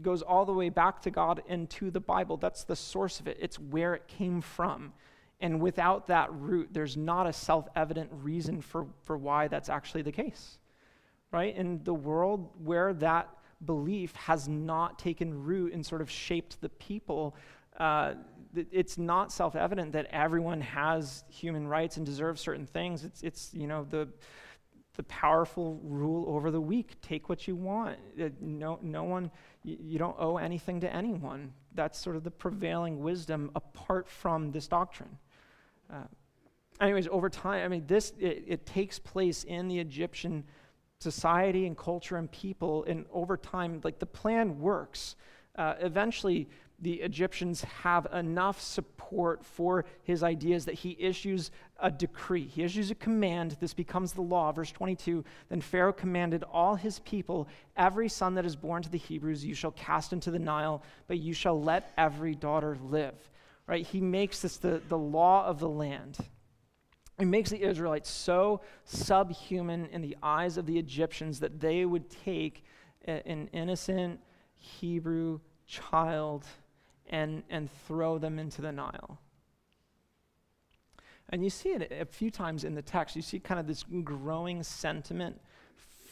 goes 0.00 0.22
all 0.22 0.44
the 0.44 0.52
way 0.52 0.68
back 0.68 1.02
to 1.02 1.10
God 1.10 1.42
and 1.48 1.68
to 1.70 1.90
the 1.90 2.00
Bible. 2.00 2.36
That's 2.36 2.64
the 2.64 2.76
source 2.76 3.20
of 3.20 3.28
it, 3.28 3.38
it's 3.40 3.58
where 3.58 3.94
it 3.94 4.06
came 4.08 4.40
from. 4.40 4.92
And 5.40 5.60
without 5.60 6.06
that 6.06 6.32
root, 6.32 6.68
there's 6.72 6.96
not 6.96 7.26
a 7.26 7.32
self 7.32 7.68
evident 7.74 8.10
reason 8.12 8.60
for, 8.60 8.86
for 9.02 9.18
why 9.18 9.48
that's 9.48 9.68
actually 9.68 10.02
the 10.02 10.12
case. 10.12 10.58
Right? 11.32 11.54
In 11.56 11.82
the 11.82 11.94
world 11.94 12.50
where 12.62 12.94
that 12.94 13.28
belief 13.64 14.14
has 14.16 14.48
not 14.48 14.98
taken 14.98 15.44
root 15.44 15.72
and 15.72 15.84
sort 15.84 16.00
of 16.00 16.10
shaped 16.10 16.60
the 16.60 16.68
people, 16.68 17.34
uh, 17.78 18.14
it's 18.54 18.98
not 18.98 19.32
self-evident 19.32 19.92
that 19.92 20.06
everyone 20.10 20.60
has 20.60 21.24
human 21.28 21.66
rights 21.66 21.96
and 21.96 22.04
deserves 22.04 22.40
certain 22.40 22.66
things. 22.66 23.04
It's, 23.04 23.22
it's 23.22 23.50
you 23.54 23.66
know, 23.66 23.86
the, 23.88 24.08
the 24.96 25.02
powerful 25.04 25.80
rule 25.82 26.24
over 26.28 26.50
the 26.50 26.60
weak. 26.60 27.00
Take 27.00 27.28
what 27.28 27.48
you 27.48 27.56
want. 27.56 27.98
Uh, 28.20 28.28
no, 28.40 28.78
no 28.82 29.04
one, 29.04 29.30
you, 29.64 29.98
don't 29.98 30.16
owe 30.18 30.36
anything 30.36 30.80
to 30.80 30.94
anyone. 30.94 31.52
That's 31.74 31.98
sort 31.98 32.16
of 32.16 32.24
the 32.24 32.30
prevailing 32.30 33.00
wisdom 33.00 33.50
apart 33.54 34.08
from 34.08 34.52
this 34.52 34.68
doctrine. 34.68 35.18
Uh, 35.92 36.04
anyways, 36.80 37.08
over 37.08 37.30
time, 37.30 37.64
I 37.64 37.68
mean, 37.68 37.84
this, 37.86 38.12
it, 38.18 38.44
it 38.46 38.66
takes 38.66 38.98
place 38.98 39.44
in 39.44 39.68
the 39.68 39.78
Egyptian 39.78 40.44
society 40.98 41.66
and 41.66 41.76
culture 41.76 42.16
and 42.16 42.30
people, 42.30 42.84
and 42.84 43.06
over 43.12 43.36
time, 43.36 43.80
like 43.82 43.98
the 43.98 44.06
plan 44.06 44.58
works. 44.60 45.16
Uh, 45.56 45.74
eventually, 45.80 46.48
the 46.82 46.94
Egyptians 46.94 47.62
have 47.62 48.08
enough 48.12 48.60
support 48.60 49.44
for 49.44 49.84
his 50.02 50.24
ideas 50.24 50.64
that 50.64 50.74
he 50.74 50.96
issues 50.98 51.52
a 51.78 51.90
decree. 51.90 52.44
He 52.44 52.64
issues 52.64 52.90
a 52.90 52.96
command. 52.96 53.56
This 53.60 53.72
becomes 53.72 54.12
the 54.12 54.20
law. 54.20 54.50
Verse 54.50 54.72
22 54.72 55.24
Then 55.48 55.60
Pharaoh 55.60 55.92
commanded 55.92 56.42
all 56.42 56.74
his 56.74 56.98
people, 57.00 57.48
Every 57.76 58.08
son 58.08 58.34
that 58.34 58.44
is 58.44 58.56
born 58.56 58.82
to 58.82 58.90
the 58.90 58.98
Hebrews 58.98 59.44
you 59.44 59.54
shall 59.54 59.70
cast 59.70 60.12
into 60.12 60.32
the 60.32 60.40
Nile, 60.40 60.82
but 61.06 61.18
you 61.18 61.32
shall 61.32 61.62
let 61.62 61.92
every 61.96 62.34
daughter 62.34 62.76
live. 62.82 63.14
Right? 63.68 63.86
He 63.86 64.00
makes 64.00 64.40
this 64.40 64.56
the, 64.56 64.82
the 64.88 64.98
law 64.98 65.46
of 65.46 65.60
the 65.60 65.68
land. 65.68 66.18
He 67.18 67.24
makes 67.24 67.50
the 67.50 67.62
Israelites 67.62 68.10
so 68.10 68.60
subhuman 68.84 69.86
in 69.92 70.02
the 70.02 70.16
eyes 70.20 70.56
of 70.56 70.66
the 70.66 70.78
Egyptians 70.78 71.38
that 71.40 71.60
they 71.60 71.84
would 71.84 72.10
take 72.10 72.64
an 73.04 73.48
innocent 73.52 74.18
Hebrew 74.56 75.38
child 75.66 76.44
and, 77.12 77.44
and 77.50 77.70
throw 77.86 78.18
them 78.18 78.40
into 78.40 78.60
the 78.60 78.72
Nile. 78.72 79.20
And 81.28 81.44
you 81.44 81.50
see 81.50 81.68
it 81.68 81.92
a 81.92 82.04
few 82.04 82.30
times 82.30 82.64
in 82.64 82.74
the 82.74 82.82
text. 82.82 83.14
You 83.14 83.22
see 83.22 83.38
kind 83.38 83.60
of 83.60 83.66
this 83.66 83.84
growing 84.02 84.62
sentiment 84.62 85.40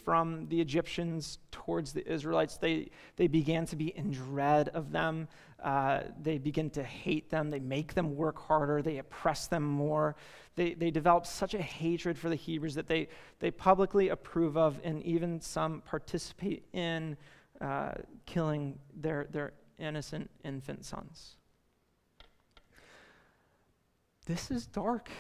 from 0.05 0.47
the 0.49 0.61
Egyptians 0.61 1.39
towards 1.51 1.93
the 1.93 2.11
Israelites. 2.11 2.57
They, 2.57 2.91
they 3.17 3.27
began 3.27 3.67
to 3.67 3.77
be 3.77 3.89
in 3.97 4.13
dread 4.13 4.69
of 4.71 4.93
them. 4.93 5.29
Uh, 5.63 6.01
they 6.23 6.39
begin 6.39 6.71
to 6.71 6.83
hate 6.83 7.29
them. 7.29 7.51
They 7.51 7.61
make 7.61 7.93
them 7.93 8.17
work 8.17 8.39
harder. 8.39 8.81
They 8.81 8.99
oppress 8.99 9.47
them 9.47 9.63
more. 9.63 10.17
They, 10.57 10.73
they 10.73 10.91
develop 10.91 11.27
such 11.27 11.53
a 11.53 11.61
hatred 11.63 12.19
for 12.19 12.29
the 12.31 12.35
Hebrews 12.35 12.75
that 12.75 12.89
they, 12.89 13.09
they 13.41 13.51
publicly 13.51 14.09
approve 14.09 14.57
of 14.57 14.81
and 14.85 15.03
even 15.03 15.41
some 15.41 15.83
participate 15.83 16.65
in 16.73 17.17
uh, 17.61 17.93
killing 18.25 18.79
their, 18.95 19.29
their 19.31 19.53
innocent 19.81 20.31
infant 20.45 20.85
sons. 20.85 21.37
This 24.27 24.51
is 24.51 24.66
dark. 24.66 25.11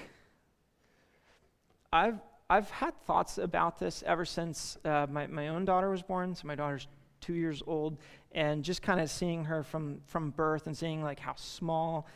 I've, 1.92 2.20
I've 2.48 2.70
had 2.70 2.94
thoughts 3.02 3.38
about 3.38 3.78
this 3.78 4.04
ever 4.06 4.24
since 4.24 4.78
uh, 4.84 5.06
my, 5.10 5.26
my 5.26 5.48
own 5.48 5.64
daughter 5.64 5.90
was 5.90 6.02
born. 6.02 6.34
So 6.34 6.46
my 6.46 6.54
daughter's 6.54 6.86
two 7.20 7.34
years 7.34 7.62
old, 7.66 7.98
and 8.32 8.64
just 8.64 8.82
kind 8.82 9.00
of 9.00 9.10
seeing 9.10 9.44
her 9.44 9.62
from, 9.62 10.00
from 10.06 10.30
birth 10.30 10.66
and 10.66 10.76
seeing 10.76 11.02
like 11.02 11.20
how 11.20 11.34
small 11.36 12.06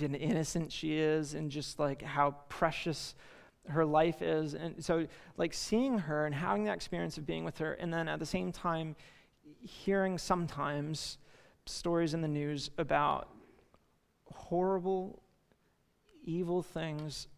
and 0.00 0.16
innocent 0.16 0.72
she 0.72 0.96
is, 0.96 1.34
and 1.34 1.50
just 1.50 1.78
like 1.78 2.00
how 2.02 2.34
precious 2.48 3.14
her 3.68 3.84
life 3.84 4.22
is. 4.22 4.54
And 4.54 4.82
so, 4.82 5.06
like, 5.36 5.52
seeing 5.52 5.98
her 5.98 6.24
and 6.24 6.34
having 6.34 6.64
that 6.64 6.74
experience 6.74 7.18
of 7.18 7.26
being 7.26 7.44
with 7.44 7.58
her, 7.58 7.74
and 7.74 7.92
then 7.92 8.08
at 8.08 8.18
the 8.18 8.26
same 8.26 8.52
time, 8.52 8.96
hearing 9.60 10.18
sometimes 10.18 11.18
stories 11.66 12.14
in 12.14 12.20
the 12.20 12.28
news 12.28 12.70
about 12.78 13.28
horrible, 14.26 15.22
evil 16.24 16.62
things 16.62 17.28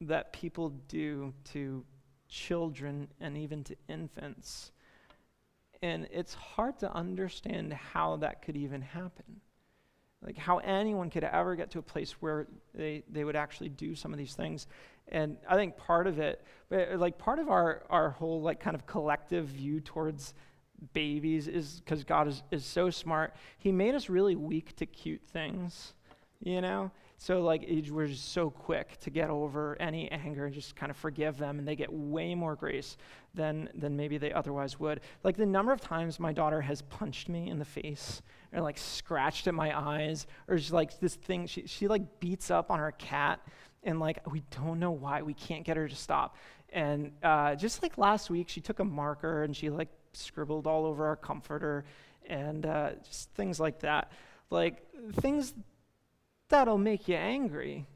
that 0.00 0.32
people 0.32 0.70
do 0.88 1.32
to 1.44 1.84
children 2.28 3.08
and 3.20 3.36
even 3.36 3.64
to 3.64 3.76
infants. 3.88 4.72
And 5.82 6.08
it's 6.10 6.34
hard 6.34 6.78
to 6.80 6.92
understand 6.92 7.72
how 7.72 8.16
that 8.16 8.42
could 8.42 8.56
even 8.56 8.82
happen. 8.82 9.40
Like, 10.24 10.36
how 10.36 10.58
anyone 10.58 11.10
could 11.10 11.24
ever 11.24 11.54
get 11.54 11.70
to 11.72 11.78
a 11.78 11.82
place 11.82 12.12
where 12.12 12.46
they, 12.74 13.04
they 13.08 13.22
would 13.22 13.36
actually 13.36 13.68
do 13.68 13.94
some 13.94 14.12
of 14.12 14.18
these 14.18 14.34
things. 14.34 14.66
And 15.08 15.36
I 15.48 15.54
think 15.54 15.76
part 15.76 16.06
of 16.06 16.18
it, 16.18 16.42
like, 16.70 17.18
part 17.18 17.38
of 17.38 17.48
our, 17.48 17.84
our 17.90 18.10
whole, 18.10 18.40
like, 18.40 18.58
kind 18.58 18.74
of 18.74 18.86
collective 18.86 19.46
view 19.46 19.80
towards 19.80 20.34
babies 20.92 21.48
is 21.48 21.80
because 21.80 22.04
God 22.04 22.28
is, 22.28 22.42
is 22.50 22.64
so 22.64 22.90
smart. 22.90 23.34
He 23.58 23.72
made 23.72 23.94
us 23.94 24.08
really 24.08 24.36
weak 24.36 24.76
to 24.76 24.86
cute 24.86 25.22
things, 25.22 25.94
you 26.40 26.60
know? 26.60 26.90
So, 27.18 27.40
like, 27.40 27.66
we're 27.90 28.08
just 28.08 28.32
so 28.32 28.50
quick 28.50 29.00
to 29.00 29.08
get 29.08 29.30
over 29.30 29.74
any 29.80 30.10
anger 30.10 30.44
and 30.44 30.54
just 30.54 30.76
kind 30.76 30.90
of 30.90 30.98
forgive 30.98 31.38
them, 31.38 31.58
and 31.58 31.66
they 31.66 31.74
get 31.74 31.90
way 31.90 32.34
more 32.34 32.54
grace 32.54 32.98
than, 33.32 33.70
than 33.74 33.96
maybe 33.96 34.18
they 34.18 34.34
otherwise 34.34 34.78
would. 34.78 35.00
Like, 35.24 35.38
the 35.38 35.46
number 35.46 35.72
of 35.72 35.80
times 35.80 36.20
my 36.20 36.34
daughter 36.34 36.60
has 36.60 36.82
punched 36.82 37.30
me 37.30 37.48
in 37.48 37.58
the 37.58 37.64
face, 37.64 38.20
or 38.52 38.60
like 38.60 38.76
scratched 38.76 39.46
at 39.46 39.54
my 39.54 39.76
eyes, 39.78 40.26
or 40.46 40.56
just 40.56 40.72
like 40.72 41.00
this 41.00 41.14
thing, 41.14 41.46
she, 41.46 41.66
she 41.66 41.88
like 41.88 42.20
beats 42.20 42.50
up 42.50 42.70
on 42.70 42.80
her 42.80 42.92
cat, 42.92 43.40
and 43.82 43.98
like, 43.98 44.18
we 44.30 44.42
don't 44.50 44.78
know 44.78 44.90
why, 44.90 45.22
we 45.22 45.32
can't 45.32 45.64
get 45.64 45.78
her 45.78 45.88
to 45.88 45.96
stop. 45.96 46.36
And 46.70 47.12
uh, 47.22 47.54
just 47.54 47.82
like 47.82 47.96
last 47.96 48.28
week, 48.28 48.50
she 48.50 48.60
took 48.60 48.80
a 48.80 48.84
marker 48.84 49.44
and 49.44 49.56
she 49.56 49.70
like 49.70 49.88
scribbled 50.16 50.66
all 50.66 50.84
over 50.84 51.06
our 51.06 51.16
comforter 51.16 51.84
and 52.28 52.66
uh, 52.66 52.90
just 53.04 53.30
things 53.30 53.60
like 53.60 53.80
that. 53.80 54.10
Like 54.50 54.82
things 55.20 55.54
that'll 56.48 56.78
make 56.78 57.08
you 57.08 57.16
angry. 57.16 57.86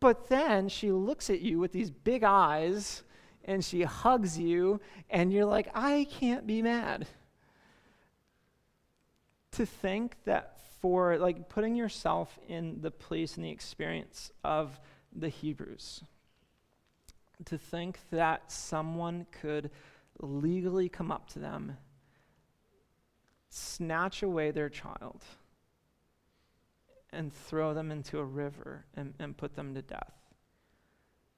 But 0.00 0.28
then 0.28 0.68
she 0.68 0.90
looks 0.90 1.30
at 1.30 1.40
you 1.40 1.58
with 1.58 1.72
these 1.72 1.90
big 1.90 2.24
eyes 2.24 3.02
and 3.44 3.64
she 3.64 3.82
hugs 3.82 4.38
you, 4.38 4.80
and 5.10 5.32
you're 5.32 5.44
like, 5.44 5.68
I 5.74 6.06
can't 6.10 6.46
be 6.46 6.62
mad. 6.62 7.06
To 9.52 9.66
think 9.66 10.16
that 10.24 10.58
for 10.80 11.18
like 11.18 11.48
putting 11.48 11.74
yourself 11.74 12.38
in 12.48 12.80
the 12.80 12.90
place 12.90 13.36
and 13.36 13.44
the 13.44 13.50
experience 13.50 14.30
of 14.44 14.78
the 15.14 15.28
Hebrews. 15.28 16.02
To 17.46 17.58
think 17.58 17.98
that 18.10 18.50
someone 18.50 19.26
could 19.32 19.70
legally 20.22 20.88
come 20.88 21.10
up 21.10 21.28
to 21.30 21.38
them, 21.38 21.76
snatch 23.50 24.22
away 24.22 24.50
their 24.50 24.68
child, 24.68 25.22
and 27.12 27.32
throw 27.32 27.74
them 27.74 27.90
into 27.90 28.18
a 28.18 28.24
river 28.24 28.86
and, 28.94 29.12
and 29.18 29.36
put 29.36 29.54
them 29.54 29.74
to 29.74 29.82
death. 29.82 30.14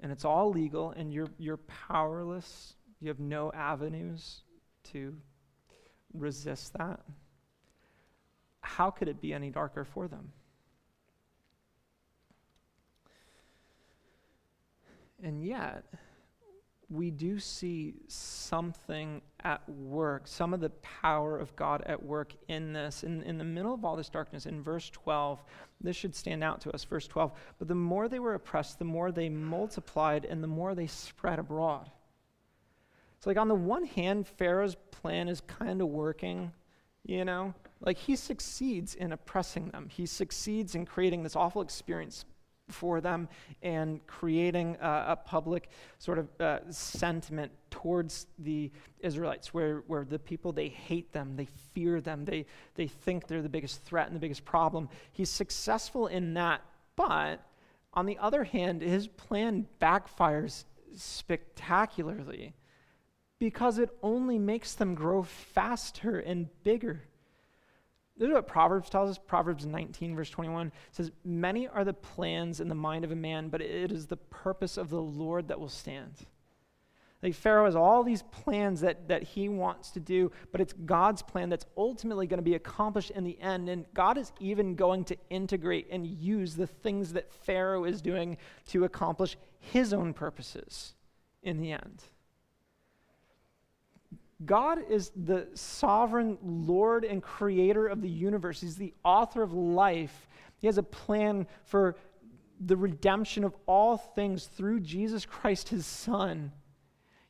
And 0.00 0.12
it's 0.12 0.24
all 0.24 0.50
legal, 0.50 0.90
and 0.90 1.12
you're, 1.12 1.30
you're 1.38 1.56
powerless. 1.56 2.74
You 3.00 3.08
have 3.08 3.20
no 3.20 3.50
avenues 3.52 4.42
to 4.92 5.16
resist 6.12 6.74
that. 6.74 7.00
How 8.60 8.90
could 8.90 9.08
it 9.08 9.20
be 9.20 9.32
any 9.32 9.50
darker 9.50 9.84
for 9.84 10.08
them? 10.08 10.32
And 15.22 15.44
yet, 15.44 15.84
we 16.94 17.11
do 17.11 17.38
see 17.38 17.94
something 18.07 19.20
at 19.42 19.68
work, 19.68 20.26
some 20.26 20.54
of 20.54 20.61
the 20.61 20.70
power 20.70 21.37
of 21.37 21.54
God 21.57 21.83
at 21.87 22.00
work 22.02 22.33
in 22.48 22.72
this. 22.72 23.02
In, 23.02 23.22
in 23.24 23.37
the 23.37 23.44
middle 23.44 23.74
of 23.74 23.85
all 23.85 23.96
this 23.96 24.09
darkness, 24.09 24.46
in 24.46 24.62
verse 24.62 24.90
12, 24.90 25.42
this 25.80 25.96
should 25.96 26.14
stand 26.14 26.44
out 26.44 26.61
to 26.62 26.72
us. 26.72 26.85
Verse 26.85 27.09
12, 27.09 27.33
but 27.59 27.68
the 27.68 27.74
more 27.74 28.09
they 28.09 28.20
were 28.20 28.35
oppressed, 28.35 28.78
the 28.78 28.85
more 28.85 29.11
they 29.11 29.28
multiplied 29.28 30.24
and 30.24 30.42
the 30.42 30.48
more 30.48 30.74
they 30.74 30.87
spread 30.87 31.38
abroad. 31.38 31.90
It's 33.16 33.26
like, 33.26 33.38
on 33.38 33.48
the 33.48 33.54
one 33.54 33.85
hand, 33.85 34.26
Pharaoh's 34.26 34.76
plan 34.90 35.28
is 35.28 35.40
kind 35.40 35.80
of 35.80 35.88
working, 35.88 36.52
you 37.04 37.24
know? 37.24 37.54
Like, 37.80 37.98
he 37.98 38.16
succeeds 38.16 38.94
in 38.94 39.12
oppressing 39.12 39.70
them, 39.70 39.88
he 39.90 40.07
succeeds 40.07 40.74
in 40.74 40.87
creating 40.87 41.22
this 41.22 41.35
awful 41.35 41.62
experience 41.62 42.24
for 42.68 43.00
them 43.00 43.29
and 43.62 44.05
creating 44.07 44.77
a 44.81 45.16
public 45.16 45.68
sort 45.98 46.18
of 46.18 46.29
uh, 46.40 46.59
sentiment 46.70 47.53
towards 47.70 48.27
the 48.38 48.70
Israelites 49.00 49.53
where, 49.53 49.83
where 49.87 50.05
the 50.05 50.18
people, 50.18 50.53
they 50.53 50.68
hate 50.68 51.12
them, 51.12 51.37
they 51.37 51.48
fear 51.74 52.00
them, 52.00 52.24
they, 52.24 52.46
they 52.74 52.87
think 52.87 53.27
they're 53.27 53.42
the 53.42 53.48
biggest 53.48 53.83
threat 53.83 54.07
and 54.07 54.16
the 54.16 54.20
biggest 54.20 54.44
problem. 54.44 54.88
He's 55.12 55.31
successful 55.31 56.07
in 56.07 56.35
that, 56.35 56.62
but 56.96 57.44
on 57.92 58.07
the 58.07 58.18
other 58.18 58.44
hand, 58.44 58.83
his 58.83 59.07
plan 59.07 59.66
backfires 59.81 60.64
spectacularly 60.96 62.55
because 63.38 63.79
it 63.79 63.90
only 64.03 64.38
makes 64.38 64.74
them 64.74 64.94
grow 64.94 65.22
faster 65.22 66.18
and 66.18 66.48
bigger. 66.62 67.03
This 68.16 68.29
is 68.29 68.35
what 68.35 68.46
Proverbs 68.46 68.88
tells 68.88 69.11
us. 69.11 69.18
Proverbs 69.18 69.66
19, 69.66 70.14
verse 70.14 70.31
21 70.31 70.70
says, 70.92 71.11
Many 71.24 71.66
are 71.66 71.85
the 71.85 71.92
plans 71.92 72.61
in 72.61 72.68
the 72.68 72.74
mind 72.74 73.05
of 73.05 73.11
a 73.11 73.16
man, 73.16 73.48
but 73.48 73.61
it 73.61 73.90
is 73.90 74.07
the 74.07 74.16
purpose 74.16 74.77
of 74.77 74.88
the 74.88 75.00
Lord 75.00 75.48
that 75.48 75.59
will 75.59 75.68
stand. 75.68 76.27
Like 77.24 77.35
Pharaoh 77.35 77.64
has 77.64 77.74
all 77.74 78.05
these 78.05 78.22
plans 78.22 78.83
that, 78.83 79.09
that 79.09 79.22
he 79.22 79.48
wants 79.48 79.90
to 79.92 80.00
do, 80.00 80.31
but 80.53 80.61
it's 80.61 80.74
God's 80.74 81.22
plan 81.22 81.48
that's 81.48 81.64
ultimately 81.74 82.27
going 82.27 82.38
to 82.38 82.42
be 82.42 82.55
accomplished 82.55 83.11
in 83.11 83.24
the 83.24 83.40
end. 83.40 83.70
And 83.70 83.87
God 83.94 84.18
is 84.18 84.31
even 84.40 84.74
going 84.74 85.05
to 85.05 85.16
integrate 85.31 85.88
and 85.90 86.07
use 86.07 86.55
the 86.55 86.66
things 86.66 87.14
that 87.14 87.33
Pharaoh 87.33 87.85
is 87.85 88.03
doing 88.03 88.37
to 88.66 88.85
accomplish 88.85 89.38
his 89.59 89.94
own 89.94 90.12
purposes 90.12 90.94
in 91.42 91.61
the 91.61 91.72
end. 91.72 92.03
God 94.46 94.78
is 94.88 95.11
the 95.16 95.48
sovereign 95.54 96.38
Lord 96.42 97.04
and 97.04 97.22
creator 97.22 97.87
of 97.87 98.02
the 98.02 98.09
universe. 98.09 98.61
He's 98.61 98.76
the 98.76 98.94
author 99.04 99.42
of 99.42 99.52
life. 99.52 100.28
He 100.59 100.66
has 100.66 100.78
a 100.78 100.83
plan 100.83 101.46
for 101.64 101.96
the 102.61 102.76
redemption 102.76 103.44
of 103.44 103.54
all 103.66 103.96
things 103.96 104.46
through 104.46 104.80
Jesus 104.80 105.26
Christ, 105.26 105.68
his 105.68 105.87
Son. 105.87 106.52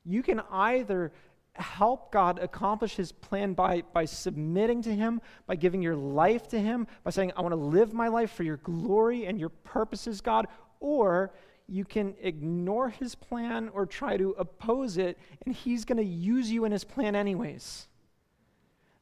You 0.04 0.22
can 0.22 0.40
either 0.50 1.12
help 1.54 2.12
God 2.12 2.38
accomplish 2.38 2.96
his 2.96 3.12
plan 3.12 3.54
by, 3.54 3.82
by 3.92 4.04
submitting 4.04 4.82
to 4.82 4.94
him, 4.94 5.20
by 5.46 5.56
giving 5.56 5.82
your 5.82 5.96
life 5.96 6.48
to 6.48 6.60
him, 6.60 6.86
by 7.04 7.10
saying, 7.10 7.32
I 7.36 7.42
want 7.42 7.52
to 7.52 7.56
live 7.56 7.94
my 7.94 8.08
life 8.08 8.32
for 8.32 8.42
your 8.42 8.56
glory 8.58 9.26
and 9.26 9.38
your 9.38 9.50
purposes, 9.50 10.20
God, 10.20 10.46
or 10.80 11.32
you 11.68 11.84
can 11.84 12.14
ignore 12.20 12.90
his 12.90 13.14
plan 13.14 13.70
or 13.72 13.86
try 13.86 14.16
to 14.16 14.30
oppose 14.38 14.98
it, 14.98 15.18
and 15.44 15.54
he's 15.54 15.84
going 15.84 15.98
to 15.98 16.04
use 16.04 16.50
you 16.50 16.64
in 16.64 16.72
his 16.72 16.84
plan 16.84 17.14
anyways. 17.14 17.88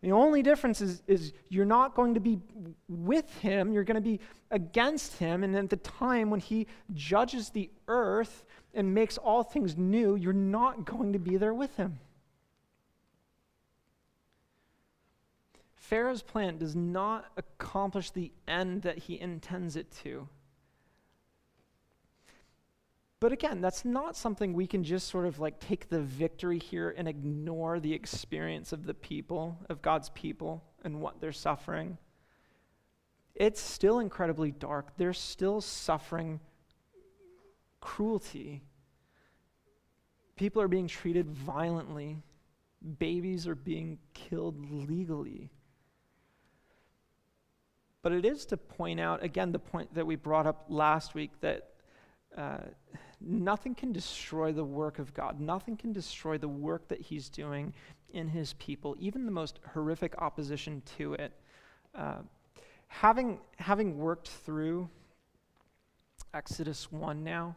The 0.03 0.13
only 0.13 0.43
difference 0.43 0.81
is, 0.81 1.03
is 1.07 1.33
you're 1.49 1.65
not 1.65 1.95
going 1.95 2.15
to 2.15 2.21
be 2.21 2.41
with 2.89 3.33
him, 3.39 3.73
you're 3.73 3.85
going 3.85 3.95
to 3.95 4.01
be 4.01 4.19
against 4.51 5.17
him. 5.19 5.45
And 5.45 5.55
at 5.55 5.71
the 5.71 5.77
time 5.77 6.29
when 6.29 6.41
he 6.41 6.67
judges 6.93 7.51
the 7.51 7.71
earth 7.87 8.45
and 8.75 8.93
makes 8.93 9.17
all 9.17 9.45
things 9.45 9.77
new, 9.77 10.17
you're 10.17 10.33
not 10.33 10.85
going 10.85 11.13
to 11.13 11.21
be 11.21 11.37
there 11.37 11.55
with 11.55 11.77
him. 11.77 12.01
Pharaoh's 15.77 16.23
plan 16.23 16.59
does 16.59 16.75
not 16.75 17.27
accomplish 17.37 18.11
the 18.11 18.33
end 18.49 18.83
that 18.83 18.99
he 18.99 19.21
intends 19.21 19.77
it 19.77 19.91
to. 20.03 20.27
But 23.23 23.31
again, 23.31 23.61
that's 23.61 23.85
not 23.85 24.17
something 24.17 24.53
we 24.53 24.67
can 24.67 24.83
just 24.83 25.07
sort 25.07 25.27
of 25.27 25.39
like 25.39 25.61
take 25.61 25.89
the 25.89 26.01
victory 26.01 26.59
here 26.59 26.93
and 26.99 27.07
ignore 27.07 27.79
the 27.79 27.95
experience 27.95 28.73
of 28.73 28.85
the 28.85 28.95
people, 28.95 29.57
of 29.71 29.81
God's 29.81 30.09
people, 30.09 30.65
and 30.83 31.01
what 31.01 31.21
they're 31.21 31.31
suffering. 31.31 31.99
It's 33.37 33.61
still 33.61 34.01
incredibly 34.01 34.51
dark. 34.51 34.97
They're 34.97 35.13
still 35.13 35.61
suffering 35.61 36.41
cruelty. 37.81 38.65
People 40.35 40.61
are 40.61 40.67
being 40.67 40.89
treated 40.89 41.31
violently. 41.31 42.25
Babies 42.99 43.47
are 43.47 43.55
being 43.55 44.01
killed 44.15 44.57
legally. 44.69 45.49
But 48.03 48.11
it 48.11 48.25
is 48.25 48.47
to 48.47 48.57
point 48.57 48.99
out, 48.99 49.23
again, 49.23 49.53
the 49.53 49.61
point 49.61 49.95
that 49.95 50.09
we 50.09 50.17
brought 50.17 50.49
up 50.49 50.65
last 50.69 51.15
week 51.15 51.31
that 51.41 51.69
uh, 52.37 52.59
nothing 53.25 53.75
can 53.75 53.93
destroy 53.93 54.53
the 54.53 54.65
work 54.65 54.99
of 54.99 55.15
God. 55.15 55.41
Nothing 55.41 55.77
can 55.77 55.93
destroy 55.93 56.39
the 56.39 56.49
work 56.49 56.89
that 56.89 57.01
He's 57.01 57.29
doing 57.29 57.73
in 58.13 58.29
His 58.29 58.55
people, 58.55 58.97
even 58.99 59.25
the 59.25 59.33
most 59.33 59.61
horrific 59.73 60.15
opposition 60.19 60.83
to 60.99 61.15
it. 61.15 61.33
Uh, 61.95 62.17
having, 62.89 63.39
having 63.57 63.99
worked 63.99 64.29
through 64.29 64.89
Exodus 66.35 66.91
1 66.91 67.23
now, 67.23 67.57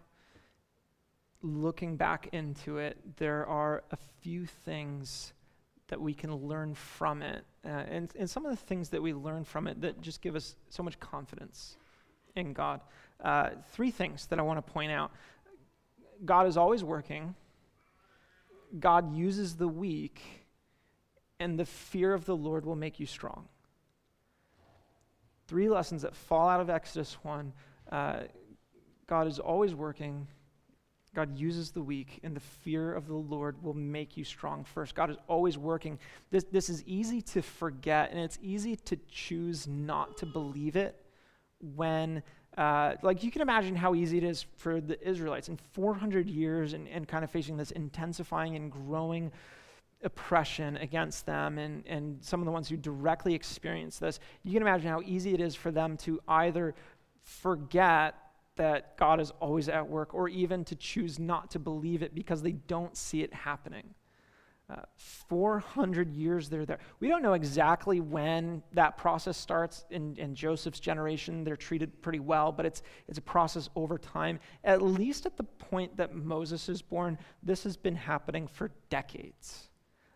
looking 1.41 1.95
back 1.95 2.29
into 2.31 2.77
it, 2.77 2.97
there 3.17 3.45
are 3.45 3.83
a 3.91 3.97
few 4.21 4.45
things 4.45 5.33
that 5.87 6.01
we 6.01 6.13
can 6.13 6.33
learn 6.35 6.73
from 6.73 7.21
it. 7.21 7.45
Uh, 7.63 7.69
and, 7.69 8.11
and 8.17 8.29
some 8.29 8.45
of 8.45 8.51
the 8.51 8.65
things 8.65 8.89
that 8.89 9.01
we 9.01 9.13
learn 9.13 9.43
from 9.43 9.67
it 9.67 9.79
that 9.81 10.01
just 10.01 10.21
give 10.21 10.35
us 10.35 10.55
so 10.69 10.81
much 10.81 10.99
confidence 10.99 11.77
in 12.35 12.53
God. 12.53 12.81
Uh, 13.23 13.51
three 13.71 13.91
things 13.91 14.25
that 14.27 14.39
I 14.39 14.41
want 14.41 14.65
to 14.65 14.71
point 14.73 14.91
out. 14.91 15.11
God 16.23 16.47
is 16.47 16.57
always 16.57 16.83
working, 16.83 17.35
God 18.79 19.15
uses 19.15 19.55
the 19.55 19.67
weak, 19.67 20.21
and 21.39 21.59
the 21.59 21.65
fear 21.65 22.13
of 22.13 22.25
the 22.25 22.35
Lord 22.35 22.65
will 22.65 22.75
make 22.75 22.99
you 22.99 23.05
strong. 23.05 23.47
Three 25.47 25.69
lessons 25.69 26.01
that 26.01 26.15
fall 26.15 26.47
out 26.47 26.61
of 26.61 26.69
Exodus 26.69 27.17
1. 27.21 27.53
Uh, 27.91 28.19
God 29.07 29.27
is 29.27 29.39
always 29.39 29.75
working. 29.75 30.27
God 31.13 31.37
uses 31.37 31.71
the 31.71 31.81
weak, 31.81 32.19
and 32.23 32.35
the 32.35 32.41
fear 32.41 32.93
of 32.93 33.07
the 33.07 33.15
Lord 33.15 33.63
will 33.63 33.73
make 33.73 34.17
you 34.17 34.23
strong 34.23 34.63
first. 34.65 34.95
God 34.95 35.09
is 35.09 35.17
always 35.27 35.57
working. 35.57 35.97
This, 36.29 36.43
this 36.51 36.69
is 36.69 36.83
easy 36.83 37.21
to 37.21 37.41
forget, 37.41 38.11
and 38.11 38.19
it's 38.19 38.39
easy 38.41 38.75
to 38.75 38.97
choose 39.07 39.65
not 39.67 40.17
to 40.17 40.25
believe 40.25 40.75
it 40.75 41.01
when 41.59 42.21
uh, 42.57 42.93
like 43.01 43.23
you 43.23 43.31
can 43.31 43.41
imagine 43.41 43.75
how 43.75 43.95
easy 43.95 44.17
it 44.17 44.23
is 44.23 44.45
for 44.57 44.79
the 44.79 45.01
Israelites 45.07 45.49
in 45.49 45.57
400 45.73 46.29
years 46.29 46.73
and, 46.73 46.87
and 46.87 47.07
kind 47.07 47.23
of 47.23 47.31
facing 47.31 47.57
this 47.57 47.71
intensifying 47.71 48.55
and 48.55 48.71
growing 48.71 49.31
oppression 50.03 50.77
against 50.77 51.25
them 51.25 51.57
and, 51.57 51.85
and 51.87 52.23
some 52.23 52.39
of 52.39 52.45
the 52.45 52.51
ones 52.51 52.69
who 52.69 52.77
directly 52.77 53.33
experience 53.33 53.99
this. 53.99 54.19
You 54.43 54.53
can 54.53 54.61
imagine 54.61 54.89
how 54.89 55.01
easy 55.01 55.33
it 55.33 55.41
is 55.41 55.55
for 55.55 55.71
them 55.71 55.97
to 55.97 56.19
either 56.27 56.75
forget 57.23 58.15
that 58.55 58.95
God 58.97 59.19
is 59.19 59.31
always 59.41 59.67
at 59.67 59.87
work 59.87 60.13
or 60.13 60.29
even 60.29 60.63
to 60.65 60.75
choose 60.75 61.19
not 61.19 61.51
to 61.51 61.59
believe 61.59 62.03
it 62.03 62.15
because 62.15 62.41
they 62.41 62.53
don't 62.53 62.95
see 62.95 63.21
it 63.21 63.33
happening. 63.33 63.93
Uh, 64.67 64.77
400 64.97 66.11
years 66.11 66.49
they're 66.49 66.65
there. 66.65 66.79
We 66.99 67.07
don't 67.07 67.21
know 67.21 67.33
exactly 67.33 67.99
when 67.99 68.63
that 68.73 68.97
process 68.97 69.37
starts. 69.37 69.85
In, 69.91 70.15
in 70.17 70.33
Joseph's 70.33 70.79
generation, 70.79 71.43
they're 71.43 71.55
treated 71.55 72.01
pretty 72.01 72.19
well, 72.19 72.51
but 72.51 72.65
it's, 72.65 72.81
it's 73.07 73.19
a 73.19 73.21
process 73.21 73.69
over 73.75 73.99
time. 73.99 74.39
At 74.63 74.81
least 74.81 75.27
at 75.27 75.37
the 75.37 75.43
point 75.43 75.95
that 75.97 76.15
Moses 76.15 76.67
is 76.67 76.81
born, 76.81 77.19
this 77.43 77.63
has 77.63 77.77
been 77.77 77.95
happening 77.95 78.47
for 78.47 78.71
decades 78.89 79.69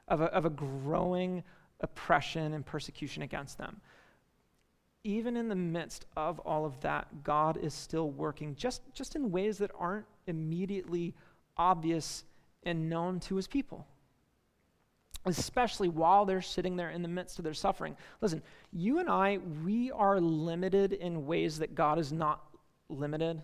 of 0.07 0.21
a, 0.21 0.25
of 0.25 0.45
a 0.45 0.49
growing 0.49 1.43
oppression 1.81 2.53
and 2.53 2.65
persecution 2.65 3.21
against 3.21 3.57
them. 3.59 3.79
even 5.03 5.37
in 5.37 5.47
the 5.47 5.55
midst 5.55 6.05
of 6.17 6.39
all 6.39 6.65
of 6.65 6.79
that, 6.81 7.23
God 7.23 7.55
is 7.57 7.73
still 7.73 8.09
working, 8.11 8.55
just, 8.55 8.81
just 8.93 9.15
in 9.15 9.31
ways 9.31 9.59
that 9.59 9.71
aren't 9.77 10.05
immediately 10.27 11.13
obvious 11.55 12.25
and 12.63 12.89
known 12.89 13.19
to 13.21 13.35
his 13.35 13.47
people. 13.47 13.87
Especially 15.25 15.89
while 15.89 16.25
they're 16.25 16.41
sitting 16.41 16.75
there 16.75 16.89
in 16.91 17.01
the 17.01 17.07
midst 17.07 17.39
of 17.39 17.43
their 17.43 17.53
suffering. 17.53 17.95
Listen, 18.21 18.41
you 18.71 18.99
and 18.99 19.09
I, 19.09 19.39
we 19.63 19.91
are 19.91 20.19
limited 20.19 20.93
in 20.93 21.25
ways 21.25 21.59
that 21.59 21.75
God 21.75 21.99
is 21.99 22.11
not 22.13 22.43
limited. 22.89 23.41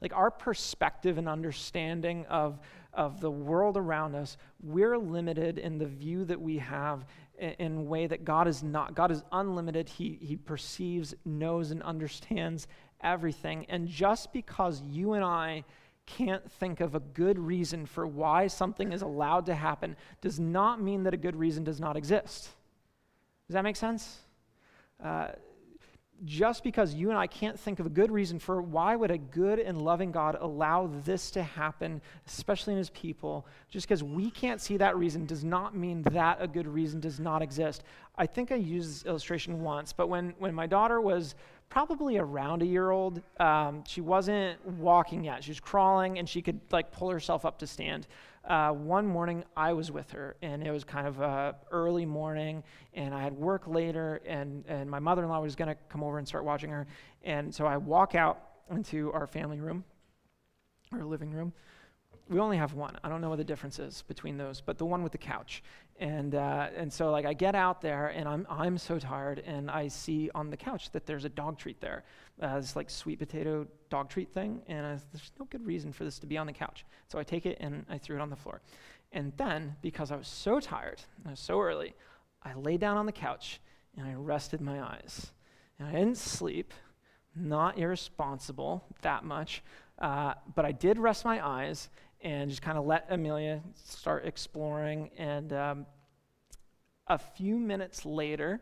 Like 0.00 0.14
our 0.14 0.30
perspective 0.30 1.18
and 1.18 1.28
understanding 1.28 2.26
of, 2.26 2.60
of 2.92 3.20
the 3.20 3.30
world 3.30 3.76
around 3.76 4.14
us, 4.14 4.36
we're 4.62 4.98
limited 4.98 5.58
in 5.58 5.78
the 5.78 5.86
view 5.86 6.24
that 6.26 6.40
we 6.40 6.58
have 6.58 7.06
in, 7.38 7.78
a 7.78 7.82
way 7.82 8.06
that 8.06 8.24
God 8.24 8.46
is 8.48 8.62
not. 8.62 8.94
God 8.94 9.10
is 9.10 9.22
unlimited. 9.32 9.88
He, 9.88 10.18
he 10.20 10.36
perceives, 10.36 11.14
knows, 11.24 11.70
and 11.70 11.82
understands 11.82 12.66
everything. 13.02 13.66
And 13.68 13.88
just 13.88 14.32
because 14.32 14.82
you 14.82 15.14
and 15.14 15.24
I 15.24 15.64
can't 16.06 16.50
think 16.52 16.80
of 16.80 16.94
a 16.94 17.00
good 17.00 17.38
reason 17.38 17.84
for 17.84 18.06
why 18.06 18.46
something 18.46 18.92
is 18.92 19.02
allowed 19.02 19.46
to 19.46 19.54
happen 19.54 19.96
does 20.20 20.40
not 20.40 20.80
mean 20.80 21.02
that 21.02 21.14
a 21.14 21.16
good 21.16 21.36
reason 21.36 21.64
does 21.64 21.80
not 21.80 21.96
exist. 21.96 22.48
Does 23.48 23.54
that 23.54 23.64
make 23.64 23.76
sense? 23.76 24.18
Uh, 25.02 25.28
just 26.24 26.64
because 26.64 26.94
you 26.94 27.10
and 27.10 27.18
I 27.18 27.26
can't 27.26 27.58
think 27.58 27.78
of 27.78 27.86
a 27.86 27.90
good 27.90 28.10
reason 28.10 28.38
for 28.38 28.62
why 28.62 28.96
would 28.96 29.10
a 29.10 29.18
good 29.18 29.58
and 29.58 29.82
loving 29.82 30.12
God 30.12 30.36
allow 30.40 30.90
this 31.04 31.30
to 31.32 31.42
happen, 31.42 32.00
especially 32.26 32.72
in 32.72 32.78
his 32.78 32.90
people, 32.90 33.46
just 33.68 33.86
because 33.86 34.02
we 34.02 34.30
can't 34.30 34.60
see 34.60 34.78
that 34.78 34.96
reason 34.96 35.26
does 35.26 35.44
not 35.44 35.76
mean 35.76 36.02
that 36.04 36.38
a 36.40 36.48
good 36.48 36.66
reason 36.66 37.00
does 37.00 37.20
not 37.20 37.42
exist. 37.42 37.82
I 38.16 38.26
think 38.26 38.50
I 38.50 38.54
used 38.54 38.90
this 38.90 39.04
illustration 39.04 39.60
once, 39.60 39.92
but 39.92 40.08
when, 40.08 40.34
when 40.38 40.54
my 40.54 40.66
daughter 40.66 41.00
was 41.00 41.34
probably 41.68 42.18
around 42.18 42.62
a 42.62 42.66
year 42.66 42.90
old, 42.90 43.20
um, 43.38 43.84
she 43.86 44.00
wasn't 44.00 44.64
walking 44.66 45.24
yet. 45.24 45.44
She 45.44 45.50
was 45.50 45.60
crawling 45.60 46.18
and 46.18 46.28
she 46.28 46.42
could 46.42 46.60
like 46.70 46.92
pull 46.92 47.10
herself 47.10 47.44
up 47.44 47.58
to 47.58 47.66
stand 47.66 48.06
uh, 48.46 48.70
one 48.70 49.06
morning 49.06 49.44
I 49.56 49.72
was 49.72 49.90
with 49.90 50.10
her, 50.12 50.36
and 50.40 50.62
it 50.62 50.70
was 50.70 50.84
kind 50.84 51.06
of 51.06 51.20
uh, 51.20 51.52
early 51.70 52.06
morning, 52.06 52.62
and 52.94 53.14
I 53.14 53.22
had 53.22 53.32
work 53.32 53.66
later, 53.66 54.20
and, 54.24 54.64
and 54.68 54.88
my 54.88 54.98
mother 54.98 55.24
in 55.24 55.28
law 55.28 55.40
was 55.40 55.56
going 55.56 55.68
to 55.68 55.76
come 55.88 56.02
over 56.02 56.18
and 56.18 56.26
start 56.26 56.44
watching 56.44 56.70
her. 56.70 56.86
And 57.24 57.54
so 57.54 57.66
I 57.66 57.76
walk 57.76 58.14
out 58.14 58.40
into 58.70 59.12
our 59.12 59.26
family 59.26 59.60
room, 59.60 59.84
our 60.92 61.04
living 61.04 61.32
room. 61.32 61.52
We 62.28 62.40
only 62.40 62.56
have 62.56 62.74
one. 62.74 62.98
I 63.04 63.08
don't 63.08 63.20
know 63.20 63.28
what 63.28 63.38
the 63.38 63.44
difference 63.44 63.78
is 63.78 64.02
between 64.02 64.36
those, 64.36 64.60
but 64.60 64.78
the 64.78 64.84
one 64.84 65.04
with 65.04 65.12
the 65.12 65.18
couch. 65.18 65.62
And, 66.00 66.34
uh, 66.34 66.68
and 66.76 66.92
so 66.92 67.10
like 67.10 67.24
I 67.24 67.32
get 67.32 67.54
out 67.54 67.80
there 67.80 68.08
and 68.08 68.28
I'm, 68.28 68.46
I'm 68.50 68.78
so 68.78 68.98
tired 68.98 69.42
and 69.46 69.70
I 69.70 69.86
see 69.86 70.28
on 70.34 70.50
the 70.50 70.56
couch 70.56 70.90
that 70.90 71.06
there's 71.06 71.24
a 71.24 71.28
dog 71.28 71.56
treat 71.56 71.80
there, 71.80 72.04
uh, 72.42 72.58
this 72.58 72.74
like 72.74 72.90
sweet 72.90 73.20
potato 73.20 73.66
dog 73.90 74.08
treat 74.08 74.32
thing. 74.32 74.60
And 74.66 74.84
I, 74.84 74.98
there's 75.12 75.30
no 75.38 75.46
good 75.46 75.64
reason 75.64 75.92
for 75.92 76.02
this 76.02 76.18
to 76.18 76.26
be 76.26 76.36
on 76.36 76.46
the 76.46 76.52
couch. 76.52 76.84
So 77.08 77.18
I 77.18 77.22
take 77.22 77.46
it 77.46 77.58
and 77.60 77.86
I 77.88 77.96
threw 77.96 78.16
it 78.16 78.20
on 78.20 78.30
the 78.30 78.36
floor. 78.36 78.60
And 79.12 79.32
then 79.36 79.76
because 79.80 80.10
I 80.10 80.16
was 80.16 80.28
so 80.28 80.58
tired, 80.58 81.00
it 81.24 81.30
was 81.30 81.40
so 81.40 81.60
early, 81.60 81.94
I 82.42 82.54
lay 82.54 82.76
down 82.76 82.96
on 82.96 83.06
the 83.06 83.12
couch 83.12 83.60
and 83.96 84.06
I 84.06 84.14
rested 84.14 84.60
my 84.60 84.82
eyes. 84.82 85.32
And 85.78 85.88
I 85.88 85.92
didn't 85.92 86.16
sleep, 86.16 86.74
not 87.36 87.78
irresponsible 87.78 88.84
that 89.02 89.24
much, 89.24 89.62
uh, 89.98 90.34
but 90.54 90.64
I 90.64 90.72
did 90.72 90.98
rest 90.98 91.24
my 91.24 91.46
eyes 91.46 91.88
and 92.22 92.50
just 92.50 92.62
kind 92.62 92.78
of 92.78 92.86
let 92.86 93.06
Amelia 93.10 93.60
start 93.84 94.24
exploring. 94.26 95.10
And 95.18 95.52
um, 95.52 95.86
a 97.06 97.18
few 97.18 97.58
minutes 97.58 98.04
later, 98.04 98.60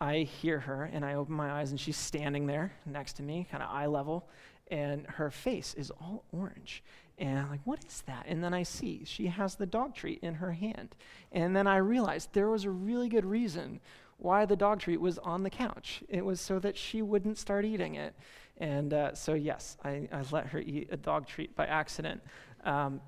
I 0.00 0.18
hear 0.18 0.60
her 0.60 0.84
and 0.84 1.04
I 1.04 1.14
open 1.14 1.34
my 1.34 1.50
eyes 1.60 1.70
and 1.70 1.80
she's 1.80 1.96
standing 1.96 2.46
there 2.46 2.72
next 2.86 3.14
to 3.14 3.22
me, 3.22 3.46
kind 3.50 3.62
of 3.62 3.70
eye 3.70 3.86
level, 3.86 4.28
and 4.70 5.06
her 5.06 5.30
face 5.30 5.74
is 5.74 5.90
all 5.90 6.24
orange. 6.32 6.82
And 7.18 7.38
I'm 7.38 7.50
like, 7.50 7.60
what 7.64 7.84
is 7.84 8.02
that? 8.06 8.24
And 8.26 8.42
then 8.42 8.54
I 8.54 8.62
see 8.62 9.02
she 9.04 9.26
has 9.26 9.56
the 9.56 9.66
dog 9.66 9.94
treat 9.94 10.20
in 10.22 10.34
her 10.34 10.52
hand. 10.52 10.94
And 11.32 11.54
then 11.54 11.66
I 11.66 11.76
realized 11.76 12.30
there 12.32 12.48
was 12.48 12.64
a 12.64 12.70
really 12.70 13.10
good 13.10 13.26
reason 13.26 13.80
why 14.16 14.46
the 14.46 14.56
dog 14.56 14.80
treat 14.80 15.00
was 15.00 15.18
on 15.18 15.42
the 15.42 15.50
couch. 15.50 16.02
It 16.08 16.24
was 16.24 16.40
so 16.40 16.58
that 16.60 16.78
she 16.78 17.02
wouldn't 17.02 17.36
start 17.36 17.64
eating 17.64 17.96
it. 17.96 18.14
And 18.56 18.92
uh, 18.92 19.14
so, 19.14 19.34
yes, 19.34 19.76
I, 19.84 20.08
I 20.12 20.22
let 20.30 20.46
her 20.48 20.60
eat 20.60 20.88
a 20.90 20.96
dog 20.96 21.26
treat 21.26 21.54
by 21.56 21.66
accident. 21.66 22.22
Um, 22.64 23.00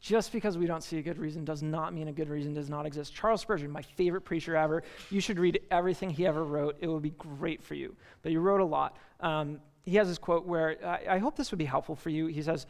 just 0.00 0.32
because 0.32 0.56
we 0.56 0.66
don't 0.66 0.82
see 0.82 0.98
a 0.98 1.02
good 1.02 1.18
reason 1.18 1.44
does 1.44 1.62
not 1.62 1.92
mean 1.92 2.08
a 2.08 2.12
good 2.12 2.28
reason 2.28 2.54
does 2.54 2.70
not 2.70 2.86
exist. 2.86 3.14
Charles 3.14 3.40
Spurgeon, 3.40 3.70
my 3.70 3.82
favorite 3.82 4.20
preacher 4.20 4.56
ever, 4.56 4.82
you 5.10 5.20
should 5.20 5.38
read 5.38 5.60
everything 5.70 6.08
he 6.08 6.26
ever 6.26 6.44
wrote. 6.44 6.76
It 6.80 6.86
will 6.86 7.00
be 7.00 7.10
great 7.10 7.62
for 7.62 7.74
you. 7.74 7.96
But 8.22 8.30
he 8.30 8.38
wrote 8.38 8.60
a 8.60 8.64
lot. 8.64 8.96
Um, 9.20 9.60
he 9.84 9.96
has 9.96 10.06
this 10.06 10.18
quote 10.18 10.46
where 10.46 10.76
I, 10.84 11.16
I 11.16 11.18
hope 11.18 11.36
this 11.36 11.50
would 11.50 11.58
be 11.58 11.64
helpful 11.64 11.96
for 11.96 12.10
you. 12.10 12.26
He 12.26 12.42
says, 12.42 12.66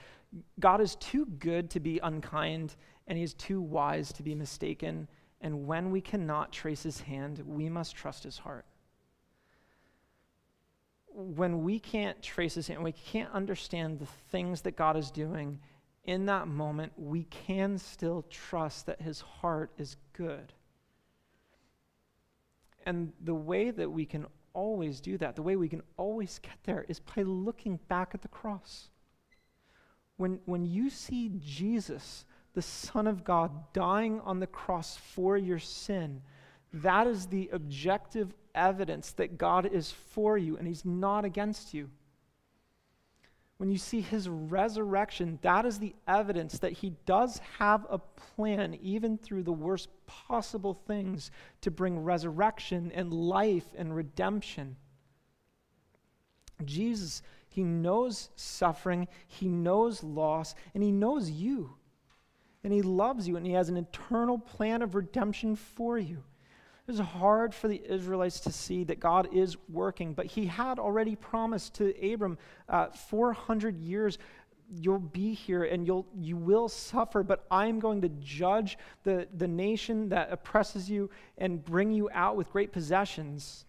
God 0.58 0.80
is 0.80 0.96
too 0.96 1.26
good 1.38 1.68
to 1.70 1.80
be 1.80 2.00
unkind, 2.02 2.76
and 3.06 3.18
he 3.18 3.24
is 3.24 3.34
too 3.34 3.60
wise 3.60 4.12
to 4.14 4.22
be 4.22 4.34
mistaken. 4.34 5.06
And 5.40 5.66
when 5.66 5.90
we 5.90 6.00
cannot 6.00 6.50
trace 6.50 6.82
his 6.82 7.00
hand, 7.00 7.42
we 7.46 7.68
must 7.68 7.94
trust 7.94 8.24
his 8.24 8.38
heart 8.38 8.64
when 11.18 11.64
we 11.64 11.80
can't 11.80 12.22
trace 12.22 12.54
his 12.54 12.68
hand, 12.68 12.84
we 12.84 12.92
can't 12.92 13.32
understand 13.32 13.98
the 13.98 14.06
things 14.30 14.60
that 14.62 14.76
God 14.76 14.96
is 14.96 15.10
doing, 15.10 15.58
in 16.04 16.26
that 16.26 16.46
moment, 16.46 16.92
we 16.96 17.24
can 17.24 17.76
still 17.76 18.24
trust 18.30 18.86
that 18.86 19.00
his 19.00 19.20
heart 19.20 19.72
is 19.78 19.96
good. 20.12 20.52
And 22.86 23.12
the 23.20 23.34
way 23.34 23.72
that 23.72 23.90
we 23.90 24.06
can 24.06 24.26
always 24.54 25.00
do 25.00 25.18
that, 25.18 25.34
the 25.34 25.42
way 25.42 25.56
we 25.56 25.68
can 25.68 25.82
always 25.96 26.38
get 26.38 26.56
there, 26.62 26.86
is 26.88 27.00
by 27.00 27.22
looking 27.22 27.80
back 27.88 28.12
at 28.14 28.22
the 28.22 28.28
cross. 28.28 28.88
When, 30.18 30.38
when 30.46 30.64
you 30.64 30.88
see 30.88 31.32
Jesus, 31.44 32.24
the 32.54 32.62
Son 32.62 33.08
of 33.08 33.24
God, 33.24 33.50
dying 33.72 34.20
on 34.20 34.38
the 34.38 34.46
cross 34.46 34.96
for 34.96 35.36
your 35.36 35.58
sin, 35.58 36.22
that 36.72 37.06
is 37.06 37.26
the 37.26 37.48
objective 37.52 38.34
evidence 38.54 39.12
that 39.12 39.38
God 39.38 39.66
is 39.66 39.90
for 39.90 40.36
you 40.36 40.56
and 40.56 40.66
He's 40.66 40.84
not 40.84 41.24
against 41.24 41.72
you. 41.72 41.88
When 43.56 43.70
you 43.70 43.78
see 43.78 44.00
His 44.00 44.28
resurrection, 44.28 45.38
that 45.42 45.66
is 45.66 45.78
the 45.78 45.94
evidence 46.06 46.58
that 46.60 46.72
He 46.72 46.92
does 47.06 47.40
have 47.58 47.86
a 47.90 47.98
plan, 47.98 48.78
even 48.82 49.18
through 49.18 49.42
the 49.42 49.52
worst 49.52 49.88
possible 50.06 50.74
things, 50.74 51.30
to 51.62 51.70
bring 51.70 51.98
resurrection 51.98 52.92
and 52.94 53.12
life 53.12 53.66
and 53.76 53.94
redemption. 53.94 54.76
Jesus, 56.64 57.22
He 57.48 57.64
knows 57.64 58.30
suffering, 58.36 59.08
He 59.26 59.48
knows 59.48 60.04
loss, 60.04 60.54
and 60.74 60.82
He 60.82 60.92
knows 60.92 61.28
you. 61.28 61.74
And 62.62 62.72
He 62.72 62.82
loves 62.82 63.26
you, 63.26 63.36
and 63.36 63.44
He 63.44 63.52
has 63.52 63.68
an 63.68 63.76
eternal 63.76 64.38
plan 64.38 64.82
of 64.82 64.94
redemption 64.94 65.56
for 65.56 65.98
you. 65.98 66.22
It 66.88 66.92
was 66.92 67.00
hard 67.00 67.54
for 67.54 67.68
the 67.68 67.82
Israelites 67.84 68.40
to 68.40 68.50
see 68.50 68.82
that 68.84 68.98
God 68.98 69.28
is 69.30 69.58
working, 69.68 70.14
but 70.14 70.24
he 70.24 70.46
had 70.46 70.78
already 70.78 71.16
promised 71.16 71.74
to 71.74 71.92
Abram 72.12 72.38
uh, 72.66 72.86
400 72.86 73.76
years 73.76 74.16
you'll 74.70 74.98
be 74.98 75.34
here 75.34 75.64
and 75.64 75.86
you'll 75.86 76.06
you 76.14 76.36
will 76.36 76.68
suffer 76.68 77.22
but 77.22 77.46
i'm 77.50 77.80
going 77.80 78.02
to 78.02 78.08
judge 78.20 78.76
the, 79.02 79.26
the 79.38 79.48
nation 79.48 80.10
that 80.10 80.30
oppresses 80.30 80.90
you 80.90 81.08
and 81.38 81.64
bring 81.64 81.90
you 81.90 82.10
out 82.12 82.36
with 82.36 82.52
great 82.52 82.70
possessions. 82.70 83.64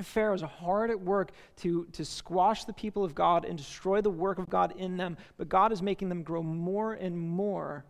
Pharaoh 0.00 0.32
is 0.32 0.40
hard 0.40 0.88
at 0.88 0.98
work 0.98 1.32
to, 1.56 1.84
to 1.92 2.02
squash 2.02 2.64
the 2.64 2.72
people 2.72 3.04
of 3.04 3.14
god 3.14 3.44
and 3.44 3.58
destroy 3.58 4.00
the 4.00 4.08
work 4.10 4.38
of 4.38 4.48
god 4.48 4.74
in 4.78 4.96
them 4.96 5.18
but 5.36 5.50
god 5.50 5.70
is 5.70 5.82
making 5.82 6.08
them 6.08 6.22
grow 6.22 6.42
more 6.42 6.94
and 6.94 7.18
more 7.18 7.84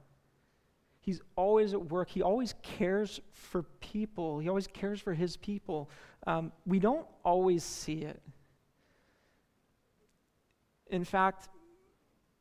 He's 1.07 1.21
always 1.37 1.73
at 1.73 1.89
work. 1.89 2.11
He 2.11 2.21
always 2.21 2.57
cares 2.63 3.21
for 3.33 3.63
people. 3.79 4.41
He 4.41 4.49
always 4.49 4.67
cares 4.67 5.01
for 5.01 5.15
his 5.15 5.37
people. 5.37 5.89
Um, 6.27 6.51
we 6.67 6.81
don't 6.81 7.07
always 7.25 7.63
see 7.63 7.99
it. 7.99 8.21
In 10.89 11.05
fact, 11.05 11.49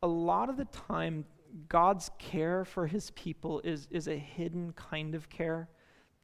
a 0.01 0.07
lot 0.07 0.49
of 0.49 0.57
the 0.57 0.65
time, 0.65 1.25
God's 1.69 2.09
care 2.17 2.65
for 2.65 2.87
his 2.87 3.11
people 3.11 3.61
is, 3.63 3.87
is 3.91 4.07
a 4.07 4.17
hidden 4.17 4.73
kind 4.73 5.13
of 5.13 5.29
care 5.29 5.69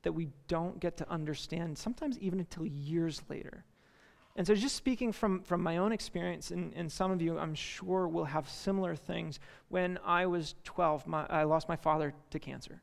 that 0.02 0.12
we 0.12 0.28
don't 0.48 0.80
get 0.80 0.98
to 0.98 1.10
understand, 1.12 1.78
sometimes 1.78 2.18
even 2.18 2.40
until 2.40 2.66
years 2.66 3.22
later. 3.30 3.66
And 4.36 4.48
so, 4.48 4.56
just 4.56 4.76
speaking 4.76 5.12
from, 5.12 5.42
from 5.42 5.62
my 5.62 5.78
own 5.78 5.92
experience, 5.92 6.52
and, 6.52 6.72
and 6.76 6.90
some 6.92 7.12
of 7.12 7.22
you, 7.22 7.38
I'm 7.38 7.54
sure, 7.54 8.08
will 8.08 8.26
have 8.26 8.50
similar 8.50 8.96
things. 8.96 9.40
When 9.70 10.00
I 10.06 10.26
was 10.26 10.56
12, 10.64 11.06
my, 11.06 11.26
I 11.26 11.44
lost 11.44 11.68
my 11.68 11.76
father 11.76 12.14
to 12.30 12.40
cancer. 12.40 12.82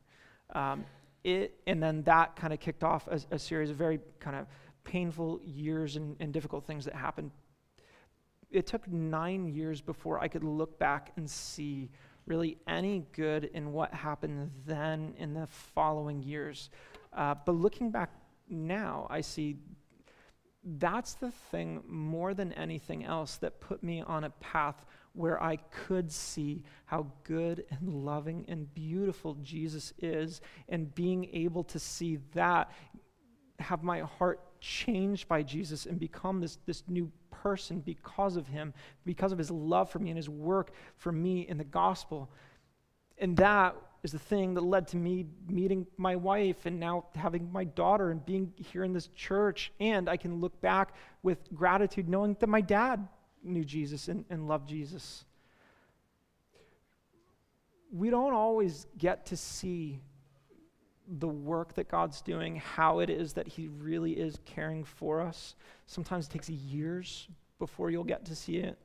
Um, 0.53 0.85
it, 1.23 1.59
and 1.67 1.81
then 1.81 2.03
that 2.03 2.35
kind 2.35 2.53
of 2.53 2.59
kicked 2.59 2.83
off 2.83 3.07
a, 3.07 3.19
a, 3.31 3.39
series 3.39 3.69
of 3.69 3.75
very 3.75 3.99
kind 4.19 4.35
of 4.35 4.47
painful 4.83 5.41
years 5.43 5.95
and, 5.95 6.15
and 6.19 6.31
difficult 6.31 6.65
things 6.65 6.85
that 6.85 6.95
happened. 6.95 7.31
It 8.51 8.65
took 8.65 8.87
nine 8.87 9.47
years 9.47 9.81
before 9.81 10.19
I 10.19 10.27
could 10.27 10.43
look 10.43 10.79
back 10.79 11.11
and 11.17 11.29
see 11.29 11.89
really 12.25 12.57
any 12.67 13.05
good 13.11 13.49
in 13.53 13.73
what 13.73 13.93
happened 13.93 14.51
then 14.65 15.13
in 15.17 15.33
the 15.33 15.47
following 15.47 16.23
years. 16.23 16.69
Uh, 17.11 17.35
but 17.45 17.53
looking 17.53 17.91
back 17.91 18.11
now, 18.49 19.07
I 19.09 19.21
see 19.21 19.57
that's 20.63 21.13
the 21.15 21.31
thing 21.31 21.81
more 21.87 22.33
than 22.33 22.53
anything 22.53 23.05
else 23.05 23.37
that 23.37 23.61
put 23.61 23.81
me 23.81 24.01
on 24.01 24.25
a 24.25 24.29
path 24.29 24.85
where 25.13 25.41
I 25.41 25.55
could 25.55 26.11
see 26.11 26.63
how 26.85 27.07
good 27.23 27.65
and 27.71 28.05
loving 28.05 28.45
and 28.47 28.73
beautiful 28.73 29.35
Jesus 29.41 29.93
is, 29.99 30.41
and 30.67 30.93
being 30.93 31.29
able 31.33 31.63
to 31.65 31.79
see 31.79 32.19
that, 32.33 32.71
have 33.59 33.83
my 33.83 34.01
heart 34.01 34.39
changed 34.61 35.27
by 35.27 35.43
Jesus 35.43 35.85
and 35.85 35.99
become 35.99 36.39
this, 36.39 36.59
this 36.65 36.83
new 36.87 37.11
person 37.31 37.79
because 37.79 38.35
of 38.35 38.47
him, 38.47 38.73
because 39.05 39.31
of 39.31 39.37
his 39.37 39.51
love 39.51 39.89
for 39.89 39.99
me 39.99 40.09
and 40.09 40.17
his 40.17 40.29
work 40.29 40.71
for 40.97 41.11
me 41.11 41.41
in 41.47 41.57
the 41.57 41.63
gospel. 41.63 42.29
And 43.17 43.35
that 43.37 43.75
is 44.03 44.11
the 44.11 44.19
thing 44.19 44.53
that 44.53 44.61
led 44.61 44.87
to 44.87 44.97
me 44.97 45.25
meeting 45.47 45.85
my 45.97 46.15
wife 46.15 46.65
and 46.65 46.79
now 46.79 47.05
having 47.15 47.51
my 47.51 47.65
daughter 47.65 48.11
and 48.11 48.25
being 48.25 48.53
here 48.55 48.83
in 48.83 48.93
this 48.93 49.07
church. 49.15 49.71
And 49.79 50.09
I 50.09 50.17
can 50.17 50.39
look 50.39 50.59
back 50.61 50.93
with 51.21 51.53
gratitude 51.53 52.07
knowing 52.07 52.37
that 52.39 52.47
my 52.47 52.61
dad 52.61 53.07
knew 53.43 53.65
Jesus 53.65 54.07
and, 54.07 54.25
and 54.29 54.47
loved 54.47 54.69
Jesus. 54.69 55.25
We 57.91 58.09
don't 58.09 58.33
always 58.33 58.87
get 58.97 59.25
to 59.27 59.37
see 59.37 59.99
the 61.17 61.27
work 61.27 61.73
that 61.73 61.89
God's 61.89 62.21
doing, 62.21 62.57
how 62.57 62.99
it 62.99 63.09
is 63.09 63.33
that 63.33 63.47
He 63.47 63.67
really 63.67 64.11
is 64.11 64.37
caring 64.45 64.83
for 64.83 65.21
us. 65.21 65.55
Sometimes 65.87 66.27
it 66.27 66.31
takes 66.31 66.49
years 66.49 67.27
before 67.57 67.89
you'll 67.89 68.03
get 68.03 68.25
to 68.25 68.35
see 68.35 68.57
it. 68.57 68.77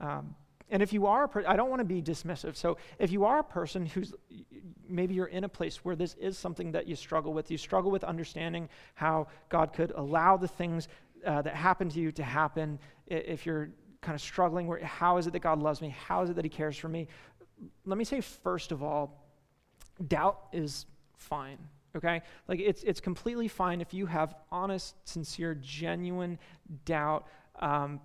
Um, 0.00 0.34
and 0.70 0.82
if 0.82 0.92
you 0.92 1.06
are, 1.06 1.24
a 1.24 1.28
per- 1.28 1.44
I 1.46 1.56
don't 1.56 1.68
want 1.68 1.80
to 1.80 1.84
be 1.84 2.00
dismissive. 2.00 2.56
So 2.56 2.76
if 2.98 3.10
you 3.10 3.24
are 3.24 3.40
a 3.40 3.44
person 3.44 3.86
who's 3.86 4.14
maybe 4.88 5.14
you're 5.14 5.26
in 5.26 5.44
a 5.44 5.48
place 5.48 5.84
where 5.84 5.96
this 5.96 6.14
is 6.14 6.38
something 6.38 6.72
that 6.72 6.86
you 6.86 6.96
struggle 6.96 7.32
with, 7.32 7.50
you 7.50 7.58
struggle 7.58 7.90
with 7.90 8.04
understanding 8.04 8.68
how 8.94 9.28
God 9.48 9.72
could 9.72 9.92
allow 9.92 10.36
the 10.36 10.48
things 10.48 10.88
uh, 11.26 11.42
that 11.42 11.54
happen 11.54 11.88
to 11.90 12.00
you 12.00 12.12
to 12.12 12.22
happen. 12.22 12.78
If 13.06 13.46
you're 13.46 13.70
kind 14.00 14.14
of 14.14 14.20
struggling, 14.20 14.66
where, 14.66 14.82
how 14.84 15.18
is 15.18 15.26
it 15.26 15.32
that 15.32 15.40
God 15.40 15.60
loves 15.60 15.80
me? 15.80 15.90
How 15.90 16.22
is 16.22 16.30
it 16.30 16.36
that 16.36 16.44
He 16.44 16.48
cares 16.48 16.76
for 16.76 16.88
me? 16.88 17.08
Let 17.84 17.98
me 17.98 18.04
say, 18.04 18.20
first 18.20 18.72
of 18.72 18.82
all, 18.82 19.26
doubt 20.06 20.46
is 20.52 20.86
fine 21.16 21.58
okay 21.94 22.22
like 22.48 22.60
it's 22.60 22.82
it's 22.84 23.00
completely 23.00 23.48
fine 23.48 23.80
if 23.80 23.92
you 23.92 24.06
have 24.06 24.34
honest 24.50 24.94
sincere 25.04 25.54
genuine 25.56 26.38
doubt 26.84 27.26
um, 27.60 28.00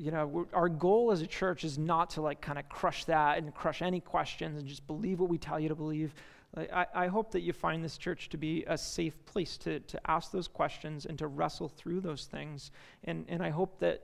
you 0.00 0.10
know, 0.10 0.46
our 0.54 0.70
goal 0.70 1.12
as 1.12 1.20
a 1.20 1.26
church 1.26 1.62
is 1.62 1.76
not 1.76 2.08
to 2.10 2.22
like 2.22 2.40
kind 2.40 2.58
of 2.58 2.66
crush 2.70 3.04
that 3.04 3.36
and 3.36 3.54
crush 3.54 3.82
any 3.82 4.00
questions 4.00 4.58
and 4.58 4.66
just 4.66 4.86
believe 4.86 5.20
what 5.20 5.28
we 5.28 5.36
tell 5.36 5.60
you 5.60 5.68
to 5.68 5.74
believe. 5.74 6.14
Like, 6.56 6.72
I, 6.72 6.86
I 6.94 7.06
hope 7.08 7.30
that 7.32 7.40
you 7.40 7.52
find 7.52 7.84
this 7.84 7.98
church 7.98 8.30
to 8.30 8.38
be 8.38 8.64
a 8.66 8.78
safe 8.78 9.14
place 9.26 9.58
to, 9.58 9.80
to 9.80 10.00
ask 10.10 10.32
those 10.32 10.48
questions 10.48 11.04
and 11.04 11.18
to 11.18 11.26
wrestle 11.26 11.68
through 11.68 12.00
those 12.00 12.24
things. 12.24 12.70
And, 13.04 13.26
and 13.28 13.42
I 13.42 13.50
hope 13.50 13.78
that 13.80 14.02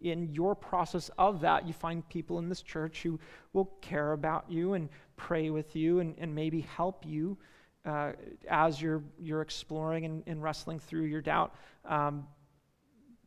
in 0.00 0.34
your 0.34 0.56
process 0.56 1.08
of 1.18 1.40
that, 1.42 1.68
you 1.68 1.72
find 1.72 2.06
people 2.08 2.40
in 2.40 2.48
this 2.48 2.60
church 2.60 3.04
who 3.04 3.20
will 3.52 3.66
care 3.80 4.14
about 4.14 4.50
you 4.50 4.74
and 4.74 4.88
pray 5.16 5.50
with 5.50 5.76
you 5.76 6.00
and, 6.00 6.16
and 6.18 6.34
maybe 6.34 6.62
help 6.62 7.06
you 7.06 7.38
uh, 7.84 8.10
as 8.50 8.82
you're, 8.82 9.04
you're 9.20 9.42
exploring 9.42 10.04
and, 10.04 10.24
and 10.26 10.42
wrestling 10.42 10.80
through 10.80 11.04
your 11.04 11.22
doubt. 11.22 11.54
Um, 11.84 12.26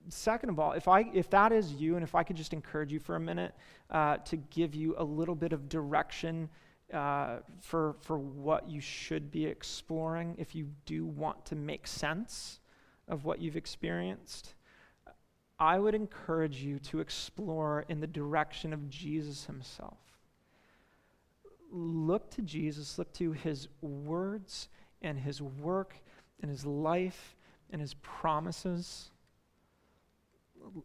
second 0.10 0.50
of 0.50 0.60
all, 0.60 0.74
if, 0.74 0.88
I, 0.88 1.06
if 1.14 1.30
that 1.30 1.52
is 1.52 1.74
you, 1.74 1.96
and 1.96 2.04
if 2.04 2.16
I 2.16 2.24
could 2.24 2.36
just 2.36 2.54
encourage 2.54 2.92
you 2.92 3.00
for 3.00 3.16
a 3.16 3.20
minute 3.20 3.54
uh, 3.90 4.18
to 4.18 4.38
give 4.38 4.76
you 4.76 4.96
a 4.98 5.04
little 5.04 5.36
bit 5.36 5.54
of 5.54 5.70
direction 5.70 6.50
uh, 6.94 7.38
for, 7.62 7.96
for 8.02 8.18
what 8.18 8.70
you 8.70 8.82
should 8.82 9.32
be 9.32 9.46
exploring 9.46 10.36
if 10.38 10.54
you 10.56 10.68
do 10.86 11.06
want 11.06 11.46
to 11.46 11.56
make 11.56 11.88
sense 11.88 12.60
of 13.08 13.26
what 13.26 13.40
you've 13.40 13.58
experienced, 13.58 14.56
I 15.60 15.78
would 15.78 15.94
encourage 15.94 16.58
you 16.58 16.80
to 16.80 17.00
explore 17.00 17.86
in 17.88 18.00
the 18.00 18.08
direction 18.08 18.74
of 18.74 18.90
Jesus 18.90 19.46
himself. 19.46 20.00
Look 21.72 22.32
to 22.32 22.42
Jesus, 22.42 22.98
look 22.98 23.14
to 23.14 23.32
his 23.32 23.68
words 23.82 24.70
and 25.02 25.20
his 25.20 25.42
work 25.42 25.96
and 26.42 26.50
his 26.50 26.66
life 26.66 27.36
and 27.70 27.80
his 27.80 27.94
promises 27.96 29.11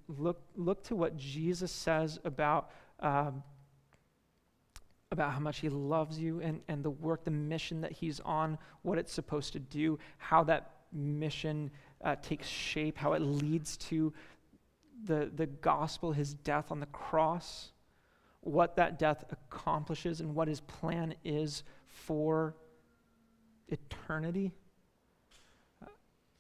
look, 0.08 0.40
look 0.56 0.82
to 0.84 0.96
what 0.96 1.16
Jesus 1.16 1.72
says 1.72 2.18
about, 2.24 2.70
um, 3.00 3.42
about 5.10 5.32
how 5.32 5.40
much 5.40 5.58
he 5.58 5.68
loves 5.68 6.18
you 6.18 6.40
and, 6.40 6.60
and 6.68 6.82
the 6.82 6.90
work, 6.90 7.24
the 7.24 7.30
mission 7.30 7.80
that 7.80 7.92
he's 7.92 8.20
on, 8.20 8.58
what 8.82 8.98
it's 8.98 9.12
supposed 9.12 9.52
to 9.52 9.58
do, 9.58 9.98
how 10.18 10.44
that 10.44 10.72
mission 10.92 11.70
uh, 12.04 12.16
takes 12.22 12.46
shape, 12.46 12.96
how 12.96 13.12
it 13.12 13.20
leads 13.20 13.76
to 13.76 14.12
the, 15.04 15.30
the 15.34 15.46
gospel, 15.46 16.12
his 16.12 16.34
death 16.34 16.70
on 16.70 16.80
the 16.80 16.86
cross, 16.86 17.72
what 18.40 18.76
that 18.76 18.98
death 18.98 19.24
accomplishes, 19.30 20.20
and 20.20 20.34
what 20.34 20.48
his 20.48 20.60
plan 20.60 21.14
is 21.24 21.62
for 21.88 22.56
eternity. 23.68 24.52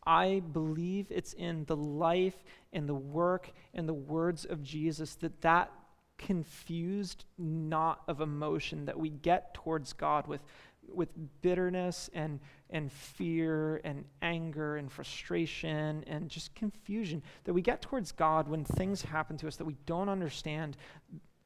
I 0.06 0.40
believe 0.52 1.06
it's 1.10 1.32
in 1.32 1.64
the 1.64 1.76
life 1.76 2.44
and 2.72 2.88
the 2.88 2.94
work 2.94 3.50
and 3.74 3.88
the 3.88 3.94
words 3.94 4.44
of 4.44 4.62
Jesus 4.62 5.16
that 5.16 5.40
that 5.40 5.72
confused 6.18 7.24
knot 7.38 8.02
of 8.08 8.20
emotion 8.20 8.86
that 8.86 8.98
we 8.98 9.10
get 9.10 9.54
towards 9.54 9.92
God 9.92 10.26
with, 10.26 10.40
with 10.88 11.10
bitterness 11.42 12.08
and, 12.14 12.40
and 12.70 12.90
fear 12.90 13.80
and 13.84 14.04
anger 14.22 14.76
and 14.76 14.90
frustration 14.90 16.04
and 16.06 16.28
just 16.28 16.54
confusion 16.54 17.22
that 17.44 17.52
we 17.52 17.60
get 17.60 17.82
towards 17.82 18.12
God 18.12 18.48
when 18.48 18.64
things 18.64 19.02
happen 19.02 19.36
to 19.38 19.48
us 19.48 19.56
that 19.56 19.64
we 19.64 19.76
don't 19.86 20.08
understand. 20.08 20.76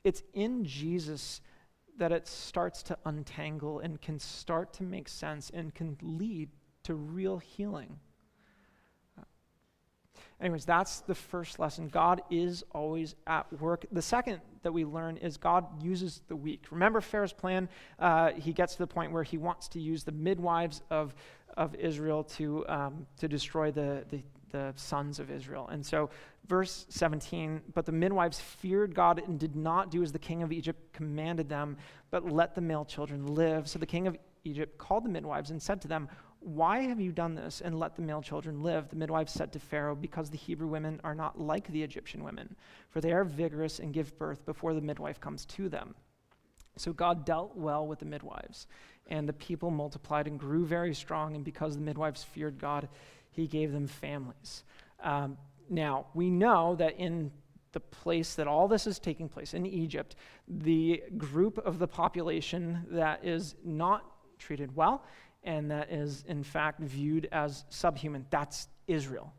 It's 0.05 0.23
in 0.35 0.65
Jesus 0.65 1.41
that 1.99 2.13
it 2.13 2.27
starts 2.27 2.83
to 2.85 2.99
untangle 3.05 3.81
and 3.81 4.01
can 4.01 4.19
start 4.19 4.73
to 4.75 4.83
make 4.83 5.09
sense 5.09 5.51
and 5.53 5.75
can 5.75 5.97
lead 6.01 6.51
to 6.85 6.95
real 6.95 7.39
healing. 7.39 7.99
Anyways, 10.41 10.65
that's 10.65 11.01
the 11.01 11.15
first 11.15 11.59
lesson. 11.59 11.89
God 11.89 12.23
is 12.31 12.65
always 12.73 13.15
at 13.27 13.53
work. 13.61 13.85
The 13.93 14.03
second 14.03 14.41
that 14.63 14.73
we 14.73 14.85
learn 14.85 15.19
is 15.19 15.37
God 15.37 15.83
uses 15.83 16.23
the 16.29 16.37
weak. 16.37 16.65
Remember 16.71 17.01
Pharaoh's 17.01 17.33
plan? 17.33 17.69
Uh, 17.99 18.33
he 18.33 18.53
gets 18.53 18.75
to 18.75 18.79
the 18.79 18.87
point 18.87 19.13
where 19.13 19.23
he 19.23 19.37
wants 19.37 19.69
to 19.69 19.81
use 19.81 20.03
the 20.03 20.13
midwives 20.13 20.83
of, 20.91 21.15
of 21.57 21.75
Israel 21.75 22.25
to, 22.25 22.67
um, 22.69 23.07
to 23.19 23.29
destroy 23.29 23.71
the, 23.71 24.05
the, 24.09 24.23
the 24.51 24.73
sons 24.77 25.19
of 25.19 25.31
Israel. 25.31 25.69
And 25.69 25.85
so, 25.85 26.09
verse 26.47 26.87
17, 26.89 27.61
but 27.75 27.85
the 27.85 27.93
midwives 27.93 28.41
feared 28.41 28.95
God 28.95 29.23
and 29.27 29.39
did 29.39 29.55
not 29.55 29.91
do 29.91 30.03
as 30.03 30.11
the 30.11 30.19
king 30.19 30.43
of 30.43 30.53
Egypt 30.53 30.93
commanded 30.95 31.49
them, 31.49 31.77
but 32.11 32.31
let 32.31 32.55
the 32.55 32.61
male 32.61 32.85
children 32.85 33.27
live. 33.35 33.69
So 33.69 33.79
the 33.79 33.87
king 33.87 34.07
of 34.07 34.17
Egypt 34.45 34.79
called 34.79 35.05
the 35.05 35.11
midwives 35.11 35.51
and 35.51 35.61
said 35.61 35.83
to 35.83 35.89
them, 35.89 36.09
why 36.41 36.81
have 36.81 37.01
you 37.01 37.13
done 37.13 37.35
this 37.35 37.61
and 37.61 37.79
let 37.79 37.97
the 37.97 38.03
male 38.03 38.23
children 38.23 38.63
live? 38.63 38.89
The 38.89 38.97
midwife 38.97 39.29
said 39.29 39.53
to 39.53 39.59
Pharaoh, 39.59 39.95
Because 39.95 40.31
the 40.31 40.39
Hebrew 40.39 40.69
women 40.69 41.01
are 41.05 41.15
not 41.15 41.39
like 41.39 41.69
the 41.69 41.83
Egyptian 41.83 42.25
women, 42.25 42.57
for 42.89 43.01
they 43.01 43.13
are 43.13 43.25
vigorous 43.25 43.79
and 43.79 43.93
give 43.93 44.19
birth 44.19 44.45
before 44.47 44.73
the 44.73 44.81
midwife 44.81 45.21
comes 45.21 45.45
to 45.47 45.69
them. 45.69 45.95
So 46.77 46.93
God 46.93 47.27
dealt 47.27 47.57
well 47.57 47.87
with 47.87 47.99
the 47.99 48.07
midwives, 48.07 48.67
and 49.09 49.29
the 49.29 49.35
people 49.35 49.71
multiplied 49.71 50.27
and 50.27 50.39
grew 50.39 50.65
very 50.65 50.95
strong, 50.95 51.35
and 51.35 51.45
because 51.45 51.75
the 51.75 51.83
midwives 51.83 52.25
feared 52.25 52.59
God, 52.59 52.89
he 53.31 53.47
gave 53.47 53.73
them 53.73 53.87
families. 53.87 54.65
Um, 55.03 55.37
now, 55.69 56.07
we 56.15 56.31
know 56.31 56.75
that 56.77 56.97
in 56.99 57.31
the 57.73 57.81
place 57.81 58.35
that 58.35 58.49
all 58.49 58.67
this 58.67 58.87
is 58.87 58.99
taking 58.99 59.29
place, 59.29 59.53
in 59.53 59.67
Egypt, 59.67 60.17
the 60.49 61.03
group 61.19 61.59
of 61.59 61.79
the 61.79 61.87
population 61.87 62.87
that 62.91 63.25
is 63.25 63.55
not 63.63 64.05
treated 64.39 64.75
well 64.75 65.05
and 65.43 65.71
that 65.71 65.91
is, 65.91 66.25
in 66.29 66.43
fact, 66.43 66.81
viewed 66.81 67.29
as 67.33 67.65
subhuman. 67.69 68.27
That's 68.31 68.69
Israel. 68.87 69.33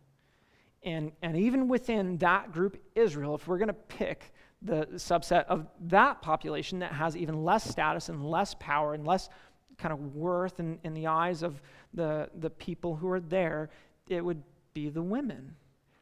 And, 0.84 1.12
and 1.22 1.38
even 1.38 1.68
within 1.68 2.18
that 2.18 2.52
group, 2.52 2.82
Israel, 2.96 3.36
if 3.36 3.48
we're 3.48 3.60
going 3.60 3.68
to 3.68 3.74
pick 3.74 4.34
the 4.64 4.88
subset 4.94 5.46
of 5.46 5.68
that 5.82 6.22
population 6.22 6.80
that 6.80 6.92
has 6.92 7.16
even 7.16 7.44
less 7.44 7.70
status 7.70 8.10
and 8.10 8.26
less 8.26 8.56
power 8.60 8.94
and 8.94 9.06
less 9.06 9.30
kind 9.78 9.94
of 9.94 10.16
worth 10.16 10.60
in, 10.60 10.80
in 10.84 10.94
the 10.94 11.08
eyes 11.08 11.44
of 11.44 11.62
the, 11.94 12.30
the 12.40 12.50
people 12.50 12.96
who 12.96 13.10
are 13.10 13.20
there, 13.20 13.70
it 14.08 14.24
would 14.24 14.42
be 14.74 14.90
the 14.90 15.02
women, 15.02 15.56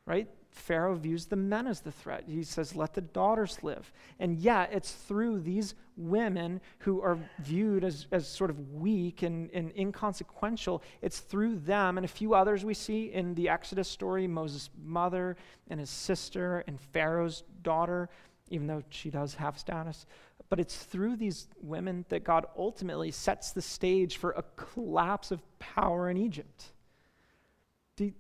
right? 0.06 0.30
Pharaoh 0.52 0.95
views 0.95 1.26
the 1.26 1.36
men 1.36 1.68
as 1.68 1.82
the 1.82 1.91
threat. 1.91 2.24
He 2.28 2.43
says, 2.43 2.76
let 2.76 2.93
the 2.93 3.02
daughters 3.02 3.62
live. 3.64 3.91
And 4.20 4.38
yet, 4.38 4.70
it's 4.74 4.91
through 4.91 5.41
these 5.41 5.76
women 6.00 6.62
who 6.80 7.02
are 7.02 7.20
viewed 7.39 7.84
as, 7.84 8.08
as 8.12 8.28
sort 8.28 8.50
of 8.50 8.74
weak 8.74 9.22
and, 9.22 9.50
and 9.52 9.72
inconsequential, 9.78 10.82
it's 11.02 11.20
through 11.20 11.58
them 11.60 11.97
and 11.97 12.06
a 12.06 12.10
few 12.10 12.34
others 12.34 12.64
we 12.64 12.74
see 12.74 13.12
in 13.12 13.36
the 13.36 13.50
Exodus 13.50 13.88
story 13.88 14.26
Moses' 14.28 14.70
mother 14.82 15.36
and 15.70 15.80
his 15.80 15.89
sister 15.89 16.64
and 16.68 16.80
Pharaoh's 16.80 17.43
daughter, 17.62 18.10
even 18.50 18.68
though 18.68 18.84
she 18.89 19.10
does 19.10 19.36
have 19.36 19.60
status. 19.60 20.06
But 20.50 20.60
it's 20.60 20.78
through 20.78 21.18
these 21.18 21.47
women 21.62 22.06
that 22.10 22.24
God 22.24 22.45
ultimately 22.58 23.12
sets 23.12 23.52
the 23.52 23.62
stage 23.62 24.18
for 24.18 24.32
a 24.32 24.43
collapse 24.56 25.32
of 25.32 25.41
power 25.60 26.10
in 26.10 26.18
Egypt. 26.18 26.72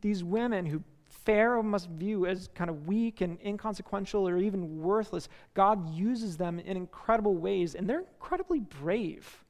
these 0.01 0.23
women 0.23 0.65
who 0.65 0.83
Pharaoh 1.29 1.61
must 1.61 1.89
view 1.89 2.25
as 2.25 2.49
kind 2.55 2.71
of 2.71 2.87
weak 2.87 3.21
and 3.21 3.37
inconsequential 3.45 4.27
or 4.27 4.39
even 4.39 4.81
worthless, 4.81 5.29
God 5.53 5.93
uses 5.93 6.37
them 6.37 6.57
in 6.57 6.75
incredible 6.75 7.35
ways, 7.35 7.75
and 7.75 7.87
they're 7.87 7.99
incredibly 7.99 8.61
brave. 8.61 9.45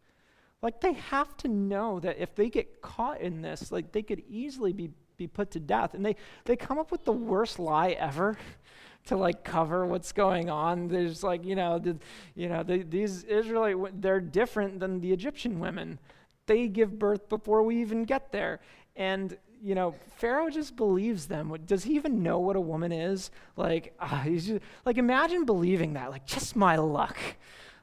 Like 0.62 0.82
they 0.82 0.92
have 0.92 1.38
to 1.38 1.48
know 1.48 2.02
that 2.02 2.18
if 2.20 2.36
they 2.36 2.50
get 2.50 2.82
caught 2.82 3.22
in 3.22 3.42
this, 3.42 3.72
like 3.72 3.94
they 3.94 4.02
could 4.02 4.22
easily 4.28 4.74
be, 4.74 4.90
be 5.16 5.26
put 5.26 5.52
to 5.52 5.62
death. 5.62 5.94
And 5.94 6.06
they, 6.06 6.18
they 6.44 6.58
come 6.58 6.80
up 6.80 6.92
with 6.92 7.06
the 7.06 7.14
worst 7.14 7.60
lie 7.60 7.92
ever 7.92 8.38
to 9.06 9.16
like 9.16 9.46
cover 9.46 9.86
what's 9.86 10.12
going 10.12 10.50
on. 10.50 10.90
There's 10.90 11.24
like, 11.24 11.46
you 11.46 11.56
know, 11.56 11.80
the, 11.80 11.98
you 12.36 12.50
know, 12.50 12.62
the, 12.62 12.84
these 12.84 13.24
Israelite, 13.24 14.02
they're 14.02 14.20
different 14.20 14.82
than 14.82 15.00
the 15.00 15.14
Egyptian 15.14 15.62
women. 15.62 15.98
They 16.46 16.68
give 16.68 17.00
birth 17.00 17.30
before 17.30 17.64
we 17.64 17.80
even 17.80 18.04
get 18.04 18.34
there. 18.34 18.60
And, 18.98 19.38
you 19.62 19.76
know, 19.76 19.96
Pharaoh 20.18 20.50
just 20.50 20.76
believes 20.76 21.28
them. 21.28 21.56
Does 21.66 21.84
he 21.84 21.96
even 21.96 22.24
know 22.24 22.40
what 22.40 22.56
a 22.56 22.62
woman 22.62 22.92
is? 22.92 23.32
Like, 23.56 23.94
uh, 24.00 24.26
just, 24.26 24.60
like, 24.86 24.98
imagine 24.98 25.46
believing 25.46 25.94
that. 25.94 26.12
Like, 26.12 26.26
just 26.26 26.56
my 26.56 26.78
luck. 26.78 27.18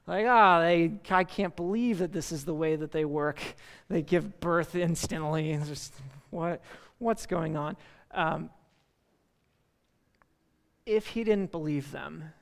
Like, 0.07 0.27
ah, 0.29 0.61
oh, 0.61 1.15
I 1.15 1.25
can't 1.25 1.57
believe 1.57 1.99
that 1.99 2.13
this 2.13 2.31
is 2.31 2.45
the 2.45 2.55
way 2.55 2.77
that 2.77 2.93
they 2.93 3.05
work. 3.05 3.41
They 3.89 4.03
give 4.03 4.39
birth 4.39 4.77
instantly. 4.77 5.59
Just, 5.67 5.95
what, 6.31 6.63
what's 6.99 7.27
going 7.27 7.57
on? 7.57 7.77
Um, 8.13 8.51
if 10.85 11.09
he 11.09 11.25
didn't 11.25 11.51
believe 11.51 11.91
them, 11.91 12.33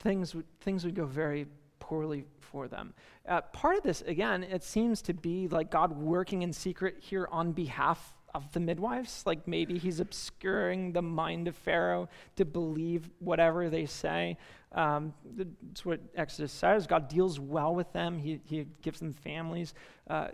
things 0.00 0.34
would, 0.34 0.46
things 0.60 0.84
would 0.84 0.96
go 0.96 1.06
very 1.06 1.46
poorly 1.88 2.24
for 2.40 2.66
them. 2.66 2.92
Uh, 3.28 3.40
part 3.52 3.76
of 3.76 3.82
this, 3.82 4.02
again, 4.02 4.42
it 4.42 4.62
seems 4.64 5.02
to 5.02 5.14
be 5.14 5.46
like 5.48 5.70
God 5.70 5.96
working 5.96 6.42
in 6.42 6.52
secret 6.52 6.96
here 6.98 7.28
on 7.30 7.52
behalf 7.52 8.14
of 8.34 8.50
the 8.52 8.60
midwives. 8.60 9.22
Like 9.24 9.46
maybe 9.46 9.78
he's 9.78 10.00
obscuring 10.00 10.92
the 10.92 11.02
mind 11.02 11.46
of 11.46 11.54
Pharaoh 11.54 12.08
to 12.36 12.44
believe 12.44 13.08
whatever 13.20 13.70
they 13.70 13.86
say. 13.86 14.36
Um, 14.72 15.14
that's 15.36 15.84
what 15.84 16.00
Exodus 16.16 16.52
says. 16.52 16.86
God 16.86 17.08
deals 17.08 17.38
well 17.38 17.74
with 17.74 17.92
them, 17.92 18.18
He, 18.18 18.40
he 18.44 18.66
gives 18.82 18.98
them 18.98 19.12
families. 19.12 19.72
Uh, 20.08 20.28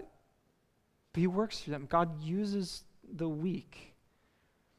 but 1.13 1.21
he 1.21 1.27
works 1.27 1.61
through 1.61 1.73
them. 1.73 1.87
God 1.91 2.23
uses 2.23 2.85
the 3.15 3.29
weak 3.29 3.92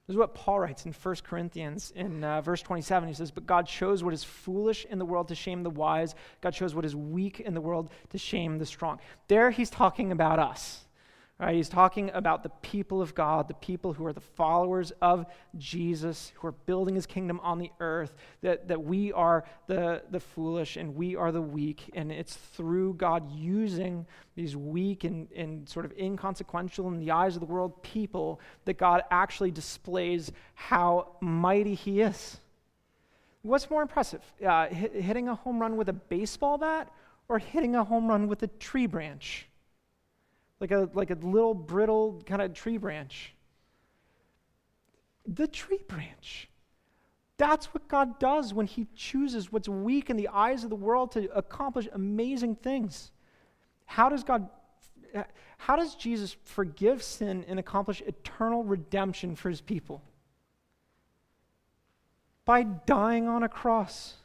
this 0.05 0.15
is 0.15 0.17
what 0.17 0.35
Paul 0.35 0.59
writes 0.59 0.85
in 0.85 0.91
1 0.91 1.15
Corinthians 1.23 1.93
in 1.95 2.25
uh, 2.25 2.41
verse 2.41 2.61
27. 2.61 3.07
He 3.07 3.15
says, 3.15 3.31
But 3.31 3.45
God 3.45 3.69
shows 3.69 4.03
what 4.03 4.13
is 4.13 4.23
foolish 4.23 4.85
in 4.89 4.99
the 4.99 5.05
world 5.05 5.29
to 5.29 5.35
shame 5.35 5.63
the 5.63 5.69
wise. 5.69 6.13
God 6.41 6.53
shows 6.53 6.75
what 6.75 6.83
is 6.83 6.93
weak 6.93 7.39
in 7.39 7.53
the 7.53 7.61
world 7.61 7.89
to 8.09 8.17
shame 8.17 8.57
the 8.57 8.65
strong. 8.65 8.99
There 9.29 9.49
he's 9.49 9.69
talking 9.69 10.11
about 10.11 10.39
us. 10.39 10.82
Right? 11.39 11.55
He's 11.55 11.67
talking 11.67 12.11
about 12.13 12.43
the 12.43 12.49
people 12.61 13.01
of 13.01 13.15
God, 13.15 13.47
the 13.47 13.55
people 13.55 13.91
who 13.91 14.05
are 14.05 14.13
the 14.13 14.21
followers 14.21 14.93
of 15.01 15.25
Jesus, 15.57 16.31
who 16.35 16.47
are 16.47 16.51
building 16.51 16.93
his 16.93 17.07
kingdom 17.07 17.39
on 17.41 17.57
the 17.57 17.71
earth, 17.79 18.15
that, 18.41 18.67
that 18.67 18.83
we 18.83 19.11
are 19.11 19.43
the, 19.67 20.03
the 20.11 20.19
foolish 20.19 20.77
and 20.77 20.95
we 20.95 21.15
are 21.15 21.31
the 21.31 21.41
weak. 21.41 21.89
And 21.95 22.11
it's 22.11 22.35
through 22.35 22.93
God 22.93 23.31
using 23.31 24.05
these 24.35 24.55
weak 24.55 25.05
and, 25.05 25.27
and 25.35 25.67
sort 25.67 25.85
of 25.85 25.91
inconsequential 25.97 26.87
in 26.87 26.99
the 26.99 27.11
eyes 27.11 27.35
of 27.35 27.39
the 27.39 27.47
world 27.47 27.81
people 27.81 28.39
that 28.65 28.77
God 28.77 29.01
actually 29.09 29.51
displays 29.51 30.31
how 30.53 31.17
mighty 31.19 31.73
he 31.73 32.01
is. 32.01 32.37
What's 33.41 33.69
more 33.69 33.81
impressive, 33.81 34.21
uh, 34.45 34.67
hitting 34.67 35.27
a 35.27 35.35
home 35.35 35.59
run 35.59 35.77
with 35.77 35.89
a 35.89 35.93
baseball 35.93 36.59
bat 36.59 36.89
or 37.27 37.39
hitting 37.39 37.75
a 37.75 37.83
home 37.83 38.07
run 38.07 38.27
with 38.27 38.43
a 38.43 38.47
tree 38.47 38.85
branch? 38.85 39.47
Like 40.63 40.71
a, 40.71 40.89
like 40.93 41.11
a 41.11 41.15
little 41.15 41.53
brittle 41.53 42.23
kind 42.25 42.41
of 42.41 42.53
tree 42.53 42.77
branch. 42.77 43.33
The 45.27 45.45
tree 45.45 45.81
branch. 45.89 46.47
That's 47.35 47.65
what 47.73 47.89
God 47.89 48.17
does 48.17 48.53
when 48.53 48.65
He 48.65 48.87
chooses 48.95 49.51
what's 49.51 49.67
weak 49.67 50.09
in 50.09 50.15
the 50.15 50.29
eyes 50.29 50.63
of 50.63 50.69
the 50.69 50.77
world 50.77 51.11
to 51.11 51.29
accomplish 51.35 51.89
amazing 51.91 52.55
things. 52.55 53.11
How 53.85 54.07
does 54.07 54.23
God, 54.23 54.47
how 55.57 55.75
does 55.75 55.95
Jesus 55.95 56.37
forgive 56.45 57.03
sin 57.03 57.43
and 57.49 57.59
accomplish 57.59 58.01
eternal 58.07 58.63
redemption 58.63 59.35
for 59.35 59.49
His 59.49 59.59
people? 59.59 60.01
By 62.45 62.63
dying 62.63 63.27
on 63.27 63.43
a 63.43 63.49
cross 63.49 64.15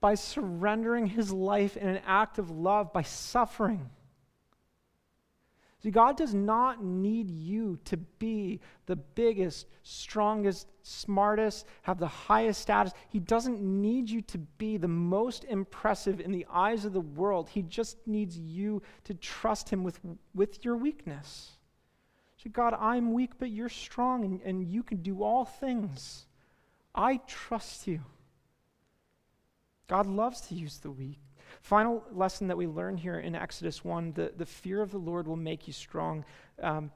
by 0.00 0.14
surrendering 0.14 1.06
his 1.06 1.32
life 1.32 1.76
in 1.76 1.88
an 1.88 2.00
act 2.06 2.38
of 2.38 2.50
love, 2.50 2.92
by 2.92 3.02
suffering. 3.02 3.90
See, 5.80 5.92
God 5.92 6.16
does 6.16 6.34
not 6.34 6.82
need 6.82 7.30
you 7.30 7.78
to 7.84 7.96
be 7.96 8.60
the 8.86 8.96
biggest, 8.96 9.68
strongest, 9.84 10.66
smartest, 10.82 11.66
have 11.82 11.98
the 11.98 12.08
highest 12.08 12.62
status. 12.62 12.92
He 13.10 13.20
doesn't 13.20 13.60
need 13.60 14.10
you 14.10 14.20
to 14.22 14.38
be 14.38 14.76
the 14.76 14.88
most 14.88 15.44
impressive 15.44 16.18
in 16.20 16.32
the 16.32 16.46
eyes 16.50 16.84
of 16.84 16.92
the 16.92 17.00
world. 17.00 17.48
He 17.48 17.62
just 17.62 17.96
needs 18.06 18.36
you 18.36 18.82
to 19.04 19.14
trust 19.14 19.68
Him 19.68 19.84
with, 19.84 20.00
with 20.34 20.64
your 20.64 20.76
weakness. 20.76 21.52
See, 22.42 22.48
God, 22.48 22.74
I'm 22.74 23.12
weak, 23.12 23.32
but 23.38 23.50
you're 23.50 23.68
strong 23.68 24.24
and, 24.24 24.40
and 24.42 24.64
you 24.64 24.82
can 24.82 25.00
do 25.02 25.22
all 25.22 25.44
things. 25.44 26.26
I 26.92 27.18
trust 27.28 27.86
you. 27.86 28.00
God 29.86 30.06
loves 30.06 30.40
to 30.42 30.54
use 30.54 30.78
the 30.78 30.90
weak. 30.90 31.20
Final 31.62 32.04
lesson 32.12 32.48
that 32.48 32.56
we 32.56 32.66
learn 32.66 32.96
here 32.96 33.18
in 33.18 33.34
Exodus 33.34 33.84
1 33.84 34.12
the, 34.12 34.32
the 34.36 34.46
fear 34.46 34.80
of 34.82 34.90
the 34.90 34.98
Lord 34.98 35.26
will 35.26 35.36
make 35.36 35.66
you 35.66 35.72
strong. 35.72 36.24
Um, 36.62 36.90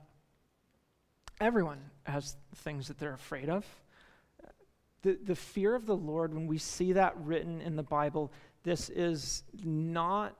everyone 1.41 1.79
has 2.05 2.37
things 2.57 2.89
that 2.89 2.99
they're 2.99 3.15
afraid 3.15 3.49
of. 3.49 3.67
The, 5.03 5.19
the 5.25 5.35
fear 5.35 5.75
of 5.75 5.87
the 5.87 5.97
Lord, 5.97 6.33
when 6.33 6.47
we 6.47 6.59
see 6.59 6.93
that 6.93 7.17
written 7.19 7.61
in 7.61 7.75
the 7.75 7.83
Bible, 7.83 8.33
this 8.63 8.89
is 8.89 9.43
not 9.65 10.37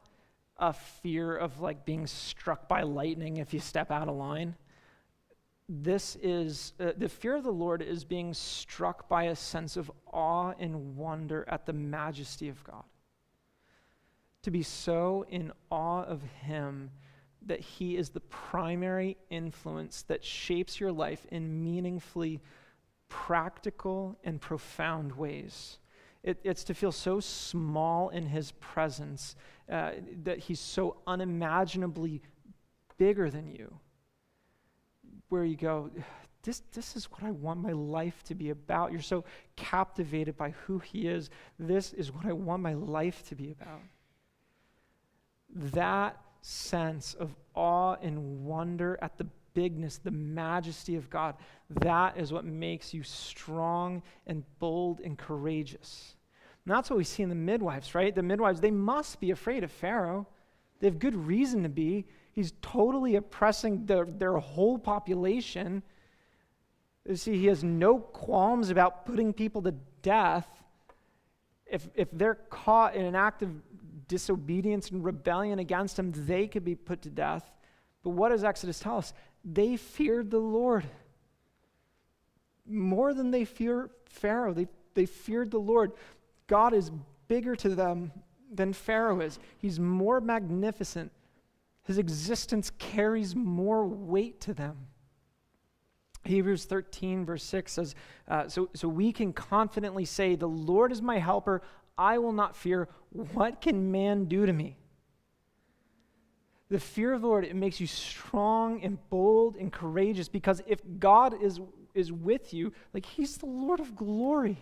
a 0.59 0.73
fear 0.73 1.37
of 1.37 1.61
like 1.61 1.85
being 1.85 2.07
struck 2.07 2.69
by 2.69 2.83
lightning 2.83 3.39
if 3.39 3.53
you 3.53 3.59
step 3.59 3.91
out 3.91 4.09
of 4.09 4.15
line. 4.15 4.55
This 5.69 6.17
is 6.23 6.75
uh, 6.79 6.93
the 6.97 7.09
fear 7.09 7.35
of 7.37 7.43
the 7.43 7.53
Lord 7.53 7.83
is 7.83 8.05
being 8.05 8.35
struck 8.35 9.09
by 9.09 9.25
a 9.25 9.37
sense 9.37 9.77
of 9.77 9.91
awe 10.13 10.53
and 10.59 10.97
wonder 10.97 11.45
at 11.49 11.67
the 11.67 11.73
majesty 11.73 12.49
of 12.49 12.63
God 12.63 12.85
to 14.43 14.51
be 14.51 14.63
so 14.63 15.25
in 15.29 15.53
awe 15.71 16.03
of 16.03 16.23
Him 16.23 16.91
that 17.47 17.61
He 17.61 17.97
is 17.97 18.11
the 18.11 18.21
primary 18.21 19.17
influence 19.31 20.03
that 20.03 20.25
shapes 20.25 20.81
your 20.81 20.93
life 20.93 21.27
in 21.31 21.63
meaningfully 21.63 22.41
practical 23.09 24.19
and 24.25 24.41
profound 24.41 25.13
ways. 25.13 25.79
It, 26.23 26.39
it's 26.45 26.65
to 26.65 26.75
feel 26.75 26.93
so 26.93 27.21
small 27.21 28.09
in 28.11 28.27
His 28.27 28.53
presence 28.53 29.37
uh, 29.71 29.93
that 30.25 30.39
He's 30.39 30.61
so 30.61 30.99
unimaginably 31.07 32.23
bigger 32.99 33.31
than 33.31 33.49
you, 33.49 33.79
where 35.29 35.45
you 35.45 35.57
go, 35.57 35.91
this, 36.43 36.63
this 36.73 36.97
is 36.97 37.11
what 37.11 37.23
I 37.23 37.31
want 37.31 37.61
my 37.61 37.73
life 37.73 38.23
to 38.25 38.35
be 38.35 38.51
about. 38.51 38.93
You're 38.93 39.01
so 39.01 39.25
captivated 39.57 40.37
by 40.37 40.51
who 40.51 40.79
He 40.81 41.07
is. 41.07 41.31
This 41.59 41.93
is 41.93 42.13
what 42.13 42.27
I 42.27 42.33
want 42.33 42.63
my 42.63 42.75
life 42.75 43.27
to 43.29 43.37
be 43.37 43.51
about 43.53 43.81
that 45.55 46.21
sense 46.41 47.15
of 47.15 47.35
awe 47.55 47.97
and 48.03 48.45
wonder 48.45 48.99
at 49.03 49.17
the 49.19 49.27
bigness, 49.55 49.99
the 49.99 50.11
majesty 50.11 50.97
of 50.97 51.11
God, 51.11 51.37
that 51.81 52.17
is 52.17 52.33
what 52.33 52.45
makes 52.45 52.95
you 52.95 53.03
strong 53.03 54.03
and 54.27 54.43
bold 54.59 55.01
and 55.01 55.19
courageous. 55.19 56.17
And 56.65 56.75
that's 56.75 56.91
what 56.91 56.97
we 56.97 57.05
see 57.05 57.23
in 57.23 57.29
the 57.29 57.35
midwives, 57.35 57.95
right? 57.95 58.15
The 58.15 58.23
midwives, 58.23 58.61
they 58.61 58.71
must 58.71 59.21
be 59.21 59.31
afraid 59.31 59.65
of 59.65 59.71
Pharaoh. 59.71 60.27
They 60.81 60.87
have 60.87 60.99
good 60.99 61.15
reason 61.15 61.63
to 61.65 61.69
be. 61.69 62.07
He's 62.33 62.53
totally 62.63 63.17
oppressing 63.17 63.87
their, 63.87 64.05
their 64.05 64.37
whole 64.37 64.79
population. 64.79 65.83
You 67.09 67.17
see, 67.17 67.37
he 67.37 67.47
has 67.47 67.63
no 67.63 67.99
qualms 67.99 68.71
about 68.71 69.07
putting 69.07 69.33
people 69.33 69.63
to 69.63 69.75
death 70.03 70.47
if, 71.67 71.89
if 71.95 72.09
they're 72.13 72.39
caught 72.51 72.95
in 72.95 73.05
an 73.07 73.15
act 73.15 73.43
of 73.43 73.51
disobedience 74.09 74.91
and 74.91 75.05
rebellion 75.05 75.59
against 75.59 75.99
him, 75.99 76.13
they 76.15 76.47
could 76.47 76.65
be 76.65 76.75
put 76.75 77.03
to 77.03 77.11
death. 77.11 77.51
But 78.03 78.11
what 78.11 78.31
does 78.31 78.45
Exodus 78.45 78.79
tell 78.79 78.99
us? 78.99 79.13
They 79.45 79.77
feared 79.77 80.31
the 80.31 80.39
Lord 80.39 80.85
more 82.67 83.13
than 83.15 83.31
they 83.31 83.45
fear 83.45 83.91
Pharaoh. 84.07 84.53
They, 84.53 84.69
they 84.95 85.07
feared 85.07 85.51
the 85.51 85.59
Lord. 85.59 85.93
God 86.47 86.75
is 86.75 86.91
bigger 87.29 87.57
to 87.57 87.75
them 87.75 88.13
than 88.53 88.73
Pharaoh 88.73 89.21
is, 89.21 89.39
he's 89.59 89.81
more 89.81 90.21
magnificent. 90.21 91.11
His 91.85 91.99
existence 91.99 92.71
carries 92.79 93.35
more 93.35 93.87
weight 93.87 94.41
to 94.43 94.55
them. 94.55 94.77
Hebrews 96.25 96.67
13, 96.67 97.25
verse 97.25 97.43
6 97.43 97.73
says, 97.73 97.95
uh, 98.29 98.47
so, 98.47 98.69
so 98.75 98.87
we 98.87 99.11
can 99.11 99.33
confidently 99.33 100.05
say, 100.05 100.37
The 100.37 100.47
Lord 100.47 100.93
is 100.93 101.03
my 101.03 101.19
helper. 101.19 101.63
I 101.99 102.19
will 102.19 102.33
not 102.33 102.57
fear. 102.57 102.89
What 103.13 103.61
can 103.61 103.93
man 103.93 104.25
do 104.25 104.47
to 104.47 104.53
me? 104.53 104.77
The 106.71 106.81
fear 106.81 107.13
of 107.13 107.21
the 107.21 107.27
Lord, 107.27 107.45
it 107.45 107.55
makes 107.55 107.81
you 107.81 107.87
strong 107.87 108.83
and 108.83 108.99
bold 109.11 109.57
and 109.57 109.71
courageous 109.71 110.29
because 110.29 110.63
if 110.67 110.81
God 110.99 111.41
is, 111.43 111.61
is 111.95 112.11
with 112.11 112.55
you, 112.55 112.73
like 112.95 113.05
He's 113.05 113.37
the 113.37 113.47
Lord 113.47 113.79
of 113.79 113.95
glory. 113.95 114.57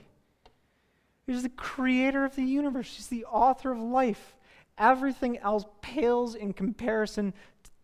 He's 1.27 1.45
the 1.45 1.49
creator 1.51 2.25
of 2.25 2.35
the 2.35 2.43
universe, 2.43 2.97
He's 2.97 3.07
the 3.07 3.25
author 3.27 3.71
of 3.71 3.79
life. 3.79 4.35
Everything 4.77 5.39
else 5.39 5.65
pales 5.83 6.35
in 6.35 6.53
comparison 6.53 7.33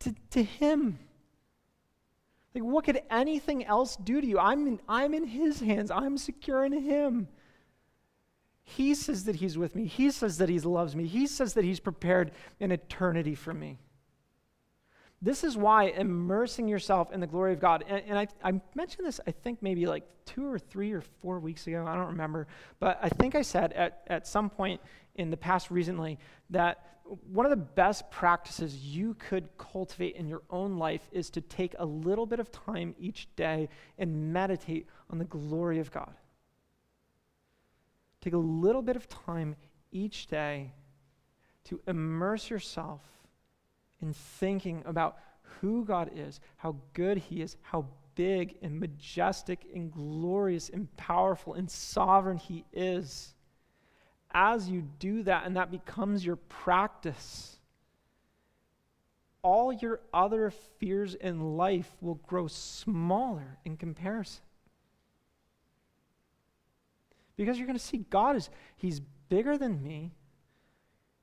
to, 0.01 0.14
to 0.31 0.43
Him. 0.43 0.99
Like, 2.53 2.64
what 2.64 2.85
could 2.85 3.03
anything 3.11 3.64
else 3.64 3.97
do 3.97 4.21
to 4.21 4.27
you? 4.27 4.39
I'm 4.39 4.67
in, 4.67 4.81
I'm 4.89 5.14
in 5.14 5.27
His 5.27 5.61
hands, 5.61 5.93
I'm 5.93 6.19
secure 6.19 6.64
in 6.64 6.73
Him. 6.73 7.29
He 8.67 8.95
says 8.95 9.25
that 9.25 9.37
He's 9.37 9.57
with 9.57 9.75
me. 9.75 9.87
He 9.87 10.11
says 10.11 10.39
that 10.39 10.49
He 10.49 10.59
loves 10.59 10.95
me. 10.95 11.07
He 11.07 11.27
says 11.27 11.55
that 11.55 11.64
He's 11.64 11.81
prepared 11.81 12.33
an 12.61 12.73
eternity 12.73 13.35
for 13.35 13.55
me. 13.55 13.79
This 15.23 15.45
is 15.45 15.57
why 15.57 15.85
immersing 15.85 16.69
yourself 16.69 17.11
in 17.12 17.21
the 17.21 17.27
glory 17.27 17.55
of 17.55 17.61
God, 17.61 17.85
and, 17.89 18.03
and 18.07 18.19
I, 18.19 18.27
I, 18.45 18.61
mentioned 18.75 19.07
this, 19.07 19.19
I 19.27 19.31
think 19.31 19.62
maybe 19.62 19.87
like 19.87 20.05
two 20.27 20.47
or 20.47 20.59
three 20.59 20.93
or 20.93 21.01
four 21.23 21.39
weeks 21.39 21.67
ago, 21.67 21.87
I 21.89 21.95
don't 21.95 22.09
remember, 22.09 22.47
but 22.81 22.99
I 23.01 23.09
think 23.09 23.35
I 23.35 23.41
said 23.41 23.73
at, 23.73 24.03
at 24.09 24.27
some 24.27 24.51
point 24.51 24.81
in 25.14 25.31
the 25.31 25.37
past 25.37 25.71
recently 25.71 26.19
that 26.51 26.99
one 27.33 27.47
of 27.47 27.51
the 27.51 27.57
best 27.57 28.11
practices 28.11 28.77
you 28.77 29.14
could 29.14 29.49
cultivate 29.57 30.17
in 30.17 30.29
your 30.29 30.43
own 30.51 30.77
life 30.77 31.09
is 31.12 31.31
to 31.31 31.41
take 31.41 31.75
a 31.79 31.87
little 31.87 32.27
bit 32.27 32.41
of 32.41 32.53
time 32.53 32.95
each 32.99 33.29
day 33.37 33.69
and 33.99 34.33
meditate 34.33 34.87
on 35.09 35.19
the 35.19 35.25
glory 35.25 35.79
of 35.79 35.91
God. 35.91 36.12
Take 38.27 38.35
a 38.35 38.39
little 38.39 38.83
bit 38.83 38.97
of 38.97 39.09
time 39.09 39.55
each 39.93 40.27
day 40.27 40.72
to 41.62 41.81
immerse 41.87 42.51
yourself 42.51 43.01
in 44.03 44.12
thinking 44.12 44.83
about 44.85 45.18
who 45.61 45.85
God 45.85 46.11
is, 46.12 46.41
how 46.57 46.74
good 46.93 47.18
He 47.18 47.41
is, 47.41 47.57
how 47.62 47.87
big 48.16 48.57
and 48.62 48.81
majestic 48.81 49.64
and 49.72 49.93
glorious 49.93 50.70
and 50.70 50.89
powerful 50.97 51.55
and 51.55 51.70
sovereign 51.70 52.37
He 52.37 52.64
is. 52.72 53.33
As 54.33 54.68
you 54.68 54.83
do 54.99 55.22
that 55.22 55.47
and 55.47 55.55
that 55.55 55.70
becomes 55.70 56.27
your 56.27 56.35
practice, 56.35 57.61
all 59.41 59.72
your 59.72 60.01
other 60.12 60.51
fears 60.81 61.14
in 61.14 61.57
life 61.57 61.95
will 62.01 62.16
grow 62.27 62.49
smaller 62.49 63.59
in 63.64 63.77
comparison. 63.77 64.43
Because 67.37 67.59
you're 67.59 67.66
going 67.66 67.78
to 67.78 67.84
see 67.84 67.99
God 68.11 68.37
is 68.37 68.51
He's 68.76 69.01
bigger 69.28 69.59
than 69.59 69.82
me. 69.82 70.12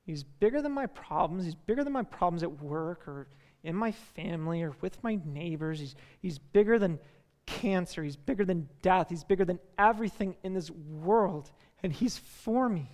He's 0.05 0.23
bigger 0.23 0.61
than 0.61 0.73
my 0.73 0.85
problems. 0.87 1.45
He's 1.45 1.55
bigger 1.55 1.83
than 1.83 1.93
my 1.93 2.03
problems 2.03 2.43
at 2.43 2.61
work 2.61 3.07
or 3.07 3.27
in 3.63 3.75
my 3.75 3.91
family 3.91 4.61
or 4.61 4.73
with 4.81 5.01
my 5.03 5.17
neighbors. 5.25 5.79
He's, 5.79 5.95
he's 6.21 6.37
bigger 6.37 6.77
than 6.77 6.99
cancer. 7.45 8.03
He's 8.03 8.17
bigger 8.17 8.45
than 8.45 8.67
death. 8.81 9.09
He's 9.09 9.23
bigger 9.23 9.45
than 9.45 9.59
everything 9.77 10.35
in 10.43 10.53
this 10.53 10.69
world. 10.69 11.51
And 11.81 11.91
He's 11.91 12.17
for 12.17 12.69
me. 12.69 12.89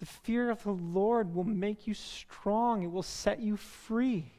The 0.00 0.06
fear 0.06 0.50
of 0.50 0.62
the 0.64 0.72
Lord 0.72 1.32
will 1.32 1.44
make 1.44 1.86
you 1.86 1.94
strong, 1.94 2.82
it 2.82 2.90
will 2.90 3.04
set 3.04 3.40
you 3.40 3.56
free. 3.56 4.32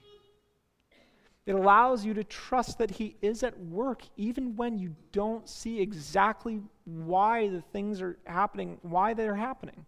It 1.45 1.55
allows 1.55 2.05
you 2.05 2.13
to 2.13 2.23
trust 2.23 2.77
that 2.77 2.91
He 2.91 3.17
is 3.21 3.43
at 3.43 3.59
work 3.59 4.03
even 4.15 4.55
when 4.55 4.77
you 4.77 4.95
don't 5.11 5.47
see 5.47 5.81
exactly 5.81 6.61
why 6.85 7.49
the 7.49 7.61
things 7.61 8.01
are 8.01 8.17
happening, 8.25 8.77
why 8.81 9.13
they're 9.13 9.35
happening. 9.35 9.85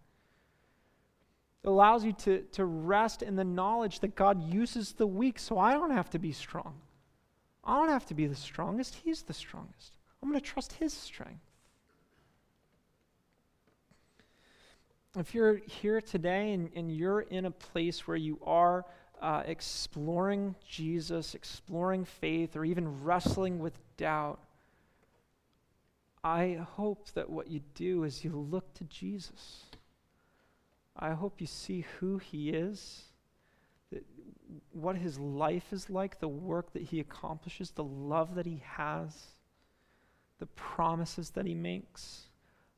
It 1.64 1.68
allows 1.68 2.04
you 2.04 2.12
to, 2.12 2.42
to 2.52 2.64
rest 2.64 3.22
in 3.22 3.36
the 3.36 3.44
knowledge 3.44 4.00
that 4.00 4.14
God 4.14 4.52
uses 4.52 4.92
the 4.92 5.06
weak, 5.06 5.38
so 5.38 5.58
I 5.58 5.72
don't 5.72 5.90
have 5.90 6.10
to 6.10 6.18
be 6.18 6.32
strong. 6.32 6.74
I 7.64 7.74
don't 7.74 7.88
have 7.88 8.06
to 8.06 8.14
be 8.14 8.26
the 8.26 8.36
strongest. 8.36 8.94
He's 9.02 9.22
the 9.22 9.34
strongest. 9.34 9.96
I'm 10.22 10.28
going 10.28 10.40
to 10.40 10.46
trust 10.46 10.74
His 10.74 10.92
strength. 10.92 11.40
If 15.18 15.34
you're 15.34 15.56
here 15.56 16.02
today 16.02 16.52
and, 16.52 16.70
and 16.76 16.94
you're 16.94 17.22
in 17.22 17.46
a 17.46 17.50
place 17.50 18.06
where 18.06 18.18
you 18.18 18.38
are 18.44 18.84
uh, 19.20 19.42
exploring 19.46 20.54
Jesus, 20.66 21.34
exploring 21.34 22.04
faith, 22.04 22.56
or 22.56 22.64
even 22.64 23.02
wrestling 23.02 23.58
with 23.58 23.78
doubt, 23.96 24.40
I 26.22 26.58
hope 26.74 27.08
that 27.14 27.30
what 27.30 27.48
you 27.48 27.60
do 27.74 28.04
is 28.04 28.24
you 28.24 28.30
look 28.30 28.74
to 28.74 28.84
Jesus. 28.84 29.66
I 30.96 31.10
hope 31.10 31.40
you 31.40 31.46
see 31.46 31.86
who 32.00 32.18
he 32.18 32.50
is, 32.50 33.04
that, 33.92 34.04
what 34.72 34.96
his 34.96 35.18
life 35.18 35.72
is 35.72 35.88
like, 35.88 36.18
the 36.18 36.28
work 36.28 36.72
that 36.72 36.82
he 36.82 37.00
accomplishes, 37.00 37.70
the 37.70 37.84
love 37.84 38.34
that 38.34 38.46
he 38.46 38.62
has, 38.64 39.36
the 40.38 40.46
promises 40.46 41.30
that 41.30 41.46
he 41.46 41.54
makes. 41.54 42.28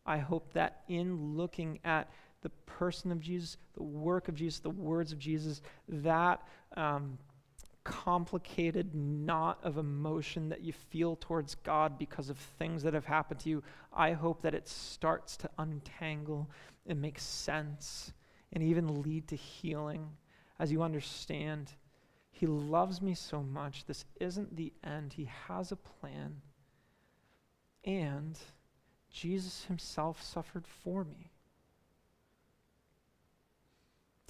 I 0.05 0.19
hope 0.19 0.53
that 0.53 0.83
in 0.89 1.37
looking 1.37 1.81
at 1.85 2.11
the 2.43 2.51
person 2.67 3.11
of 3.11 3.21
Jesus, 3.21 3.57
the 3.75 3.83
work 3.83 4.29
of 4.29 4.35
Jesus, 4.35 4.61
the 4.61 4.71
words 4.71 5.13
of 5.13 5.19
Jesus, 5.19 5.61
that 5.89 6.47
um, 6.77 7.19
complicated 7.89 8.95
knot 8.95 9.59
of 9.63 9.79
emotion 9.79 10.51
that 10.51 10.63
you 10.63 10.73
feel 10.73 11.17
towards 11.17 11.55
God 11.55 11.99
because 11.99 12.29
of 12.29 12.37
things 12.37 12.83
that 12.83 12.95
have 12.95 13.07
happened 13.07 13.41
to 13.41 13.49
you, 13.49 13.63
I 13.93 14.13
hope 14.13 14.43
that 14.43 14.55
it 14.55 14.69
starts 14.69 15.37
to 15.39 15.51
untangle 15.59 16.51
and 16.87 17.01
make 17.01 17.19
sense 17.19 18.13
and 18.53 18.63
even 18.63 19.03
lead 19.03 19.29
to 19.29 19.37
healing 19.37 20.11
as 20.59 20.71
you 20.71 20.83
understand 20.83 21.73
He 22.31 22.47
loves 22.47 23.01
me 23.01 23.15
so 23.15 23.43
much. 23.43 23.87
This 23.87 24.05
isn't 24.21 24.57
the 24.57 24.73
end, 24.85 25.15
He 25.15 25.31
has 25.47 25.73
a 25.73 25.77
plan. 25.77 26.43
And 27.85 28.39
Jesus 29.11 29.65
Himself 29.65 30.23
suffered 30.23 30.67
for 30.67 31.05
me. 31.05 31.31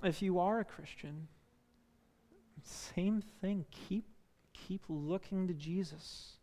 If 0.03 0.23
you 0.23 0.39
are 0.39 0.61
a 0.61 0.65
Christian, 0.65 1.27
same 2.63 3.23
thing. 3.41 3.65
Keep, 3.71 4.05
keep 4.53 4.85
looking 4.89 5.49
to 5.49 5.55
Jesus. 5.55 6.35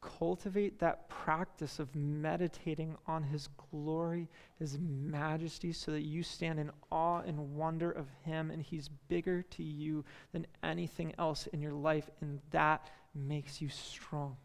Cultivate 0.00 0.78
that 0.78 1.08
practice 1.08 1.80
of 1.80 1.94
meditating 1.96 2.96
on 3.08 3.24
His 3.24 3.48
glory, 3.70 4.28
His 4.58 4.78
majesty, 4.78 5.72
so 5.72 5.90
that 5.90 6.02
you 6.02 6.22
stand 6.22 6.60
in 6.60 6.70
awe 6.92 7.22
and 7.26 7.56
wonder 7.56 7.90
of 7.90 8.06
Him, 8.22 8.52
and 8.52 8.62
He's 8.62 8.88
bigger 9.08 9.42
to 9.42 9.62
you 9.64 10.04
than 10.32 10.46
anything 10.62 11.12
else 11.18 11.48
in 11.48 11.60
your 11.60 11.72
life, 11.72 12.08
and 12.20 12.38
that 12.52 12.88
makes 13.12 13.60
you 13.60 13.68
strong. 13.68 14.36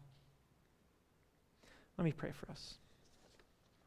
Let 1.96 2.04
me 2.04 2.12
pray 2.12 2.32
for 2.32 2.50
us. 2.50 2.74